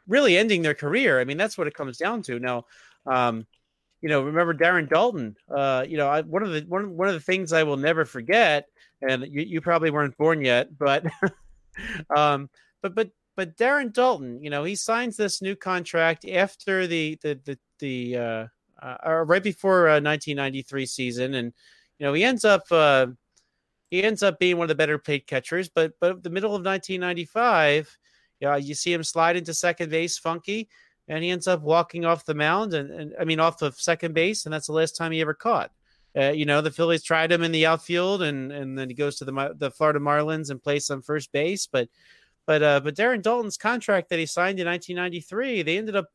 really 0.07 0.37
ending 0.37 0.61
their 0.61 0.73
career. 0.73 1.19
I 1.19 1.25
mean, 1.25 1.37
that's 1.37 1.57
what 1.57 1.67
it 1.67 1.73
comes 1.73 1.97
down 1.97 2.21
to. 2.23 2.39
Now, 2.39 2.65
um, 3.05 3.45
you 4.01 4.09
know, 4.09 4.21
remember 4.21 4.53
Darren 4.53 4.87
Daulton? 4.87 5.35
Uh, 5.49 5.85
you 5.87 5.97
know, 5.97 6.07
I, 6.07 6.21
one 6.21 6.43
of 6.43 6.51
the 6.51 6.61
one 6.67 6.95
one 6.95 7.07
of 7.07 7.13
the 7.13 7.19
things 7.19 7.51
I 7.51 7.63
will 7.63 7.77
never 7.77 8.05
forget, 8.05 8.67
and 9.01 9.23
you, 9.23 9.41
you 9.41 9.61
probably 9.61 9.89
weren't 9.89 10.17
born 10.17 10.41
yet, 10.41 10.77
but, 10.77 11.05
um, 12.15 12.49
but 12.81 12.93
but 12.95 13.09
but 13.35 13.57
Darren 13.57 13.91
Daulton, 13.91 14.43
you 14.43 14.49
know, 14.49 14.63
he 14.63 14.75
signs 14.75 15.17
this 15.17 15.41
new 15.41 15.55
contract 15.55 16.25
after 16.27 16.87
the 16.87 17.17
the 17.21 17.39
the 17.45 17.59
the 17.79 18.17
uh, 18.17 18.47
uh 18.83 19.23
right 19.25 19.43
before 19.43 19.87
uh, 19.89 20.01
1993 20.01 20.85
season, 20.85 21.33
and 21.33 21.53
you 21.97 22.05
know, 22.05 22.13
he 22.13 22.23
ends 22.23 22.45
up 22.45 22.63
uh, 22.71 23.07
he 23.89 24.03
ends 24.03 24.21
up 24.21 24.37
being 24.37 24.57
one 24.57 24.65
of 24.65 24.69
the 24.69 24.75
better 24.75 24.99
paid 24.99 25.25
catchers, 25.25 25.69
but 25.69 25.93
but 25.99 26.21
the 26.21 26.29
middle 26.29 26.55
of 26.55 26.63
1995 26.63 27.97
yeah, 28.39 28.55
you 28.55 28.75
see 28.75 28.93
him 28.93 29.03
slide 29.03 29.37
into 29.37 29.53
second 29.53 29.89
base 29.89 30.17
funky, 30.17 30.69
and 31.07 31.23
he 31.23 31.29
ends 31.29 31.47
up 31.47 31.61
walking 31.61 32.05
off 32.05 32.25
the 32.25 32.35
mound 32.35 32.73
and, 32.73 32.91
and 32.91 33.13
I 33.19 33.25
mean 33.25 33.39
off 33.39 33.61
of 33.61 33.79
second 33.79 34.13
base, 34.13 34.45
and 34.45 34.53
that's 34.53 34.67
the 34.67 34.73
last 34.73 34.95
time 34.95 35.11
he 35.11 35.21
ever 35.21 35.33
caught. 35.33 35.71
Uh, 36.17 36.31
you 36.31 36.45
know, 36.45 36.61
the 36.61 36.71
Phillies 36.71 37.03
tried 37.03 37.31
him 37.31 37.43
in 37.43 37.51
the 37.51 37.65
outfield, 37.65 38.23
and 38.23 38.51
and 38.51 38.77
then 38.77 38.89
he 38.89 38.95
goes 38.95 39.17
to 39.17 39.25
the 39.25 39.55
the 39.57 39.71
Florida 39.71 39.99
Marlins 39.99 40.49
and 40.49 40.61
plays 40.61 40.89
on 40.89 41.01
first 41.01 41.31
base. 41.31 41.67
But 41.67 41.89
but 42.45 42.63
uh, 42.63 42.79
but 42.79 42.95
Darren 42.95 43.21
Daulton's 43.21 43.57
contract 43.57 44.09
that 44.09 44.19
he 44.19 44.25
signed 44.25 44.59
in 44.59 44.67
1993, 44.67 45.63
they 45.63 45.77
ended 45.77 45.95
up, 45.95 46.07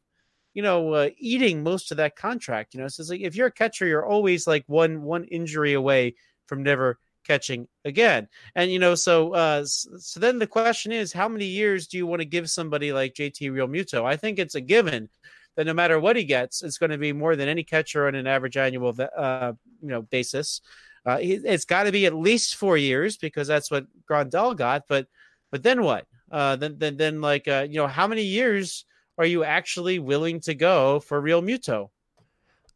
you 0.55 0.63
know, 0.63 0.93
uh, 0.95 1.11
eating 1.19 1.63
most 1.63 1.91
of 1.91 1.99
that 1.99 2.17
contract. 2.17 2.75
You 2.75 2.81
know, 2.81 2.89
so 2.89 3.03
it's 3.03 3.11
like 3.11 3.21
if 3.21 3.37
you're 3.37 3.49
a 3.49 3.53
catcher, 3.53 3.87
you're 3.87 4.07
always 4.07 4.47
like 4.47 4.65
one 4.67 5.03
one 5.03 5.25
injury 5.25 5.75
away 5.75 6.15
from 6.47 6.63
never 6.63 6.99
catching 7.25 7.69
again. 7.85 8.29
And 8.55 8.71
you 8.71 8.79
know, 8.79 8.95
so 8.95 9.33
uh, 9.35 9.65
so 9.65 10.21
then 10.21 10.39
the 10.39 10.47
question 10.47 10.93
is, 10.93 11.13
how 11.13 11.29
many 11.29 11.47
years 11.47 11.87
do 11.87 11.97
you 11.97 12.07
want 12.07 12.21
to 12.21 12.27
give 12.27 12.51
somebody 12.51 12.93
like 12.93 13.15
JT 13.15 13.51
Realmuto? 13.51 14.05
I 14.05 14.17
think 14.17 14.39
it's 14.39 14.55
a 14.55 14.61
given 14.61 15.09
that 15.57 15.67
no 15.67 15.75
matter 15.75 16.01
what 16.01 16.17
he 16.17 16.25
gets, 16.25 16.63
it's 16.63 16.79
going 16.79 16.91
to 16.91 16.99
be 16.99 17.13
more 17.13 17.37
than 17.37 17.49
any 17.49 17.65
catcher 17.65 18.07
on 18.07 18.15
an 18.15 18.27
average 18.27 18.57
annual 18.57 18.95
uh, 19.17 19.53
you 19.81 19.89
know 19.89 20.03
basis. 20.03 20.61
Uh, 21.05 21.19
it's 21.21 21.65
got 21.65 21.85
to 21.85 21.93
be 21.93 22.07
at 22.07 22.15
least 22.15 22.55
four 22.55 22.77
years 22.77 23.17
because 23.17 23.49
that's 23.49 23.71
what 23.71 23.87
Grandal 24.09 24.57
got. 24.57 24.85
But 24.89 25.07
but 25.51 25.63
then 25.63 25.83
what? 25.83 26.07
Uh, 26.31 26.57
then 26.57 26.77
then 26.79 26.97
then 26.97 27.21
like 27.21 27.49
uh, 27.49 27.67
you 27.69 27.77
know, 27.77 27.89
how 27.89 28.07
many 28.07 28.23
years 28.23 28.85
are 29.19 29.27
you 29.27 29.45
actually 29.45 29.99
willing 29.99 30.41
to 30.41 30.55
go 30.55 31.01
for 31.01 31.21
Realmuto? 31.21 31.91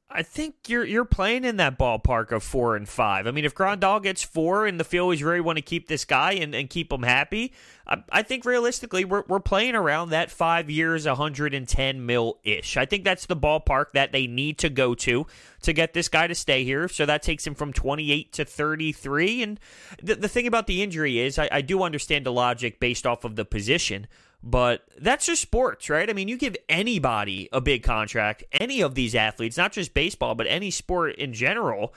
I 0.08 0.22
think 0.22 0.54
you're 0.68 0.84
you're 0.84 1.04
playing 1.04 1.44
in 1.44 1.56
that 1.56 1.76
ballpark 1.76 2.30
of 2.30 2.44
four 2.44 2.76
and 2.76 2.88
five. 2.88 3.26
I 3.26 3.32
mean, 3.32 3.44
if 3.44 3.56
Grandal 3.56 4.00
gets 4.00 4.22
four 4.22 4.64
and 4.64 4.78
the 4.78 4.84
Phillies 4.84 5.20
really 5.20 5.40
want 5.40 5.58
to 5.58 5.62
keep 5.62 5.88
this 5.88 6.04
guy 6.04 6.32
and, 6.32 6.54
and 6.54 6.70
keep 6.70 6.92
him 6.92 7.02
happy, 7.02 7.52
I, 7.88 8.04
I 8.10 8.22
think 8.22 8.44
realistically 8.44 9.04
we're 9.04 9.24
we're 9.26 9.40
playing 9.40 9.74
around 9.74 10.10
that 10.10 10.30
five 10.30 10.70
years, 10.70 11.06
110 11.06 12.06
mil 12.06 12.38
ish. 12.44 12.76
I 12.76 12.86
think 12.86 13.02
that's 13.02 13.26
the 13.26 13.36
ballpark 13.36 13.86
that 13.94 14.12
they 14.12 14.28
need 14.28 14.58
to 14.58 14.70
go 14.70 14.94
to 14.94 15.26
to 15.62 15.72
get 15.72 15.92
this 15.92 16.08
guy 16.08 16.28
to 16.28 16.36
stay 16.36 16.62
here. 16.62 16.86
So 16.86 17.04
that 17.04 17.22
takes 17.22 17.44
him 17.44 17.56
from 17.56 17.72
28 17.72 18.32
to 18.34 18.44
33. 18.44 19.42
And 19.42 19.60
the 20.00 20.14
the 20.14 20.28
thing 20.28 20.46
about 20.46 20.68
the 20.68 20.84
injury 20.84 21.18
is, 21.18 21.36
I, 21.36 21.48
I 21.50 21.62
do 21.62 21.82
understand 21.82 22.24
the 22.24 22.32
logic 22.32 22.78
based 22.78 23.08
off 23.08 23.24
of 23.24 23.34
the 23.34 23.44
position. 23.44 24.06
But 24.42 24.84
that's 24.98 25.26
just 25.26 25.42
sports, 25.42 25.90
right? 25.90 26.08
I 26.08 26.12
mean, 26.12 26.28
you 26.28 26.36
give 26.36 26.56
anybody 26.68 27.48
a 27.52 27.60
big 27.60 27.82
contract, 27.82 28.44
any 28.52 28.80
of 28.80 28.94
these 28.94 29.14
athletes, 29.14 29.56
not 29.56 29.72
just 29.72 29.94
baseball, 29.94 30.34
but 30.34 30.46
any 30.46 30.70
sport 30.70 31.16
in 31.16 31.32
general, 31.32 31.94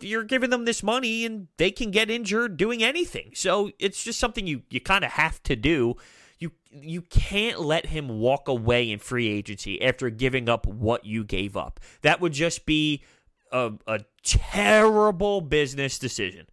you're 0.00 0.24
giving 0.24 0.50
them 0.50 0.64
this 0.64 0.82
money 0.82 1.24
and 1.24 1.48
they 1.56 1.70
can 1.70 1.90
get 1.90 2.10
injured 2.10 2.56
doing 2.56 2.82
anything. 2.82 3.32
So 3.34 3.70
it's 3.78 4.02
just 4.02 4.18
something 4.18 4.46
you, 4.46 4.62
you 4.70 4.80
kind 4.80 5.04
of 5.04 5.12
have 5.12 5.42
to 5.44 5.56
do. 5.56 5.96
You 6.38 6.52
you 6.72 7.02
can't 7.02 7.60
let 7.60 7.86
him 7.86 8.18
walk 8.18 8.48
away 8.48 8.90
in 8.90 8.98
free 8.98 9.28
agency 9.28 9.80
after 9.80 10.10
giving 10.10 10.48
up 10.48 10.66
what 10.66 11.04
you 11.04 11.22
gave 11.22 11.56
up. 11.56 11.78
That 12.02 12.20
would 12.20 12.32
just 12.32 12.66
be 12.66 13.04
a, 13.52 13.72
a 13.86 14.00
terrible 14.24 15.40
business 15.40 15.98
decision. 15.98 16.46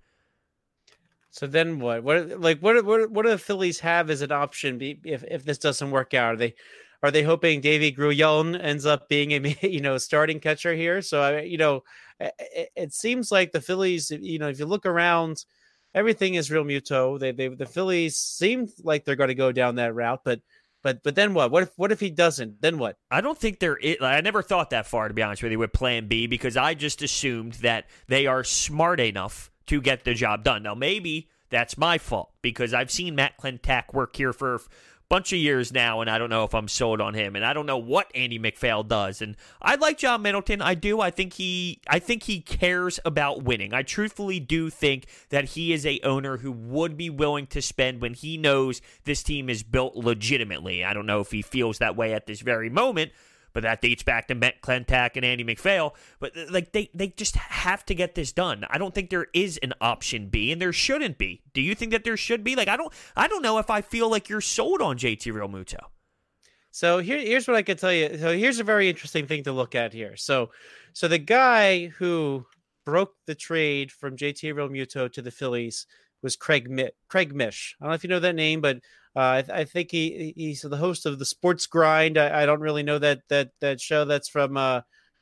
So 1.32 1.48
then 1.48 1.80
what? 1.80 2.04
What 2.04 2.42
like 2.42 2.60
what 2.60 2.84
what 2.86 3.10
what 3.10 3.24
do 3.24 3.32
the 3.32 3.38
Phillies 3.38 3.80
have 3.80 4.10
as 4.10 4.22
an 4.22 4.34
option 4.34 4.80
if 4.82 5.24
if 5.24 5.46
this 5.46 5.58
doesn't 5.58 5.92
work 5.92 6.14
out? 6.14 6.34
Are 6.34 6.38
they 6.38 6.56
are 7.02 7.10
they 7.10 7.24
hoping 7.24 7.62
Deivy 7.62 7.96
Grullon 7.96 8.62
ends 8.62 8.86
up 8.86 9.08
being 9.08 9.32
a 9.32 9.58
you 9.68 9.80
know 9.80 9.98
starting 9.98 10.42
catcher 10.42 10.74
here? 10.74 11.02
So 11.02 11.22
I 11.22 11.42
you 11.42 11.58
know 11.58 11.84
it, 12.20 12.70
it, 12.76 12.94
seems 12.94 13.32
like 13.32 13.54
the 13.54 13.62
Phillies 13.62 14.12
you 14.12 14.40
know 14.40 14.50
if 14.50 14.60
you 14.60 14.66
look 14.66 14.86
around, 14.86 15.46
everything 15.96 16.36
is 16.36 16.50
Realmuto. 16.50 17.18
They 17.18 17.32
they 17.32 17.48
the 17.48 17.66
Phillies 17.66 18.18
seem 18.18 18.68
like 18.84 19.06
they're 19.06 19.16
going 19.16 19.30
to 19.30 19.36
go 19.36 19.52
down 19.52 19.76
that 19.76 19.96
route, 19.96 20.22
but. 20.24 20.42
But 20.84 21.04
but 21.04 21.14
then 21.14 21.36
what? 21.36 21.52
What 21.52 21.62
if 21.62 21.70
what 21.76 21.92
if 21.92 22.00
he 22.00 22.10
doesn't? 22.10 22.60
Then 22.60 22.80
what? 22.80 22.98
I 23.12 23.22
don't 23.22 23.38
think 23.38 23.60
they're. 23.60 23.78
I 24.02 24.20
never 24.22 24.42
thought 24.42 24.72
that 24.72 24.88
far 24.88 25.08
to 25.08 25.14
be 25.14 25.22
honest 25.22 25.44
with 25.44 25.52
you 25.52 25.60
with 25.60 25.74
Plan 25.74 26.08
B 26.08 26.26
because 26.26 26.58
I 26.58 26.74
just 26.74 27.04
assumed 27.04 27.54
that 27.62 27.86
they 28.08 28.26
are 28.26 28.44
smart 28.44 29.00
enough 29.00 29.51
to 29.68 29.82
get 29.82 30.04
the 30.04 30.14
job 30.14 30.44
done. 30.44 30.64
Now, 30.64 30.76
maybe 30.76 31.30
that's 31.50 31.78
my 31.78 31.98
fault 31.98 32.32
because 32.42 32.74
I've 32.74 32.92
seen 32.92 33.16
Matt 33.16 33.38
Klentak 33.38 33.94
work 33.94 34.16
here 34.16 34.34
for 34.34 34.56
a 34.56 34.60
bunch 35.10 35.34
of 35.34 35.40
years 35.40 35.74
now, 35.74 36.00
and 36.00 36.10
I 36.10 36.18
don't 36.18 36.30
know 36.30 36.46
if 36.46 36.56
I'm 36.56 36.70
sold 36.70 37.02
on 37.02 37.14
him, 37.14 37.36
and 37.36 37.46
I 37.46 37.52
don't 37.52 37.66
know 37.66 37.78
what 37.78 38.10
Andy 38.16 38.40
MacPhail 38.40 38.84
does. 38.84 39.22
And 39.22 39.36
I 39.62 39.76
like 39.76 39.98
John 39.98 40.22
Middleton. 40.22 40.62
I 40.62 40.74
do. 40.74 41.02
I 41.02 41.12
think 41.12 41.34
he. 41.34 41.82
I 41.88 42.00
think 42.00 42.24
he 42.24 42.40
cares 42.40 43.00
about 43.04 43.44
winning. 43.44 43.74
I 43.74 43.84
truthfully 43.84 44.40
do 44.40 44.70
think 44.70 45.08
that 45.30 45.50
he 45.50 45.74
is 45.74 45.86
a 45.86 46.00
owner 46.02 46.38
who 46.38 46.52
would 46.54 46.96
be 46.96 47.10
willing 47.10 47.48
to 47.48 47.62
spend 47.62 48.02
when 48.02 48.14
he 48.14 48.38
knows 48.38 48.82
this 49.04 49.22
team 49.22 49.50
is 49.50 49.64
built 49.64 49.96
legitimately. 49.96 50.86
I 50.86 50.94
don't 50.94 51.06
know 51.06 51.20
if 51.20 51.32
he 51.32 51.42
feels 51.42 51.80
that 51.80 51.98
way 51.98 52.14
at 52.14 52.26
this 52.26 52.40
very 52.40 52.70
moment 52.70 53.12
but 53.54 53.64
that 53.64 53.82
dates 53.82 54.04
back 54.04 54.28
to 54.28 54.36
Matt 54.36 54.62
Klentak 54.62 55.12
and 55.16 55.26
Andy 55.26 55.44
MacPhail. 55.44 55.96
But 56.20 56.36
uh, 56.38 56.46
like 56.50 56.72
they 56.72 56.90
they 56.94 57.08
just 57.08 57.36
have 57.36 57.86
to 57.86 57.96
get 57.96 58.16
this 58.16 58.32
done. 58.32 58.66
I 58.70 58.78
don't 58.78 58.94
think 58.94 59.10
there 59.10 59.28
is 59.34 59.58
an 59.58 59.74
option 59.82 60.30
B, 60.30 60.52
and 60.52 60.62
there 60.62 60.74
shouldn't 60.74 61.18
be. 61.18 61.42
Do 61.54 61.62
you 61.62 61.76
think 61.76 61.92
that 61.92 62.04
there 62.04 62.18
should 62.18 62.44
be? 62.44 62.56
Like 62.56 62.68
I 62.68 62.78
don't 62.78 62.94
I 63.16 63.28
don't 63.28 63.42
know 63.42 63.58
if 63.58 63.70
I 63.70 63.82
feel 63.82 64.10
like 64.10 64.30
you're 64.30 64.42
sold 64.42 64.82
on 64.82 64.98
JT 64.98 65.34
Real 65.34 65.48
Realmuto. 65.48 65.80
So 66.72 67.00
here, 67.00 67.20
here's 67.20 67.48
what 67.48 67.58
I 67.58 67.64
could 67.64 67.78
tell 67.78 67.92
you. 67.92 68.18
So 68.18 68.36
here's 68.36 68.60
a 68.60 68.64
very 68.64 68.90
interesting 68.90 69.28
thing 69.28 69.44
to 69.44 69.52
look 69.52 69.76
at 69.76 69.92
here. 69.92 70.16
So, 70.16 70.52
so 70.94 71.10
the 71.10 71.18
guy 71.18 71.88
who 71.88 72.46
broke 72.86 73.14
the 73.26 73.36
trade 73.36 73.92
from 73.92 74.16
JT 74.16 74.56
Real 74.56 74.70
Realmuto 74.70 75.12
to 75.12 75.22
the 75.22 75.32
Phillies 75.32 75.86
was 76.22 76.38
Craig 76.38 76.72
Craig 77.10 77.36
Mish. 77.36 77.76
I 77.80 77.84
don't 77.84 77.92
know 77.92 77.96
if 77.96 78.04
you 78.04 78.10
know 78.10 78.20
that 78.20 78.36
name, 78.36 78.62
but 78.62 78.80
I, 79.16 79.42
th- 79.42 79.58
I, 79.58 79.66
think 79.66 79.92
he 79.92 80.34
he's 80.38 80.62
the 80.62 80.78
host 80.78 81.06
of 81.06 81.20
the 81.20 81.26
Sports 81.26 81.68
Grind. 81.68 82.18
I, 82.18 82.44
I, 82.44 82.46
don't 82.46 82.62
really 82.62 82.84
know 82.84 82.98
that 83.00 83.22
that 83.28 83.50
that 83.60 83.82
show. 83.82 84.06
That's 84.06 84.30
from 84.30 84.56
uh, 84.56 84.82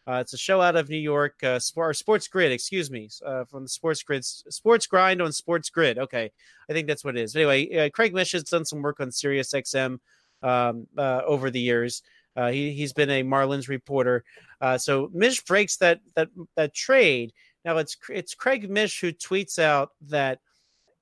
uh, 0.10 0.22
it's 0.22 0.34
a 0.34 0.38
show 0.38 0.60
out 0.60 0.76
of 0.76 0.90
New 0.90 0.98
York, 0.98 1.36
uh, 1.44 1.60
Sport, 1.60 1.96
Sports 1.96 2.28
Grid, 2.28 2.52
excuse 2.52 2.90
me, 2.90 3.10
uh, 3.24 3.46
from 3.46 3.64
the 3.64 3.70
Sports 3.70 4.02
Grid, 4.02 4.26
Sports 4.26 4.88
Grind 4.88 5.22
on 5.22 5.32
Sports 5.32 5.70
Grid. 5.70 6.00
Okay, 6.00 6.32
I 6.68 6.74
think 6.74 6.88
that's 6.88 7.04
what 7.04 7.16
it 7.16 7.22
is. 7.22 7.36
Anyway, 7.36 7.78
uh, 7.78 7.90
Craig 7.92 8.14
Mish 8.14 8.32
has 8.32 8.44
done 8.44 8.66
some 8.66 8.82
work 8.82 9.00
on 9.00 9.12
Sirius 9.12 9.54
XM 9.54 10.00
um, 10.42 10.88
uh, 10.98 11.22
over 11.26 11.52
the 11.52 11.60
years. 11.60 12.02
Uh, 12.36 12.50
he 12.50 12.72
he's 12.72 12.94
been 12.94 13.10
a 13.10 13.24
Marlins 13.24 13.68
reporter. 13.68 14.24
Uh, 14.62 14.78
so 14.78 15.12
Mish 15.14 15.44
breaks 15.44 15.78
that 15.78 16.00
that 16.16 16.30
that 16.56 16.74
trade. 16.74 17.32
Now 17.64 17.78
it's 17.78 17.96
it's 18.10 18.34
Craig 18.34 18.70
Mish 18.70 19.02
who 19.02 19.12
tweets 19.12 19.60
out 19.60 19.92
that 20.08 20.40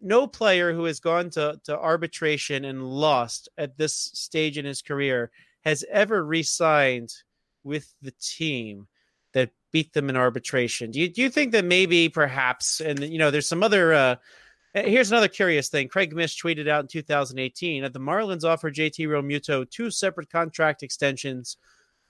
no 0.02 0.28
player 0.28 0.74
who 0.74 0.84
has 0.86 1.00
gone 1.00 1.30
to, 1.32 1.60
to 1.66 1.78
arbitration 1.78 2.66
and 2.66 2.84
lost 2.84 3.50
at 3.58 3.78
this 3.78 3.94
stage 4.14 4.58
in 4.58 4.66
his 4.66 4.82
career 4.82 5.32
has 5.64 5.84
ever 5.92 6.24
re-signed 6.24 7.14
with 7.64 7.94
the 8.02 8.14
team 8.22 8.88
that 9.34 9.52
beat 9.72 9.94
them 9.94 10.10
in 10.10 10.16
arbitration. 10.16 10.92
Do 10.92 11.00
you 11.00 11.10
do 11.10 11.22
you 11.22 11.30
think 11.30 11.52
that 11.52 11.66
maybe 11.66 12.10
perhaps 12.10 12.80
and 12.80 13.00
you 13.00 13.18
know 13.18 13.32
there's 13.32 13.48
some 13.48 13.64
other 13.64 13.94
uh 13.94 14.16
here's 14.74 15.12
another 15.12 15.28
curious 15.28 15.70
thing. 15.70 15.88
Craig 15.88 16.14
Mish 16.14 16.42
tweeted 16.42 16.68
out 16.68 16.84
in 16.84 16.88
2018 16.88 17.84
that 17.84 17.94
the 17.94 18.00
Marlins 18.00 18.44
offered 18.44 18.76
JT 18.76 19.08
Realmuto 19.08 19.70
two 19.70 19.92
separate 19.92 20.30
contract 20.30 20.84
extensions, 20.84 21.58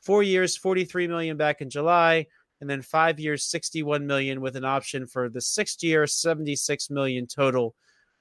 four 0.02 0.24
years, 0.24 0.58
43 0.58 1.08
million 1.08 1.38
back 1.38 1.62
in 1.62 1.70
July, 1.70 2.28
and 2.60 2.70
then 2.70 2.82
five 2.82 3.20
years, 3.20 3.46
61 3.46 4.08
million 4.08 4.42
with 4.42 4.56
an 4.56 4.66
option 4.66 5.06
for 5.06 5.30
the 5.30 5.42
sixth 5.42 5.84
year, 5.84 6.08
76 6.08 6.90
million 6.90 7.28
total. 7.28 7.76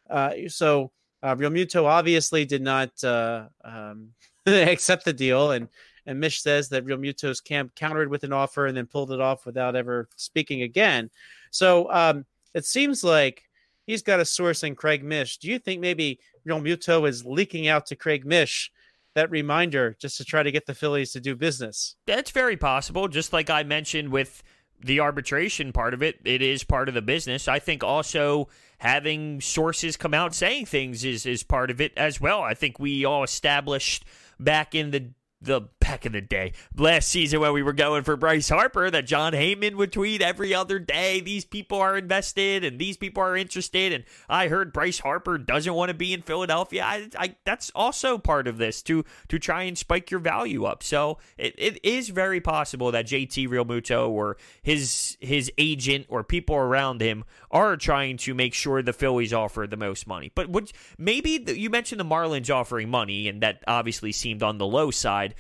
Uh, 0.09 0.32
so 0.49 0.91
uh, 1.22 1.34
Realmuto 1.34 1.84
obviously 1.84 2.45
did 2.45 2.62
not 2.62 3.03
uh, 3.03 3.47
um, 3.64 4.11
accept 4.47 5.05
the 5.05 5.12
deal, 5.12 5.53
and 5.53 5.68
and 6.07 6.20
Mish 6.20 6.41
says 6.41 6.68
that 6.68 6.87
Realmuto's 6.87 7.41
camp 7.41 7.74
countered 7.74 8.09
with 8.09 8.22
an 8.22 8.32
offer 8.32 8.66
and 8.66 8.76
then 8.76 8.87
pulled 8.87 9.11
it 9.11 9.20
off 9.20 9.45
without 9.45 9.74
ever 9.74 10.09
speaking 10.14 10.62
again. 10.62 11.11
So 11.51 11.91
um, 11.93 12.24
it 12.55 12.64
seems 12.64 13.03
like 13.03 13.43
he's 13.87 14.03
got 14.03 14.20
a 14.20 14.24
source 14.24 14.62
in 14.62 14.76
Craig 14.76 15.03
Mish. 15.03 15.39
Do 15.39 15.49
you 15.49 15.59
think 15.59 15.80
maybe 15.80 16.20
Realmuto 16.47 17.09
is 17.09 17.24
leaking 17.24 17.66
out 17.66 17.87
to 17.87 17.97
Craig 17.97 18.24
Mish? 18.24 18.70
That 19.17 19.31
reminder 19.31 19.97
just 19.99 20.19
to 20.19 20.27
try 20.27 20.43
to 20.43 20.53
get 20.53 20.67
the 20.67 20.75
Phillies 20.75 21.12
to 21.12 21.21
do 21.21 21.35
business. 21.35 21.97
That's 22.07 22.31
very 22.31 22.59
possible. 22.59 23.09
Just 23.09 23.33
like 23.33 23.49
I 23.49 23.62
mentioned 23.62 24.11
with 24.11 24.43
the 24.85 25.01
arbitration 25.01 25.73
part 25.73 25.95
of 25.95 26.03
it, 26.03 26.17
it 26.27 26.43
is 26.43 26.64
part 26.64 26.89
of 26.89 26.95
the 26.95 27.01
business. 27.01 27.49
I 27.49 27.59
think 27.59 27.83
also 27.83 28.49
having 28.77 29.41
sources 29.41 29.97
come 29.97 30.12
out 30.12 30.35
saying 30.35 30.67
things 30.67 31.03
is 31.03 31.25
is 31.25 31.43
part 31.43 31.71
of 31.71 31.81
it 31.81 31.93
as 31.97 32.21
well. 32.21 32.43
I 32.43 32.53
think 32.53 32.79
we 32.79 33.07
all 33.07 33.25
established 33.25 34.05
back 34.39 34.75
in 34.75 34.91
the 34.91 35.12
the 35.41 35.62
back 35.87 36.05
in 36.05 36.12
the 36.12 36.20
day, 36.20 36.53
last 36.76 37.09
season 37.09 37.39
when 37.39 37.53
we 37.53 37.62
were 37.62 37.72
going 37.72 38.03
for 38.03 38.16
Bryce 38.16 38.49
Harper, 38.49 38.91
that 38.91 39.07
Jon 39.07 39.32
Heyman 39.32 39.76
would 39.76 39.93
tweet 39.93 40.20
every 40.20 40.53
other 40.53 40.80
day, 40.80 41.20
these 41.20 41.45
people 41.45 41.78
are 41.78 41.97
invested 41.97 42.64
and 42.64 42.78
these 42.78 42.97
people 42.97 43.22
are 43.22 43.37
interested. 43.37 43.93
And 43.93 44.05
I 44.28 44.49
heard 44.49 44.72
Bryce 44.72 44.99
Harper 44.99 45.39
doesn't 45.39 45.72
want 45.72 45.91
to 45.91 45.95
be 45.95 46.12
in 46.12 46.22
Philadelphia. 46.22 46.82
I, 46.84 47.09
I 47.16 47.37
that's 47.45 47.70
also 47.74 48.18
part 48.18 48.49
of 48.49 48.59
this 48.59 48.82
to 48.82 49.05
to 49.28 49.39
try 49.39 49.62
and 49.62 49.78
spike 49.78 50.11
your 50.11 50.20
value 50.20 50.64
up. 50.64 50.82
So 50.82 51.18
it, 51.39 51.55
it 51.57 51.84
is 51.84 52.09
very 52.09 52.41
possible 52.41 52.91
that 52.91 53.07
JT 53.07 53.49
Realmuto 53.49 54.09
or 54.09 54.39
his 54.62 55.16
his 55.20 55.53
agent 55.57 56.07
or 56.09 56.24
people 56.24 56.57
around 56.57 57.01
him 57.01 57.24
are 57.51 57.76
trying 57.76 58.16
to 58.18 58.34
make 58.34 58.55
sure 58.55 58.82
the 58.82 58.93
Phillies 58.93 59.32
offer 59.32 59.66
the 59.68 59.76
most 59.76 60.07
money. 60.07 60.32
But 60.34 60.51
would 60.51 60.72
maybe 60.99 61.39
the, 61.39 61.57
you 61.57 61.70
mentioned 61.70 62.01
the 62.01 62.05
Marlins 62.05 62.53
offering 62.53 62.91
money, 62.91 63.28
and 63.28 63.41
that 63.43 63.62
obviously 63.68 64.11
seemed 64.11 64.43
on 64.43 64.59
the 64.59 64.66
low 64.66 64.91
side 64.91 65.34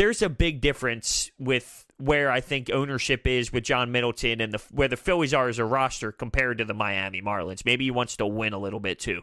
there's 0.00 0.22
a 0.22 0.30
big 0.30 0.62
difference 0.62 1.30
with 1.38 1.84
where 1.98 2.30
I 2.30 2.40
think 2.40 2.70
ownership 2.70 3.26
is 3.26 3.52
with 3.52 3.64
John 3.64 3.92
Middleton 3.92 4.40
and 4.40 4.54
the 4.54 4.62
where 4.70 4.88
the 4.88 4.96
Phillies 4.96 5.34
are 5.34 5.46
as 5.46 5.58
a 5.58 5.64
roster 5.66 6.10
compared 6.10 6.56
to 6.56 6.64
the 6.64 6.72
Miami 6.72 7.20
Marlins. 7.20 7.66
Maybe 7.66 7.84
he 7.84 7.90
wants 7.90 8.16
to 8.16 8.26
win 8.26 8.54
a 8.54 8.58
little 8.58 8.80
bit 8.80 8.98
too. 8.98 9.20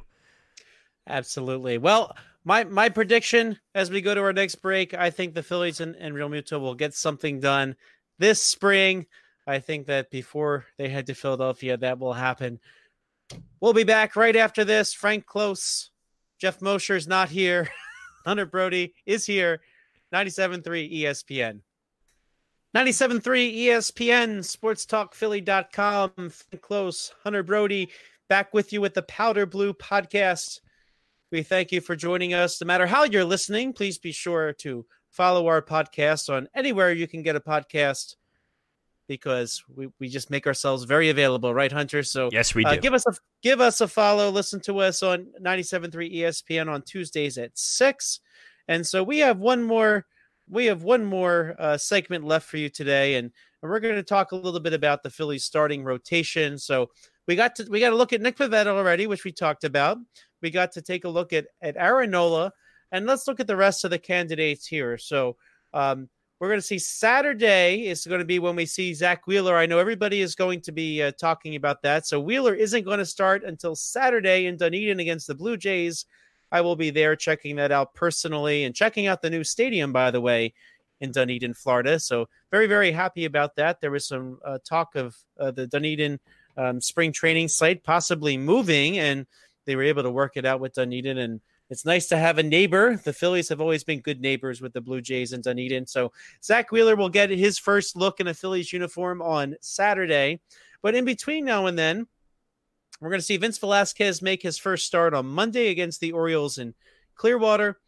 Absolutely. 1.07 1.79
Well, 1.79 2.15
my 2.43 2.63
my 2.63 2.89
prediction 2.89 3.57
as 3.73 3.89
we 3.89 4.01
go 4.01 4.13
to 4.13 4.21
our 4.21 4.33
next 4.33 4.57
break, 4.57 4.93
I 4.93 5.09
think 5.09 5.33
the 5.33 5.41
Phillies 5.41 5.81
and, 5.81 5.95
and 5.95 6.13
Realmuto 6.13 6.59
will 6.59 6.75
get 6.75 6.93
something 6.93 7.39
done 7.39 7.75
this 8.19 8.39
spring. 8.39 9.07
I 9.47 9.57
think 9.57 9.87
that 9.87 10.11
before 10.11 10.67
they 10.77 10.89
head 10.89 11.07
to 11.07 11.15
Philadelphia, 11.15 11.77
that 11.77 11.97
will 11.97 12.13
happen. 12.13 12.59
We'll 13.59 13.73
be 13.73 13.83
back 13.83 14.15
right 14.15 14.35
after 14.35 14.63
this. 14.63 14.93
Frank 14.93 15.25
Klose, 15.25 15.89
Jeff 16.37 16.61
Mosher's 16.61 17.07
not 17.07 17.29
here. 17.29 17.67
Hunter 18.27 18.45
Brody 18.45 18.93
is 19.07 19.25
here. 19.25 19.59
97.3 20.13 21.01
ESPN. 21.01 21.61
97.3 22.75 23.57
ESPN, 23.57 24.39
sportstalkphilly.com. 24.39 26.11
Klose, 26.57 27.11
Hunter 27.23 27.43
Brody, 27.43 27.89
back 28.27 28.53
with 28.53 28.73
you 28.73 28.81
with 28.81 28.93
the 28.93 29.01
Powder 29.03 29.45
Blue 29.45 29.73
podcast. 29.73 30.59
We 31.31 31.43
thank 31.43 31.71
you 31.71 31.81
for 31.81 31.95
joining 31.95 32.33
us. 32.33 32.61
No 32.61 32.67
matter 32.67 32.85
how 32.85 33.03
you're 33.03 33.25
listening, 33.25 33.73
please 33.73 33.97
be 33.97 34.11
sure 34.11 34.53
to 34.53 34.85
follow 35.09 35.47
our 35.47 35.61
podcast 35.61 36.33
on 36.33 36.47
anywhere 36.55 36.91
you 36.91 37.07
can 37.07 37.23
get 37.23 37.35
a 37.35 37.39
podcast 37.39 38.15
because 39.07 39.63
we, 39.73 39.87
we 39.99 40.09
just 40.09 40.29
make 40.29 40.45
ourselves 40.45 40.83
very 40.83 41.09
available, 41.09 41.53
right, 41.53 41.71
Hunter? 41.71 42.03
So 42.03 42.29
yes, 42.31 42.53
we 42.53 42.63
uh, 42.65 42.73
do. 42.73 42.77
Uh, 42.77 42.81
give 42.81 42.93
us 42.93 43.05
a 43.07 43.13
give 43.41 43.61
us 43.61 43.81
a 43.81 43.87
follow. 43.87 44.29
Listen 44.29 44.59
to 44.61 44.79
us 44.79 45.01
on 45.01 45.27
97.3 45.41 46.15
ESPN 46.15 46.71
on 46.71 46.81
Tuesdays 46.81 47.37
at 47.37 47.57
six. 47.57 48.19
And 48.67 48.85
so 48.85 49.03
we 49.03 49.19
have 49.19 49.37
one 49.37 49.63
more 49.63 50.05
we 50.49 50.65
have 50.65 50.83
one 50.83 51.03
more 51.03 51.55
uh, 51.59 51.77
segment 51.77 52.23
left 52.23 52.47
for 52.47 52.57
you 52.57 52.69
today, 52.69 53.15
and, 53.15 53.31
we're 53.63 53.79
going 53.79 53.95
to 53.95 54.03
talk 54.03 54.31
a 54.31 54.35
little 54.35 54.59
bit 54.59 54.73
about 54.73 55.03
the 55.03 55.09
Phillies 55.09 55.43
starting 55.43 55.83
rotation. 55.83 56.57
So 56.57 56.91
we 57.27 57.35
got 57.35 57.55
to 57.55 57.67
we 57.69 57.79
got 57.79 57.89
to 57.89 57.95
look 57.95 58.13
at 58.13 58.21
Nick 58.21 58.37
Pivetta 58.37 58.67
already, 58.67 59.07
which 59.07 59.25
we 59.25 59.31
talked 59.31 59.63
about. 59.63 59.97
We 60.41 60.51
got 60.51 60.71
to 60.73 60.81
take 60.81 61.03
a 61.03 61.09
look 61.09 61.33
at 61.33 61.47
at 61.61 61.75
Aaron 61.75 62.11
Nola, 62.11 62.53
and 62.91 63.05
let's 63.05 63.27
look 63.27 63.39
at 63.39 63.47
the 63.47 63.57
rest 63.57 63.83
of 63.83 63.91
the 63.91 63.99
candidates 63.99 64.65
here. 64.67 64.97
So 64.97 65.35
um, 65.73 66.07
we're 66.39 66.49
going 66.49 66.59
to 66.59 66.65
see 66.65 66.77
Saturday 66.77 67.87
is 67.87 68.05
going 68.05 68.19
to 68.19 68.25
be 68.25 68.39
when 68.39 68.55
we 68.55 68.65
see 68.65 68.93
Zack 68.93 69.25
Wheeler. 69.25 69.57
I 69.57 69.65
know 69.65 69.79
everybody 69.79 70.21
is 70.21 70.35
going 70.35 70.61
to 70.61 70.71
be 70.71 71.01
uh, 71.01 71.11
talking 71.19 71.55
about 71.55 71.81
that. 71.81 72.05
So 72.05 72.19
Wheeler 72.19 72.53
isn't 72.53 72.85
going 72.85 72.99
to 72.99 73.05
start 73.05 73.43
until 73.43 73.75
Saturday 73.75 74.45
in 74.45 74.55
Dunedin 74.55 74.99
against 74.99 75.27
the 75.27 75.35
Blue 75.35 75.57
Jays. 75.57 76.05
I 76.51 76.61
will 76.61 76.75
be 76.75 76.89
there 76.89 77.15
checking 77.15 77.57
that 77.57 77.71
out 77.71 77.93
personally 77.93 78.63
and 78.63 78.75
checking 78.75 79.07
out 79.07 79.21
the 79.21 79.29
new 79.29 79.43
stadium, 79.43 79.91
by 79.91 80.11
the 80.11 80.21
way, 80.21 80.53
in 80.99 81.11
Dunedin, 81.11 81.53
Florida. 81.53 81.99
So 81.99 82.27
very, 82.51 82.67
very 82.67 82.91
happy 82.91 83.25
about 83.25 83.55
that. 83.57 83.81
There 83.81 83.91
was 83.91 84.07
some 84.07 84.39
uh, 84.45 84.59
talk 84.63 84.95
of 84.95 85.15
uh, 85.39 85.51
the 85.51 85.67
Dunedin 85.67 86.19
um, 86.55 86.81
spring 86.81 87.11
training 87.11 87.49
site 87.49 87.83
possibly 87.83 88.37
moving, 88.37 88.97
and 88.97 89.27
they 89.65 89.75
were 89.75 89.83
able 89.83 90.03
to 90.03 90.11
work 90.11 90.37
it 90.37 90.45
out 90.45 90.59
with 90.59 90.73
Dunedin. 90.73 91.17
And 91.17 91.41
it's 91.69 91.85
nice 91.85 92.07
to 92.07 92.17
have 92.17 92.37
a 92.37 92.43
neighbor. 92.43 92.95
The 92.95 93.13
Phillies 93.13 93.49
have 93.49 93.61
always 93.61 93.83
been 93.83 93.99
good 93.99 94.21
neighbors 94.21 94.61
with 94.61 94.73
the 94.73 94.81
Blue 94.81 95.01
Jays 95.01 95.33
in 95.33 95.41
Dunedin. 95.41 95.85
So 95.85 96.11
Zack 96.43 96.71
Wheeler 96.71 96.95
will 96.95 97.09
get 97.09 97.29
his 97.29 97.59
first 97.59 97.95
look 97.95 98.19
in 98.19 98.27
a 98.27 98.33
Phillies 98.33 98.71
uniform 98.71 99.21
on 99.21 99.55
Saturday. 99.59 100.39
But 100.81 100.95
in 100.95 101.05
between 101.05 101.45
now 101.45 101.65
and 101.65 101.77
then, 101.77 102.07
we're 102.99 103.09
going 103.09 103.19
to 103.19 103.25
see 103.25 103.37
Vince 103.37 103.57
Velasquez 103.57 104.21
make 104.21 104.41
his 104.41 104.57
first 104.57 104.85
start 104.85 105.13
on 105.13 105.25
Monday 105.25 105.69
against 105.69 105.99
the 105.99 106.11
Orioles 106.11 106.57
in 106.57 106.73
Clearwater. 107.15 107.79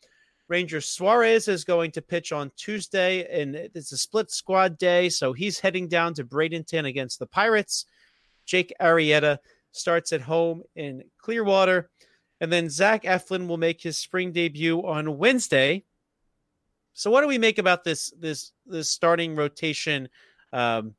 Ranger 0.48 0.82
Suarez 0.82 1.48
is 1.48 1.64
going 1.64 1.92
to 1.92 2.02
pitch 2.02 2.32
on 2.32 2.52
Tuesday, 2.56 3.42
and 3.42 3.56
it's 3.56 3.92
a 3.92 3.98
split 3.98 4.32
squad 4.32 4.78
day, 4.78 5.10
so 5.10 5.32
he's 5.32 5.60
heading 5.60 5.88
down 5.88 6.14
to 6.16 6.24
Bradenton 6.24 6.86
against 6.86 7.20
the 7.20 7.28
Pirates. 7.28 7.86
Jake 8.46 8.74
Arrieta 8.82 9.38
starts 9.72 10.12
at 10.12 10.22
home 10.22 10.64
in 10.76 11.04
Clearwater. 11.20 11.90
And 12.42 12.52
then 12.52 12.70
Zach 12.70 13.04
Eflin 13.04 13.48
will 13.48 13.58
make 13.58 13.82
his 13.82 13.98
spring 13.98 14.32
debut 14.32 14.86
on 14.86 15.18
Wednesday. 15.18 15.84
So 16.94 17.12
what 17.12 17.22
do 17.22 17.28
we 17.28 17.38
make 17.38 17.58
about 17.58 17.84
this 17.84 18.12
this 18.18 18.52
this 18.66 18.90
starting 18.90 19.36
rotation? 19.36 20.10
Um, 20.54 20.96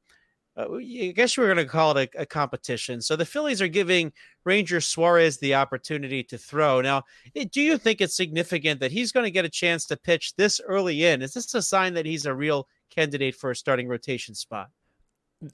uh, 0.57 0.67
I 0.75 1.13
guess 1.15 1.39
we're 1.39 1.53
going 1.53 1.65
to 1.65 1.65
call 1.65 1.97
it 1.97 2.11
a, 2.15 2.23
a, 2.23 2.27
competition. 2.27 3.01
So 3.01 3.17
the 3.17 3.25
Phillies 3.25 3.63
are 3.63 3.69
giving 3.69 4.13
Ranger 4.45 4.81
Suarez 4.81 5.39
the 5.39 5.55
opportunity 5.55 6.23
to 6.25 6.39
throw. 6.39 6.81
Now, 6.81 7.05
do 7.35 7.61
you 7.61 7.79
think 7.79 8.01
it's 8.01 8.17
significant 8.17 8.81
that 8.81 8.93
he's 8.93 9.13
going 9.13 9.25
to 9.25 9.31
get 9.31 9.45
a 9.45 9.51
chance 9.51 9.87
to 9.87 9.97
pitch 9.97 10.35
this 10.37 10.61
early 10.67 11.05
in? 11.05 11.23
Is 11.23 11.35
this 11.35 11.55
a 11.55 11.63
sign 11.63 11.95
that 11.95 12.07
he's 12.07 12.27
a 12.27 12.35
real 12.35 12.67
candidate 12.91 13.37
for 13.37 13.51
a 13.51 13.57
starting 13.57 13.87
rotation 13.87 14.35
spot? 14.35 14.69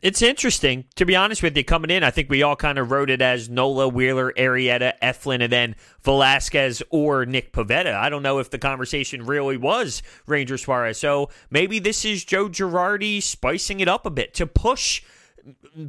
It's 0.02 0.20
interesting. 0.20 0.84
To 0.96 1.04
be 1.04 1.14
honest 1.14 1.44
with 1.44 1.56
you, 1.56 1.62
coming 1.62 1.90
in, 1.90 2.02
I 2.02 2.10
think 2.10 2.28
we 2.28 2.42
all 2.42 2.56
kind 2.56 2.76
of 2.76 2.90
wrote 2.90 3.08
it 3.08 3.22
as 3.22 3.48
Nola, 3.48 3.86
Wheeler, 3.86 4.32
Arrieta, 4.32 4.94
Eflin, 5.00 5.40
and 5.42 5.52
then 5.52 5.76
Velasquez 6.02 6.82
or 6.90 7.24
Nick 7.24 7.52
Pivetta. 7.52 7.94
I 7.94 8.08
don't 8.08 8.24
know 8.24 8.40
if 8.40 8.50
the 8.50 8.58
conversation 8.58 9.24
really 9.24 9.56
was 9.56 10.02
Ranger 10.26 10.58
Suarez. 10.58 10.98
So 10.98 11.30
maybe 11.50 11.78
this 11.78 12.04
is 12.04 12.24
Joe 12.24 12.48
Girardi 12.48 13.22
spicing 13.22 13.78
it 13.78 13.86
up 13.86 14.06
a 14.06 14.10
bit 14.10 14.34
to 14.34 14.46
push 14.46 15.04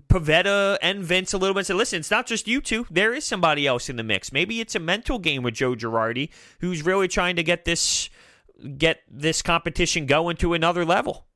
Pivetta 0.08 0.78
and 0.84 1.04
Vince 1.04 1.34
a 1.34 1.40
little 1.40 1.56
bit. 1.56 1.66
Say, 1.66 1.74
listen, 1.74 2.00
it's 2.00 2.12
not 2.12 2.28
just 2.28 2.48
you 2.48 2.62
two. 2.62 2.86
There 2.92 3.16
is 3.16 3.26
somebody 3.26 3.66
else 3.66 3.90
in 3.90 3.96
the 3.96 4.04
mix. 4.04 4.32
Maybe 4.32 4.62
it's 4.62 4.76
a 4.76 4.80
mental 4.80 5.18
game 5.18 5.42
with 5.42 5.56
Joe 5.56 5.74
Girardi, 5.74 6.30
who's 6.60 6.86
really 6.86 7.08
trying 7.08 7.36
to 7.38 7.44
get 7.44 7.66
this 7.66 8.12
get 8.78 9.02
this 9.10 9.42
competition 9.42 10.06
going 10.06 10.38
to 10.38 10.54
another 10.54 10.86
level. 10.86 11.27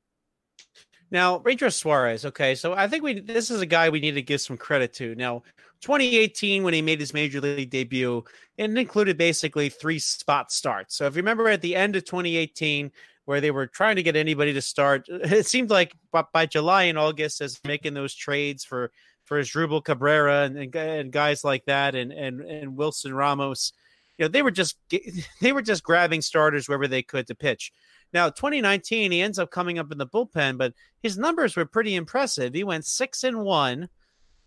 Now, 1.12 1.40
Ranger 1.40 1.70
Suarez, 1.70 2.26
okay, 2.26 2.56
so 2.56 2.74
I 2.74 2.88
think 2.88 3.04
we 3.04 3.20
this 3.20 3.52
is 3.52 3.60
a 3.60 3.66
guy 3.66 3.90
we 3.90 4.00
need 4.00 4.14
to 4.14 4.22
give 4.22 4.40
some 4.40 4.58
credit 4.58 4.94
to. 4.94 5.14
Now, 5.16 5.44
2018, 5.82 6.64
when 6.64 6.74
he 6.74 6.82
made 6.82 7.02
his 7.02 7.14
major 7.14 7.42
league 7.42 7.70
debut, 7.70 8.24
it 8.58 8.78
included 8.78 9.18
basically 9.18 9.68
three 9.68 10.00
spot 10.00 10.52
starts. 10.52 10.96
So 10.96 11.06
if 11.06 11.16
you 11.16 11.22
remember 11.22 11.50
at 11.50 11.62
the 11.62 11.76
end 11.76 11.98
of 11.98 12.06
2018, 12.06 12.92
where 13.26 13.42
they 13.42 13.52
were 13.52 13.68
trying 13.68 13.98
to 13.98 14.04
get 14.04 14.16
anybody 14.16 14.54
to 14.54 14.62
start, 14.62 15.06
it 15.10 15.46
seemed 15.46 15.70
like 15.70 15.94
by 16.34 16.46
July 16.46 16.84
and 16.84 16.98
August, 16.98 17.42
as 17.42 17.60
making 17.66 17.94
those 17.94 18.16
trades 18.16 18.64
for 18.64 18.92
for 19.26 19.40
Asdrubal 19.40 19.84
Cabrera 19.84 20.44
and, 20.44 20.58
and, 20.58 20.76
and 20.76 21.12
guys 21.12 21.44
like 21.44 21.66
that, 21.66 21.94
and 21.94 22.14
and 22.14 22.40
and 22.40 22.78
Wilson 22.78 23.14
Ramos, 23.14 23.74
you 24.18 24.26
know, 24.26 24.30
they 24.30 24.42
were 24.42 24.52
just 24.52 24.78
they 25.42 25.52
were 25.52 25.62
just 25.62 25.84
grabbing 25.84 26.22
starters 26.22 26.70
wherever 26.70 26.88
they 26.88 27.04
could 27.04 27.28
to 27.28 27.36
pitch. 27.36 27.74
Now, 28.14 28.30
2019, 28.30 29.12
he 29.12 29.22
ends 29.22 29.40
up 29.40 29.52
coming 29.52 29.80
up 29.80 29.92
in 29.92 29.98
the 29.98 30.08
bullpen, 30.08 30.58
but 30.58 30.74
his 31.02 31.18
numbers 31.18 31.56
were 31.56 31.66
pretty 31.66 31.96
impressive. 31.96 32.54
He 32.54 32.64
went 32.64 32.86
six 32.86 33.24
and 33.24 33.42
one, 33.42 33.90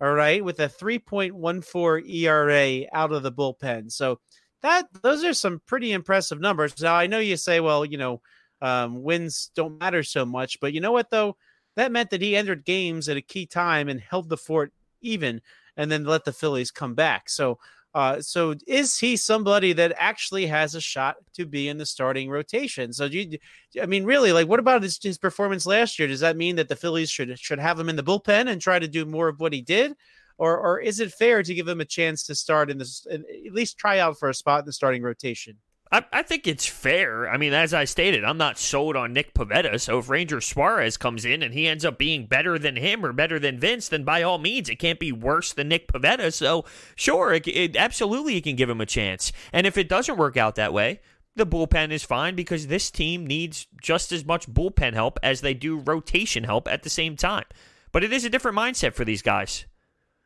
all 0.00 0.12
right, 0.12 0.44
with 0.44 0.60
a 0.60 0.68
3.14 0.68 2.08
ERA 2.08 2.86
out 2.92 3.12
of 3.12 3.22
the 3.22 3.32
bullpen. 3.32 3.90
So 3.90 4.20
that 4.62 4.86
those 5.02 5.24
are 5.24 5.34
some 5.34 5.60
pretty 5.66 5.92
impressive 5.92 6.40
numbers. 6.40 6.80
Now, 6.80 6.94
I 6.94 7.06
know 7.06 7.18
you 7.18 7.36
say, 7.36 7.60
well, 7.60 7.84
you 7.84 7.98
know, 7.98 8.22
um, 8.62 9.02
wins 9.02 9.50
don't 9.54 9.78
matter 9.78 10.02
so 10.02 10.24
much, 10.24 10.58
but 10.58 10.72
you 10.72 10.80
know 10.80 10.92
what 10.92 11.10
though? 11.10 11.36
That 11.76 11.92
meant 11.92 12.10
that 12.10 12.22
he 12.22 12.36
entered 12.36 12.64
games 12.64 13.08
at 13.08 13.16
a 13.16 13.22
key 13.22 13.46
time 13.46 13.88
and 13.88 14.00
held 14.00 14.28
the 14.28 14.36
fort 14.36 14.72
even, 15.02 15.42
and 15.76 15.90
then 15.90 16.04
let 16.04 16.24
the 16.24 16.32
Phillies 16.32 16.70
come 16.70 16.94
back. 16.94 17.28
So 17.28 17.58
uh, 17.94 18.20
so 18.20 18.54
is 18.66 18.98
he 18.98 19.16
somebody 19.16 19.72
that 19.72 19.94
actually 19.96 20.46
has 20.46 20.74
a 20.74 20.80
shot 20.80 21.16
to 21.34 21.46
be 21.46 21.68
in 21.68 21.78
the 21.78 21.86
starting 21.86 22.28
rotation? 22.28 22.92
So 22.92 23.04
you, 23.04 23.38
I 23.80 23.86
mean, 23.86 24.04
really, 24.04 24.32
like, 24.32 24.48
what 24.48 24.58
about 24.58 24.82
his, 24.82 24.98
his 25.00 25.16
performance 25.16 25.64
last 25.64 25.98
year? 25.98 26.08
Does 26.08 26.20
that 26.20 26.36
mean 26.36 26.56
that 26.56 26.68
the 26.68 26.76
Phillies 26.76 27.10
should 27.10 27.38
should 27.38 27.60
have 27.60 27.78
him 27.78 27.88
in 27.88 27.94
the 27.94 28.02
bullpen 28.02 28.48
and 28.48 28.60
try 28.60 28.80
to 28.80 28.88
do 28.88 29.04
more 29.04 29.28
of 29.28 29.38
what 29.38 29.52
he 29.52 29.62
did, 29.62 29.94
or 30.38 30.58
or 30.58 30.80
is 30.80 30.98
it 30.98 31.12
fair 31.12 31.44
to 31.44 31.54
give 31.54 31.68
him 31.68 31.80
a 31.80 31.84
chance 31.84 32.24
to 32.24 32.34
start 32.34 32.68
in 32.68 32.78
this, 32.78 33.06
at 33.10 33.22
least 33.52 33.78
try 33.78 34.00
out 34.00 34.18
for 34.18 34.28
a 34.28 34.34
spot 34.34 34.60
in 34.60 34.66
the 34.66 34.72
starting 34.72 35.02
rotation? 35.02 35.56
I, 35.92 36.04
I 36.12 36.22
think 36.22 36.46
it's 36.46 36.66
fair. 36.66 37.28
I 37.28 37.36
mean, 37.36 37.52
as 37.52 37.72
I 37.72 37.84
stated, 37.84 38.24
I'm 38.24 38.38
not 38.38 38.58
sold 38.58 38.96
on 38.96 39.12
Nick 39.12 39.34
Pivetta. 39.34 39.80
So 39.80 39.98
if 39.98 40.08
Ranger 40.08 40.40
Suarez 40.40 40.96
comes 40.96 41.24
in 41.24 41.42
and 41.42 41.54
he 41.54 41.68
ends 41.68 41.84
up 41.84 41.98
being 41.98 42.26
better 42.26 42.58
than 42.58 42.76
him 42.76 43.04
or 43.04 43.12
better 43.12 43.38
than 43.38 43.60
Vince, 43.60 43.88
then 43.88 44.02
by 44.02 44.22
all 44.22 44.38
means, 44.38 44.68
it 44.68 44.78
can't 44.78 44.98
be 44.98 45.12
worse 45.12 45.52
than 45.52 45.68
Nick 45.68 45.88
Pivetta. 45.88 46.32
So 46.32 46.64
sure, 46.96 47.32
it, 47.32 47.46
it 47.46 47.76
absolutely 47.76 48.34
you 48.34 48.42
can 48.42 48.56
give 48.56 48.70
him 48.70 48.80
a 48.80 48.86
chance. 48.86 49.32
And 49.52 49.66
if 49.66 49.78
it 49.78 49.88
doesn't 49.88 50.18
work 50.18 50.36
out 50.36 50.56
that 50.56 50.72
way, 50.72 51.00
the 51.36 51.46
bullpen 51.46 51.90
is 51.90 52.04
fine 52.04 52.34
because 52.34 52.66
this 52.66 52.90
team 52.90 53.26
needs 53.26 53.66
just 53.82 54.12
as 54.12 54.24
much 54.24 54.48
bullpen 54.48 54.94
help 54.94 55.18
as 55.22 55.40
they 55.40 55.54
do 55.54 55.78
rotation 55.78 56.44
help 56.44 56.68
at 56.68 56.82
the 56.82 56.90
same 56.90 57.16
time. 57.16 57.44
But 57.92 58.04
it 58.04 58.12
is 58.12 58.24
a 58.24 58.30
different 58.30 58.56
mindset 58.56 58.94
for 58.94 59.04
these 59.04 59.22
guys. 59.22 59.66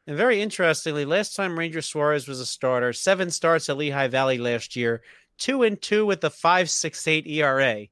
And 0.07 0.17
very 0.17 0.41
interestingly, 0.41 1.05
last 1.05 1.37
time 1.37 1.59
Ranger 1.59 1.83
Suarez 1.83 2.27
was 2.27 2.41
a 2.41 2.47
starter, 2.47 2.95
seven 2.95 3.31
starts 3.31 3.69
at 3.69 3.77
Lehigh 3.77 4.09
Valley 4.09 4.39
last 4.39 4.75
year, 4.75 5.03
two 5.39 5.63
and 5.63 5.81
two 5.81 6.05
with 6.05 6.23
a 6.25 6.31
five 6.31 6.69
six 6.71 7.07
eight 7.07 7.27
ERA. 7.27 7.87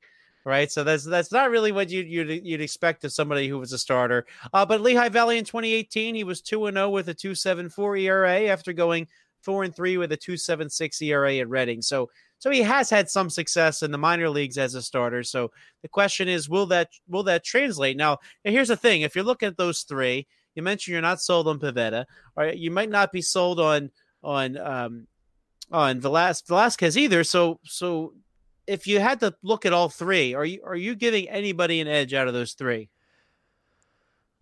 Right, 0.45 0.71
so 0.71 0.85
that's 0.85 1.03
that's 1.03 1.33
not 1.33 1.51
really 1.51 1.73
what 1.73 1.91
you 1.91 2.03
you'd, 2.03 2.47
you'd 2.47 2.61
expect 2.61 3.03
of 3.05 3.13
somebody 3.13 3.49
who 3.49 3.59
was 3.59 3.73
a 3.73 3.79
starter. 3.79 4.27
Uh, 4.53 4.65
but 4.65 4.81
Lehigh 4.81 5.09
Valley 5.09 5.39
in 5.39 5.45
2018, 5.45 6.15
he 6.15 6.23
was 6.23 6.41
two 6.41 6.67
and 6.67 6.77
zero 6.77 6.87
oh 6.87 6.91
with 6.91 7.09
a 7.09 7.15
two 7.15 7.35
seven 7.35 7.69
four 7.69 7.97
ERA 7.97 8.43
after 8.43 8.73
going 8.73 9.09
four 9.43 9.65
and 9.65 9.75
three 9.75 9.97
with 9.97 10.13
a 10.13 10.17
two 10.17 10.37
seven 10.37 10.71
six 10.71 11.03
ERA 11.03 11.39
at 11.39 11.49
Reading. 11.49 11.83
So 11.83 12.11
so 12.39 12.51
he 12.51 12.63
has 12.63 12.91
had 12.91 13.11
some 13.11 13.31
success 13.31 13.83
in 13.83 13.91
the 13.91 13.99
minor 13.99 14.29
leagues 14.29 14.59
as 14.59 14.75
a 14.75 14.83
starter. 14.83 15.23
So 15.23 15.51
the 15.83 15.89
question 15.89 16.29
is, 16.29 16.49
will 16.49 16.67
that 16.67 16.91
will 17.09 17.23
that 17.25 17.45
translate? 17.45 17.97
Now, 17.97 18.19
here's 18.45 18.69
the 18.69 18.77
thing: 18.77 19.03
if 19.03 19.17
you 19.17 19.23
look 19.23 19.43
at 19.43 19.57
those 19.57 19.83
three, 19.83 20.27
you 20.55 20.63
mentioned 20.63 20.93
you're 20.93 21.03
not 21.03 21.21
sold 21.21 21.49
on 21.49 21.59
Pivetta, 21.59 22.05
or 22.37 22.47
you 22.49 22.71
might 22.71 22.91
not 22.91 23.11
be 23.11 23.23
sold 23.23 23.59
on 23.59 23.91
on 24.23 24.59
um, 24.59 25.07
on 25.71 26.01
Velas- 26.01 26.47
Velasquez 26.47 26.97
either. 26.97 27.25
So 27.25 27.61
so 27.65 28.15
if 28.67 28.87
you 28.87 29.01
had 29.01 29.21
to 29.21 29.35
look 29.43 29.67
at 29.67 29.73
all 29.73 29.89
three, 29.89 30.35
are 30.35 30.45
you 30.45 30.63
are 30.65 30.77
you 30.77 30.95
giving 30.95 31.29
anybody 31.29 31.81
an 31.81 31.89
edge 31.89 32.15
out 32.15 32.29
of 32.29 32.35
those 32.35 32.53
three? 32.53 32.89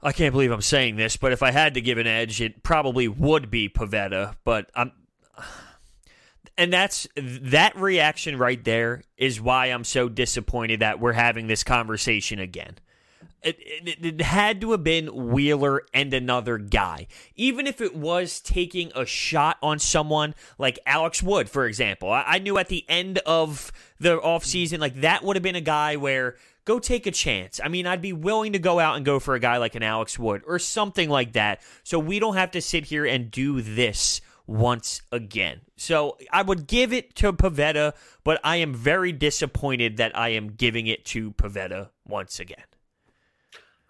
I 0.02 0.12
can't 0.12 0.32
believe 0.32 0.50
I'm 0.50 0.60
saying 0.60 0.96
this, 0.96 1.16
but 1.16 1.32
if 1.32 1.42
I 1.42 1.50
had 1.50 1.74
to 1.74 1.80
give 1.80 1.96
an 1.96 2.06
edge, 2.06 2.40
it 2.42 2.62
probably 2.62 3.08
would 3.08 3.50
be 3.50 3.70
Pivetta. 3.70 4.36
But 4.44 4.70
I'm, 4.74 4.92
and 6.58 6.70
that's 6.70 7.08
that 7.16 7.74
reaction 7.76 8.36
right 8.36 8.62
there 8.62 9.02
is 9.16 9.40
why 9.40 9.66
I'm 9.66 9.84
so 9.84 10.10
disappointed 10.10 10.80
that 10.80 11.00
we're 11.00 11.14
having 11.14 11.46
this 11.46 11.64
conversation 11.64 12.38
again. 12.38 12.76
It, 13.44 13.58
it, 13.60 14.04
it, 14.04 14.20
had 14.22 14.60
to 14.62 14.70
have 14.70 14.82
been 14.82 15.30
Wheeler 15.30 15.82
and 15.92 16.14
another 16.14 16.56
guy. 16.58 17.06
Even 17.36 17.66
if 17.66 17.80
it 17.80 17.94
was 17.94 18.40
taking 18.40 18.90
a 18.94 19.04
shot 19.04 19.58
on 19.62 19.78
someone 19.78 20.34
like 20.58 20.78
Alex 20.86 21.22
Wood, 21.22 21.50
for 21.50 21.66
example. 21.66 22.10
I, 22.10 22.24
I 22.26 22.38
knew 22.38 22.56
at 22.56 22.68
the 22.68 22.84
end 22.88 23.18
of 23.18 23.70
the 24.00 24.18
offseason, 24.18 24.78
like 24.78 25.02
that 25.02 25.22
would 25.22 25.36
have 25.36 25.42
been 25.42 25.56
a 25.56 25.60
guy 25.60 25.96
where 25.96 26.36
go 26.64 26.78
take 26.78 27.06
a 27.06 27.10
chance. 27.10 27.60
I 27.62 27.68
mean, 27.68 27.86
I'd 27.86 28.02
be 28.02 28.12
willing 28.12 28.54
to 28.54 28.58
go 28.58 28.80
out 28.80 28.96
and 28.96 29.04
go 29.04 29.20
for 29.20 29.34
a 29.34 29.40
guy 29.40 29.58
like 29.58 29.74
an 29.74 29.82
Alex 29.82 30.18
Wood 30.18 30.42
or 30.46 30.58
something 30.58 31.10
like 31.10 31.34
that. 31.34 31.60
So 31.82 31.98
we 31.98 32.18
don't 32.18 32.36
have 32.36 32.52
to 32.52 32.60
sit 32.60 32.86
here 32.86 33.04
and 33.04 33.30
do 33.30 33.60
this 33.60 34.20
once 34.46 35.02
again. 35.10 35.60
So 35.76 36.18
I 36.30 36.42
would 36.42 36.66
give 36.66 36.92
it 36.92 37.14
to 37.16 37.32
Pivetta, 37.32 37.94
but 38.24 38.40
I 38.44 38.56
am 38.56 38.74
very 38.74 39.12
disappointed 39.12 39.96
that 39.98 40.16
I 40.16 40.30
am 40.30 40.52
giving 40.52 40.86
it 40.86 41.04
to 41.06 41.32
Pivetta 41.32 41.90
once 42.06 42.40
again. 42.40 42.64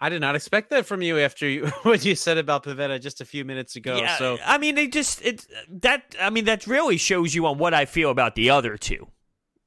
I 0.04 0.10
did 0.10 0.20
not 0.20 0.36
expect 0.36 0.68
that 0.68 0.84
from 0.84 1.00
you 1.00 1.18
after 1.18 1.48
you, 1.48 1.64
what 1.82 2.04
you 2.04 2.14
said 2.14 2.36
about 2.36 2.62
Pivetta 2.64 3.00
just 3.00 3.22
a 3.22 3.24
few 3.24 3.42
minutes 3.42 3.74
ago. 3.74 3.96
Yeah, 3.96 4.18
so 4.18 4.36
I 4.44 4.58
mean, 4.58 4.76
it 4.76 4.92
just 4.92 5.22
it 5.22 5.46
that 5.80 6.14
I 6.20 6.28
mean 6.28 6.44
that 6.44 6.66
really 6.66 6.98
shows 6.98 7.34
you 7.34 7.46
on 7.46 7.56
what 7.56 7.72
I 7.72 7.86
feel 7.86 8.10
about 8.10 8.34
the 8.34 8.50
other 8.50 8.76
two. 8.76 9.08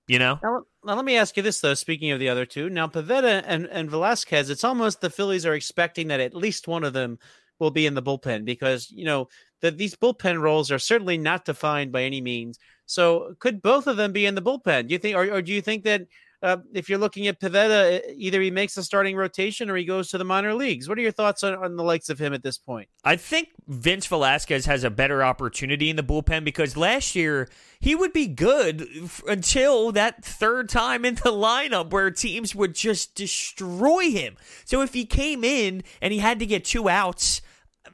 You 0.08 0.20
know. 0.20 0.40
Now, 0.44 0.62
now 0.86 0.96
let 0.96 1.06
me 1.06 1.18
ask 1.18 1.36
you 1.38 1.42
this 1.42 1.60
though. 1.60 1.74
Speaking 1.74 2.12
of 2.12 2.20
the 2.20 2.30
other 2.30 2.46
two, 2.46 2.70
now 2.70 2.86
Pivetta 2.86 3.42
and 3.48 3.66
and 3.72 3.90
Velasquez, 3.90 4.52
it's 4.52 4.64
almost 4.64 5.02
the 5.02 5.10
Phillies 5.10 5.44
are 5.44 5.56
expecting 5.56 6.10
that 6.10 6.20
at 6.20 6.36
least 6.36 6.68
one 6.68 6.84
of 6.84 6.94
them 6.94 7.18
will 7.58 7.72
be 7.72 7.88
in 7.88 7.96
the 7.96 8.04
bullpen 8.04 8.46
because 8.46 8.92
you 8.92 9.06
know 9.06 9.30
that 9.62 9.80
these 9.80 9.96
bullpen 9.96 10.40
roles 10.40 10.70
are 10.72 10.78
certainly 10.78 11.18
not 11.18 11.46
defined 11.46 11.92
by 11.92 12.04
any 12.04 12.22
means. 12.22 12.60
So 12.86 13.34
could 13.40 13.64
both 13.64 13.88
of 13.88 13.98
them 13.98 14.12
be 14.12 14.28
in 14.28 14.36
the 14.36 14.44
bullpen? 14.44 14.88
Do 14.88 14.94
you 14.94 15.00
think, 15.00 15.18
or, 15.18 15.24
or 15.34 15.42
do 15.42 15.52
you 15.52 15.62
think 15.64 15.84
that 15.86 16.04
uh, 16.48 16.58
if 16.74 16.88
you're 16.88 16.98
looking 16.98 17.28
at 17.28 17.40
Pivetta, 17.40 18.02
either 18.16 18.42
he 18.42 18.50
makes 18.52 18.78
a 18.78 18.84
starting 18.84 19.16
rotation 19.16 19.70
or 19.70 19.76
he 19.76 19.84
goes 19.84 20.10
to 20.12 20.18
the 20.18 20.24
minor 20.24 20.54
leagues. 20.54 20.88
What 20.88 20.98
are 20.98 21.02
your 21.02 21.12
thoughts 21.12 21.44
on, 21.44 21.56
on 21.56 21.76
the 21.76 21.84
likes 21.84 22.10
of 22.10 22.20
him 22.20 22.34
at 22.34 22.42
this 22.42 22.58
point? 22.58 22.88
I 23.04 23.18
think 23.18 23.50
Vince 23.68 24.08
Velasquez 24.08 24.66
has 24.66 24.84
a 24.84 24.90
better 24.90 25.24
opportunity 25.24 25.90
in 25.90 25.98
the 25.98 26.04
bullpen 26.04 26.46
because 26.46 26.78
last 26.78 27.16
year 27.16 27.50
he 27.80 27.96
would 27.96 28.14
be 28.14 28.28
good 28.28 28.88
until 29.28 29.92
that 29.92 30.24
third 30.24 30.70
time 30.70 31.04
in 31.04 31.16
the 31.16 31.32
lineup 31.32 31.92
where 31.92 32.10
teams 32.12 32.56
would 32.56 32.74
just 32.74 33.14
destroy 33.14 34.10
him. 34.10 34.38
So 34.64 34.82
if 34.82 34.94
he 34.94 35.06
came 35.06 35.44
in 35.44 35.84
and 36.02 36.14
he 36.14 36.20
had 36.20 36.40
to 36.40 36.46
get 36.46 36.64
two 36.64 36.88
outs, 36.88 37.42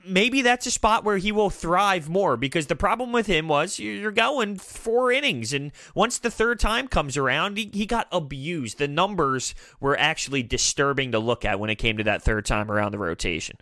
maybe 0.06 0.42
that's 0.42 0.66
a 0.66 0.72
spot 0.72 1.04
where 1.04 1.18
he 1.18 1.32
will 1.32 1.50
thrive 1.50 2.10
more 2.10 2.38
because 2.38 2.68
the 2.68 2.76
problem 2.76 3.12
with 3.12 3.28
him 3.28 3.48
was 3.48 3.80
you're 3.80 4.12
going 4.12 4.58
four 4.58 5.12
innings 5.12 5.54
and 5.54 5.72
once 5.96 6.18
the 6.20 6.32
third 6.32 6.60
time 6.60 6.88
comes 6.88 7.18
around 7.18 7.58
he, 7.58 7.70
he 7.74 7.86
got 7.86 8.08
abused 8.12 8.78
the 8.78 8.88
numbers 8.88 9.56
were 9.80 9.98
actually 9.98 10.44
disturbing 10.44 11.12
to 11.12 11.20
look 11.20 11.46
at 11.46 11.60
when 11.60 11.70
it 11.70 11.76
came 11.76 11.98
to 11.98 12.04
that 12.04 12.22
third 12.22 12.46
time 12.46 12.70
around 12.70 12.92
the 12.92 12.98
rotation 12.98 13.58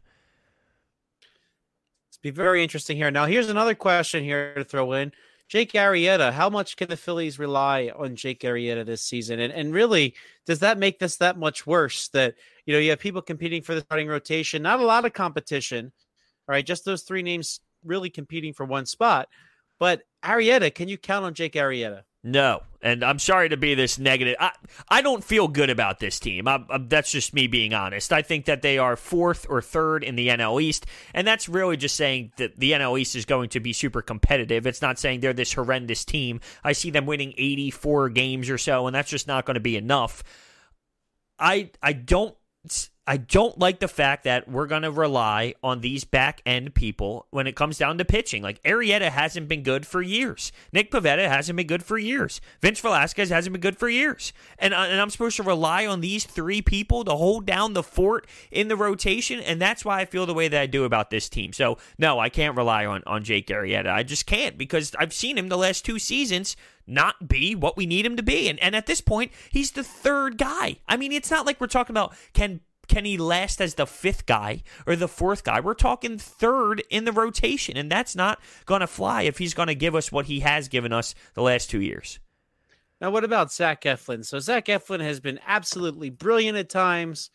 it's 2.10 2.18
be 2.18 2.32
very 2.32 2.64
interesting 2.64 2.98
here 2.98 3.12
now 3.12 3.26
here's 3.26 3.50
another 3.50 3.76
question 3.76 4.24
here 4.24 4.54
to 4.56 4.64
throw 4.64 4.94
in 4.94 5.12
Jake 5.52 5.74
Arrieta, 5.74 6.32
how 6.32 6.50
much 6.50 6.78
can 6.78 6.88
the 6.88 6.96
Phillies 6.96 7.38
rely 7.38 7.92
on 7.94 8.16
Jake 8.16 8.40
Arrieta 8.40 8.86
this 8.86 9.02
season? 9.02 9.42
And 9.42 9.52
and 9.52 9.74
really, 9.74 10.16
does 10.46 10.60
that 10.60 10.78
make 10.78 10.98
this 10.98 11.18
that 11.18 11.38
much 11.38 11.68
worse? 11.68 12.08
That 12.08 12.36
you 12.66 12.72
know 12.72 12.80
you 12.80 12.92
have 12.92 13.00
people 13.00 13.22
competing 13.22 13.62
for 13.62 13.76
the 13.76 13.82
starting 13.82 14.08
rotation, 14.08 14.62
not 14.62 14.80
a 14.80 14.86
lot 14.86 15.04
of 15.04 15.12
competition. 15.12 15.92
All 16.52 16.56
right, 16.56 16.66
just 16.66 16.84
those 16.84 17.04
three 17.04 17.24
names 17.24 17.62
really 17.86 18.10
competing 18.10 18.52
for 18.52 18.66
one 18.66 18.86
spot. 18.86 19.30
But 19.80 20.02
Arrieta, 20.22 20.76
can 20.76 20.90
you 20.90 20.98
count 20.98 21.24
on 21.24 21.34
Jake 21.34 21.54
Arrieta? 21.54 22.02
No, 22.26 22.64
and 22.82 23.06
I'm 23.06 23.20
sorry 23.20 23.48
to 23.48 23.56
be 23.56 23.74
this 23.74 23.98
negative. 23.98 24.36
I, 24.38 24.52
I 24.90 25.02
don't 25.02 25.24
feel 25.24 25.48
good 25.48 25.70
about 25.70 26.00
this 26.00 26.20
team. 26.20 26.50
I, 26.50 26.62
I, 26.70 26.78
that's 26.80 27.10
just 27.10 27.34
me 27.34 27.48
being 27.48 27.74
honest. 27.74 28.12
I 28.12 28.22
think 28.22 28.46
that 28.46 28.64
they 28.64 28.78
are 28.78 28.98
fourth 28.98 29.46
or 29.50 29.62
third 29.62 30.04
in 30.04 30.18
the 30.18 30.28
NL 30.28 30.62
East, 30.62 30.88
and 31.14 31.26
that's 31.26 31.48
really 31.48 31.78
just 31.78 31.96
saying 31.96 32.34
that 32.36 32.60
the 32.60 32.74
NL 32.74 33.00
East 33.00 33.16
is 33.16 33.24
going 33.24 33.48
to 33.52 33.62
be 33.62 33.72
super 33.72 34.02
competitive. 34.02 34.68
It's 34.68 34.82
not 34.82 35.00
saying 35.00 35.22
they're 35.22 35.32
this 35.32 35.54
horrendous 35.54 36.04
team. 36.04 36.42
I 36.66 36.74
see 36.74 36.90
them 36.90 37.06
winning 37.06 37.34
84 37.38 38.10
games 38.10 38.50
or 38.50 38.58
so, 38.58 38.88
and 38.88 38.94
that's 38.94 39.10
just 39.10 39.26
not 39.26 39.46
going 39.46 39.56
to 39.56 39.62
be 39.62 39.78
enough. 39.78 40.22
I 41.40 41.72
I 41.82 41.94
don't 41.94 42.36
I 43.12 43.18
don't 43.18 43.60
like 43.60 43.82
the 43.82 43.90
fact 43.90 44.24
that 44.24 44.48
we're 44.48 44.68
going 44.68 44.84
to 44.84 44.90
rely 44.90 45.54
on 45.62 45.82
these 45.82 46.06
back 46.06 46.42
end 46.46 46.74
people 46.74 47.28
when 47.30 47.46
it 47.46 47.58
comes 47.58 47.78
down 47.78 47.98
to 47.98 48.06
pitching. 48.06 48.42
Like 48.42 48.64
Arrieta 48.64 49.10
hasn't 49.10 49.50
been 49.50 49.64
good 49.64 49.86
for 49.86 50.02
years. 50.02 50.54
Nick 50.72 50.92
Pivetta 50.92 51.28
hasn't 51.28 51.58
been 51.58 51.68
good 51.68 51.84
for 51.84 51.98
years. 51.98 52.40
Vince 52.62 52.80
Velasquez 52.80 53.30
hasn't 53.30 53.52
been 53.52 53.60
good 53.60 53.78
for 53.78 53.90
years. 53.90 54.32
And, 54.58 54.74
uh, 54.74 54.86
and 54.88 55.02
I'm 55.02 55.10
supposed 55.10 55.36
to 55.36 55.44
rely 55.44 55.86
on 55.86 56.00
these 56.00 56.24
three 56.24 56.62
people 56.62 57.04
to 57.04 57.12
hold 57.12 57.46
down 57.46 57.74
the 57.74 57.84
fort 57.84 58.28
in 58.50 58.70
the 58.70 58.78
rotation. 58.78 59.42
And 59.42 59.62
that's 59.62 59.84
why 59.84 60.00
I 60.00 60.06
feel 60.06 60.26
the 60.26 60.34
way 60.34 60.48
that 60.48 60.62
I 60.62 60.66
do 60.66 60.86
about 60.86 61.10
this 61.10 61.28
team. 61.28 61.52
So, 61.52 61.80
no, 61.98 62.18
I 62.18 62.30
can't 62.30 62.56
rely 62.56 62.86
on, 62.86 63.04
on 63.06 63.26
Jake 63.26 63.48
Arrieta. 63.48 63.92
I 63.92 64.04
just 64.04 64.26
can't 64.26 64.58
because 64.58 64.96
I've 64.98 65.12
seen 65.12 65.38
him 65.38 65.50
the 65.50 65.58
last 65.58 65.84
two 65.84 66.00
seasons 66.00 66.56
not 66.88 67.28
be 67.28 67.56
what 67.56 67.76
we 67.76 67.86
need 67.86 68.06
him 68.06 68.16
to 68.16 68.24
be. 68.24 68.48
And, 68.48 68.58
and 68.60 68.74
at 68.74 68.86
this 68.86 69.02
point, 69.02 69.34
he's 69.50 69.72
the 69.72 69.84
third 69.84 70.38
guy. 70.38 70.78
I 70.88 70.96
mean, 70.96 71.12
it's 71.12 71.30
not 71.30 71.46
like 71.46 71.60
we're 71.60 71.68
talking 71.68 71.94
about 71.94 72.16
can 72.34 72.62
can 72.92 73.06
he 73.06 73.18
last 73.18 73.62
as 73.62 73.76
the 73.76 73.88
fifth 73.88 74.26
guy 74.26 74.64
or 74.86 74.98
the 74.98 75.08
fourth 75.08 75.46
guy? 75.46 75.62
We're 75.62 75.74
talking 75.74 76.18
third 76.18 76.84
in 76.90 77.06
the 77.06 77.14
rotation, 77.14 77.78
and 77.78 77.90
that's 77.90 78.18
not 78.18 78.42
going 78.66 78.82
to 78.82 78.88
fly 78.88 79.22
if 79.22 79.38
he's 79.38 79.54
going 79.54 79.70
to 79.70 79.76
give 79.76 79.96
us 79.96 80.12
what 80.12 80.26
he 80.26 80.42
has 80.42 80.68
given 80.68 80.92
us 80.92 81.16
the 81.34 81.42
last 81.42 81.70
two 81.70 81.80
years. 81.80 82.20
Now, 83.00 83.10
what 83.10 83.24
about 83.24 83.52
Zach 83.52 83.84
Eflin? 83.84 84.26
So, 84.26 84.40
Zach 84.40 84.66
Eflin 84.66 85.00
has 85.00 85.22
been 85.22 85.40
absolutely 85.48 86.10
brilliant 86.10 86.58
at 86.58 86.70
times, 86.70 87.32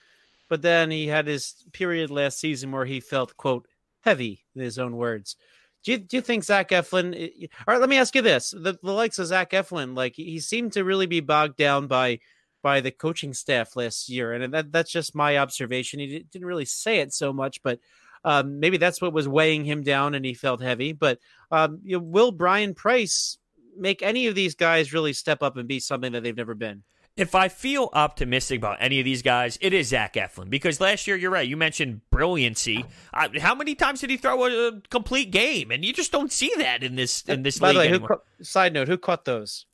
but 0.51 0.61
then 0.61 0.91
he 0.91 1.07
had 1.07 1.27
his 1.27 1.55
period 1.73 2.11
last 2.11 2.39
season 2.39 2.71
where 2.71 2.85
he 2.85 3.01
felt, 3.01 3.37
quote, 3.39 3.67
heavy, 4.03 4.45
in 4.55 4.61
his 4.61 4.79
own 4.79 4.95
words. 4.97 5.37
Do 5.85 5.93
you, 5.93 5.99
do 5.99 6.19
you 6.19 6.21
think 6.21 6.45
Zach 6.45 6.69
Eflin? 6.69 7.15
Eh, 7.19 7.47
all 7.67 7.73
right, 7.73 7.81
let 7.81 7.89
me 7.89 7.97
ask 7.97 8.15
you 8.15 8.21
this: 8.21 8.51
the, 8.51 8.79
the 8.83 8.93
likes 8.93 9.19
of 9.19 9.27
Zach 9.27 9.53
Eflin, 9.53 9.97
like 9.97 10.17
he 10.17 10.39
seemed 10.39 10.73
to 10.73 10.85
really 10.85 11.07
be 11.07 11.21
bogged 11.21 11.57
down 11.57 11.87
by 11.87 12.19
by 12.67 12.81
the 12.81 12.91
coaching 12.91 13.33
staff 13.33 13.77
last 13.77 14.09
year, 14.09 14.33
and 14.33 14.53
that 14.53 14.73
that's 14.73 14.91
just 14.91 15.15
my 15.15 15.39
observation. 15.39 16.01
He 16.01 16.19
didn't 16.19 16.49
really 16.49 16.65
say 16.65 16.99
it 16.99 17.15
so 17.15 17.33
much, 17.33 17.63
but 17.63 17.79
um, 18.25 18.59
maybe 18.59 18.77
that's 18.77 19.01
what 19.01 19.13
was 19.13 19.29
weighing 19.29 19.65
him 19.65 19.85
down, 19.85 20.17
and 20.17 20.25
he 20.25 20.35
felt 20.35 20.61
heavy. 20.61 20.93
But 20.93 21.21
um, 21.53 21.79
you 21.85 21.97
know, 21.97 22.03
will 22.03 22.33
Bryan 22.33 22.75
Price 22.75 23.39
make 23.79 24.03
any 24.03 24.27
of 24.27 24.35
these 24.35 24.57
guys 24.57 24.93
really 24.93 25.13
step 25.13 25.45
up 25.45 25.57
and 25.57 25.69
be 25.69 25.79
something 25.79 26.11
that 26.11 26.25
they've 26.25 26.37
never 26.37 26.57
been? 26.57 26.83
If 27.17 27.37
I 27.37 27.51
feel 27.51 27.89
optimistic 27.93 28.59
about 28.59 28.79
any 28.81 28.99
of 28.99 29.05
these 29.05 29.23
guys, 29.23 29.57
it 29.61 29.73
is 29.73 29.87
Zach 29.87 30.15
Eflin 30.15 30.51
because 30.51 30.81
last 30.81 31.07
year 31.07 31.17
you're 31.17 31.31
right. 31.31 31.47
You 31.47 31.57
mentioned 31.57 32.01
brilliancy. 32.11 32.85
I, 33.15 33.29
how 33.39 33.55
many 33.55 33.77
times 33.77 34.01
did 34.01 34.11
he 34.11 34.17
throw 34.17 34.45
a, 34.45 34.69
a, 34.71 34.81
complete 34.91 35.31
game? 35.31 35.71
And 35.71 35.85
you 35.85 35.93
just 35.93 36.11
don't 36.11 36.33
see 36.33 36.51
that 36.57 36.83
in 36.83 36.97
this 36.97 37.23
in 37.29 37.45
this 37.45 37.61
By 37.61 37.69
league. 37.69 37.77
By 37.77 37.99
the 37.99 38.03
way, 38.03 38.19
who, 38.39 38.45
side 38.45 38.73
note: 38.73 38.89
Who 38.89 38.99
caught 38.99 39.25
those? 39.25 39.67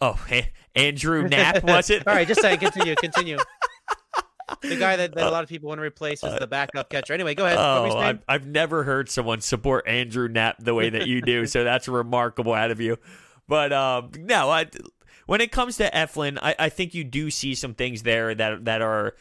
Oh, 0.00 0.18
Andrew 0.74 1.22
Knapp 1.28 1.64
was 1.64 1.90
it? 1.90 2.06
All 2.06 2.14
right, 2.14 2.26
just 2.26 2.40
say 2.40 2.56
continue, 2.56 2.94
continue. 2.96 3.38
the 4.62 4.76
guy 4.76 4.96
that, 4.96 5.14
that 5.14 5.26
uh, 5.26 5.30
a 5.30 5.32
lot 5.32 5.42
of 5.42 5.48
people 5.48 5.68
want 5.68 5.78
to 5.78 5.82
replace 5.82 6.22
is 6.22 6.38
the 6.38 6.46
backup 6.46 6.90
catcher. 6.90 7.12
Anyway, 7.12 7.34
go 7.34 7.46
ahead. 7.46 7.58
Oh, 7.58 7.96
I've, 7.96 8.20
I've 8.28 8.46
never 8.46 8.84
heard 8.84 9.08
someone 9.08 9.40
support 9.40 9.88
Andrew 9.88 10.28
Knapp 10.28 10.58
the 10.58 10.74
way 10.74 10.90
that 10.90 11.06
you 11.06 11.22
do, 11.22 11.46
so 11.46 11.64
that's 11.64 11.88
remarkable 11.88 12.52
out 12.52 12.70
of 12.70 12.80
you. 12.80 12.98
But 13.48 13.72
um, 13.72 14.10
no, 14.18 14.50
I, 14.50 14.66
when 15.26 15.40
it 15.40 15.50
comes 15.50 15.76
to 15.78 15.90
Eflin, 15.90 16.38
I, 16.40 16.54
I 16.58 16.68
think 16.68 16.94
you 16.94 17.04
do 17.04 17.30
see 17.30 17.54
some 17.54 17.74
things 17.74 18.02
there 18.02 18.34
that 18.34 18.64
that 18.64 18.82
are 18.82 19.14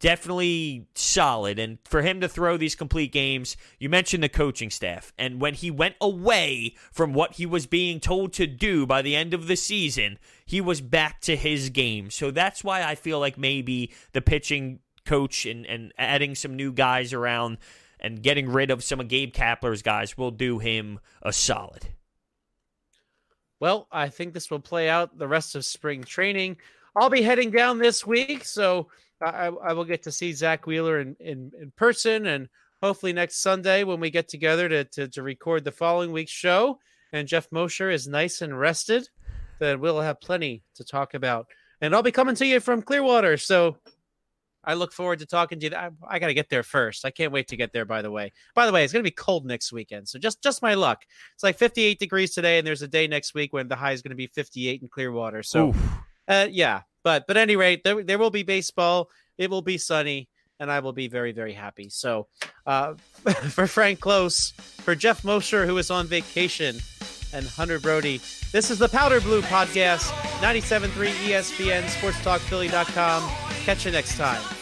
definitely 0.00 0.86
solid. 0.94 1.58
And 1.58 1.78
for 1.84 2.02
him 2.02 2.20
to 2.20 2.28
throw 2.28 2.56
these 2.56 2.74
complete 2.74 3.12
games, 3.12 3.56
you 3.78 3.88
mentioned 3.88 4.22
the 4.22 4.28
coaching 4.28 4.70
staff. 4.70 5.12
And 5.18 5.40
when 5.40 5.54
he 5.54 5.70
went 5.70 5.96
away 6.00 6.74
from 6.92 7.12
what 7.12 7.34
he 7.34 7.46
was 7.46 7.66
being 7.66 8.00
told 8.00 8.32
to 8.34 8.46
do 8.46 8.86
by 8.86 9.02
the 9.02 9.16
end 9.16 9.34
of 9.34 9.46
the 9.46 9.56
season, 9.56 10.18
he 10.44 10.60
was 10.60 10.80
back 10.80 11.20
to 11.22 11.36
his 11.36 11.70
game. 11.70 12.10
So 12.10 12.30
that's 12.30 12.62
why 12.62 12.82
I 12.82 12.94
feel 12.94 13.18
like 13.18 13.38
maybe 13.38 13.92
the 14.12 14.22
pitching 14.22 14.80
coach 15.04 15.46
and, 15.46 15.64
and 15.66 15.92
adding 15.96 16.34
some 16.34 16.54
new 16.54 16.72
guys 16.72 17.12
around 17.12 17.58
and 17.98 18.22
getting 18.22 18.50
rid 18.50 18.70
of 18.70 18.84
some 18.84 19.00
of 19.00 19.08
Gabe 19.08 19.32
Kapler's 19.32 19.82
guys 19.82 20.18
will 20.18 20.30
do 20.30 20.58
him 20.58 21.00
a 21.22 21.32
solid. 21.32 21.88
Well, 23.58 23.88
I 23.90 24.10
think 24.10 24.34
this 24.34 24.50
will 24.50 24.60
play 24.60 24.90
out 24.90 25.16
the 25.16 25.28
rest 25.28 25.54
of 25.54 25.64
spring 25.64 26.04
training. 26.04 26.58
I'll 26.94 27.08
be 27.08 27.22
heading 27.22 27.50
down 27.50 27.78
this 27.78 28.06
week, 28.06 28.44
so 28.44 28.88
I, 29.20 29.46
I 29.46 29.72
will 29.72 29.84
get 29.84 30.02
to 30.04 30.12
see 30.12 30.32
Zack 30.32 30.66
Wheeler 30.66 31.00
in, 31.00 31.16
in, 31.20 31.52
in 31.60 31.72
person 31.76 32.26
and 32.26 32.48
hopefully 32.82 33.12
next 33.12 33.40
Sunday 33.40 33.84
when 33.84 34.00
we 34.00 34.10
get 34.10 34.28
together 34.28 34.68
to, 34.68 34.84
to, 34.84 35.08
to 35.08 35.22
record 35.22 35.64
the 35.64 35.72
following 35.72 36.12
week's 36.12 36.32
show 36.32 36.78
and 37.12 37.28
Jeff 37.28 37.50
Mosher 37.50 37.90
is 37.90 38.06
nice 38.06 38.42
and 38.42 38.58
rested, 38.58 39.08
then 39.58 39.80
we'll 39.80 40.00
have 40.00 40.20
plenty 40.20 40.62
to 40.74 40.84
talk 40.84 41.14
about. 41.14 41.46
And 41.80 41.94
I'll 41.94 42.02
be 42.02 42.12
coming 42.12 42.34
to 42.36 42.46
you 42.46 42.60
from 42.60 42.82
Clearwater. 42.82 43.36
So 43.36 43.76
I 44.66 44.74
look 44.74 44.92
forward 44.92 45.20
to 45.20 45.26
talking 45.26 45.60
to 45.60 45.70
you. 45.70 45.76
I, 45.76 45.90
I 46.08 46.18
got 46.18 46.26
to 46.26 46.34
get 46.34 46.50
there 46.50 46.64
first. 46.64 47.04
I 47.04 47.10
can't 47.10 47.32
wait 47.32 47.48
to 47.48 47.56
get 47.56 47.72
there. 47.72 47.84
By 47.84 48.02
the 48.02 48.10
way, 48.10 48.32
by 48.54 48.66
the 48.66 48.72
way, 48.72 48.82
it's 48.82 48.92
going 48.92 49.04
to 49.04 49.10
be 49.10 49.14
cold 49.14 49.46
next 49.46 49.72
weekend. 49.72 50.08
So 50.08 50.18
just 50.18 50.42
just 50.42 50.60
my 50.60 50.74
luck. 50.74 51.04
It's 51.34 51.44
like 51.44 51.56
58 51.56 51.98
degrees 51.98 52.34
today, 52.34 52.58
and 52.58 52.66
there's 52.66 52.82
a 52.82 52.88
day 52.88 53.06
next 53.06 53.34
week 53.34 53.52
when 53.52 53.68
the 53.68 53.76
high 53.76 53.92
is 53.92 54.02
going 54.02 54.10
to 54.10 54.16
be 54.16 54.26
58 54.26 54.82
in 54.82 54.88
Clearwater. 54.88 55.42
So, 55.44 55.72
uh, 56.26 56.48
yeah, 56.50 56.82
but 57.06 57.28
but 57.28 57.36
any 57.36 57.54
rate, 57.54 57.84
there 57.84 58.02
there 58.02 58.18
will 58.18 58.32
be 58.32 58.42
baseball. 58.42 59.10
It 59.38 59.48
will 59.48 59.62
be 59.62 59.78
sunny, 59.78 60.28
and 60.58 60.72
I 60.72 60.80
will 60.80 60.92
be 60.92 61.06
very 61.06 61.30
very 61.30 61.52
happy. 61.52 61.88
So, 61.88 62.26
uh, 62.66 62.94
for 63.50 63.68
Frank 63.68 64.00
Klose, 64.00 64.52
for 64.82 64.96
Jeff 64.96 65.22
Mosher 65.22 65.66
who 65.66 65.78
is 65.78 65.88
on 65.88 66.08
vacation, 66.08 66.80
and 67.32 67.46
Hunter 67.46 67.78
Brody, 67.78 68.20
this 68.50 68.72
is 68.72 68.80
the 68.80 68.88
Powder 68.88 69.20
Blue 69.20 69.42
Podcast, 69.42 70.10
97.3 70.40 70.88
ESPN, 71.28 71.84
SportsTalkPhilly.com. 71.84 73.30
Catch 73.64 73.86
you 73.86 73.92
next 73.92 74.16
time. 74.16 74.55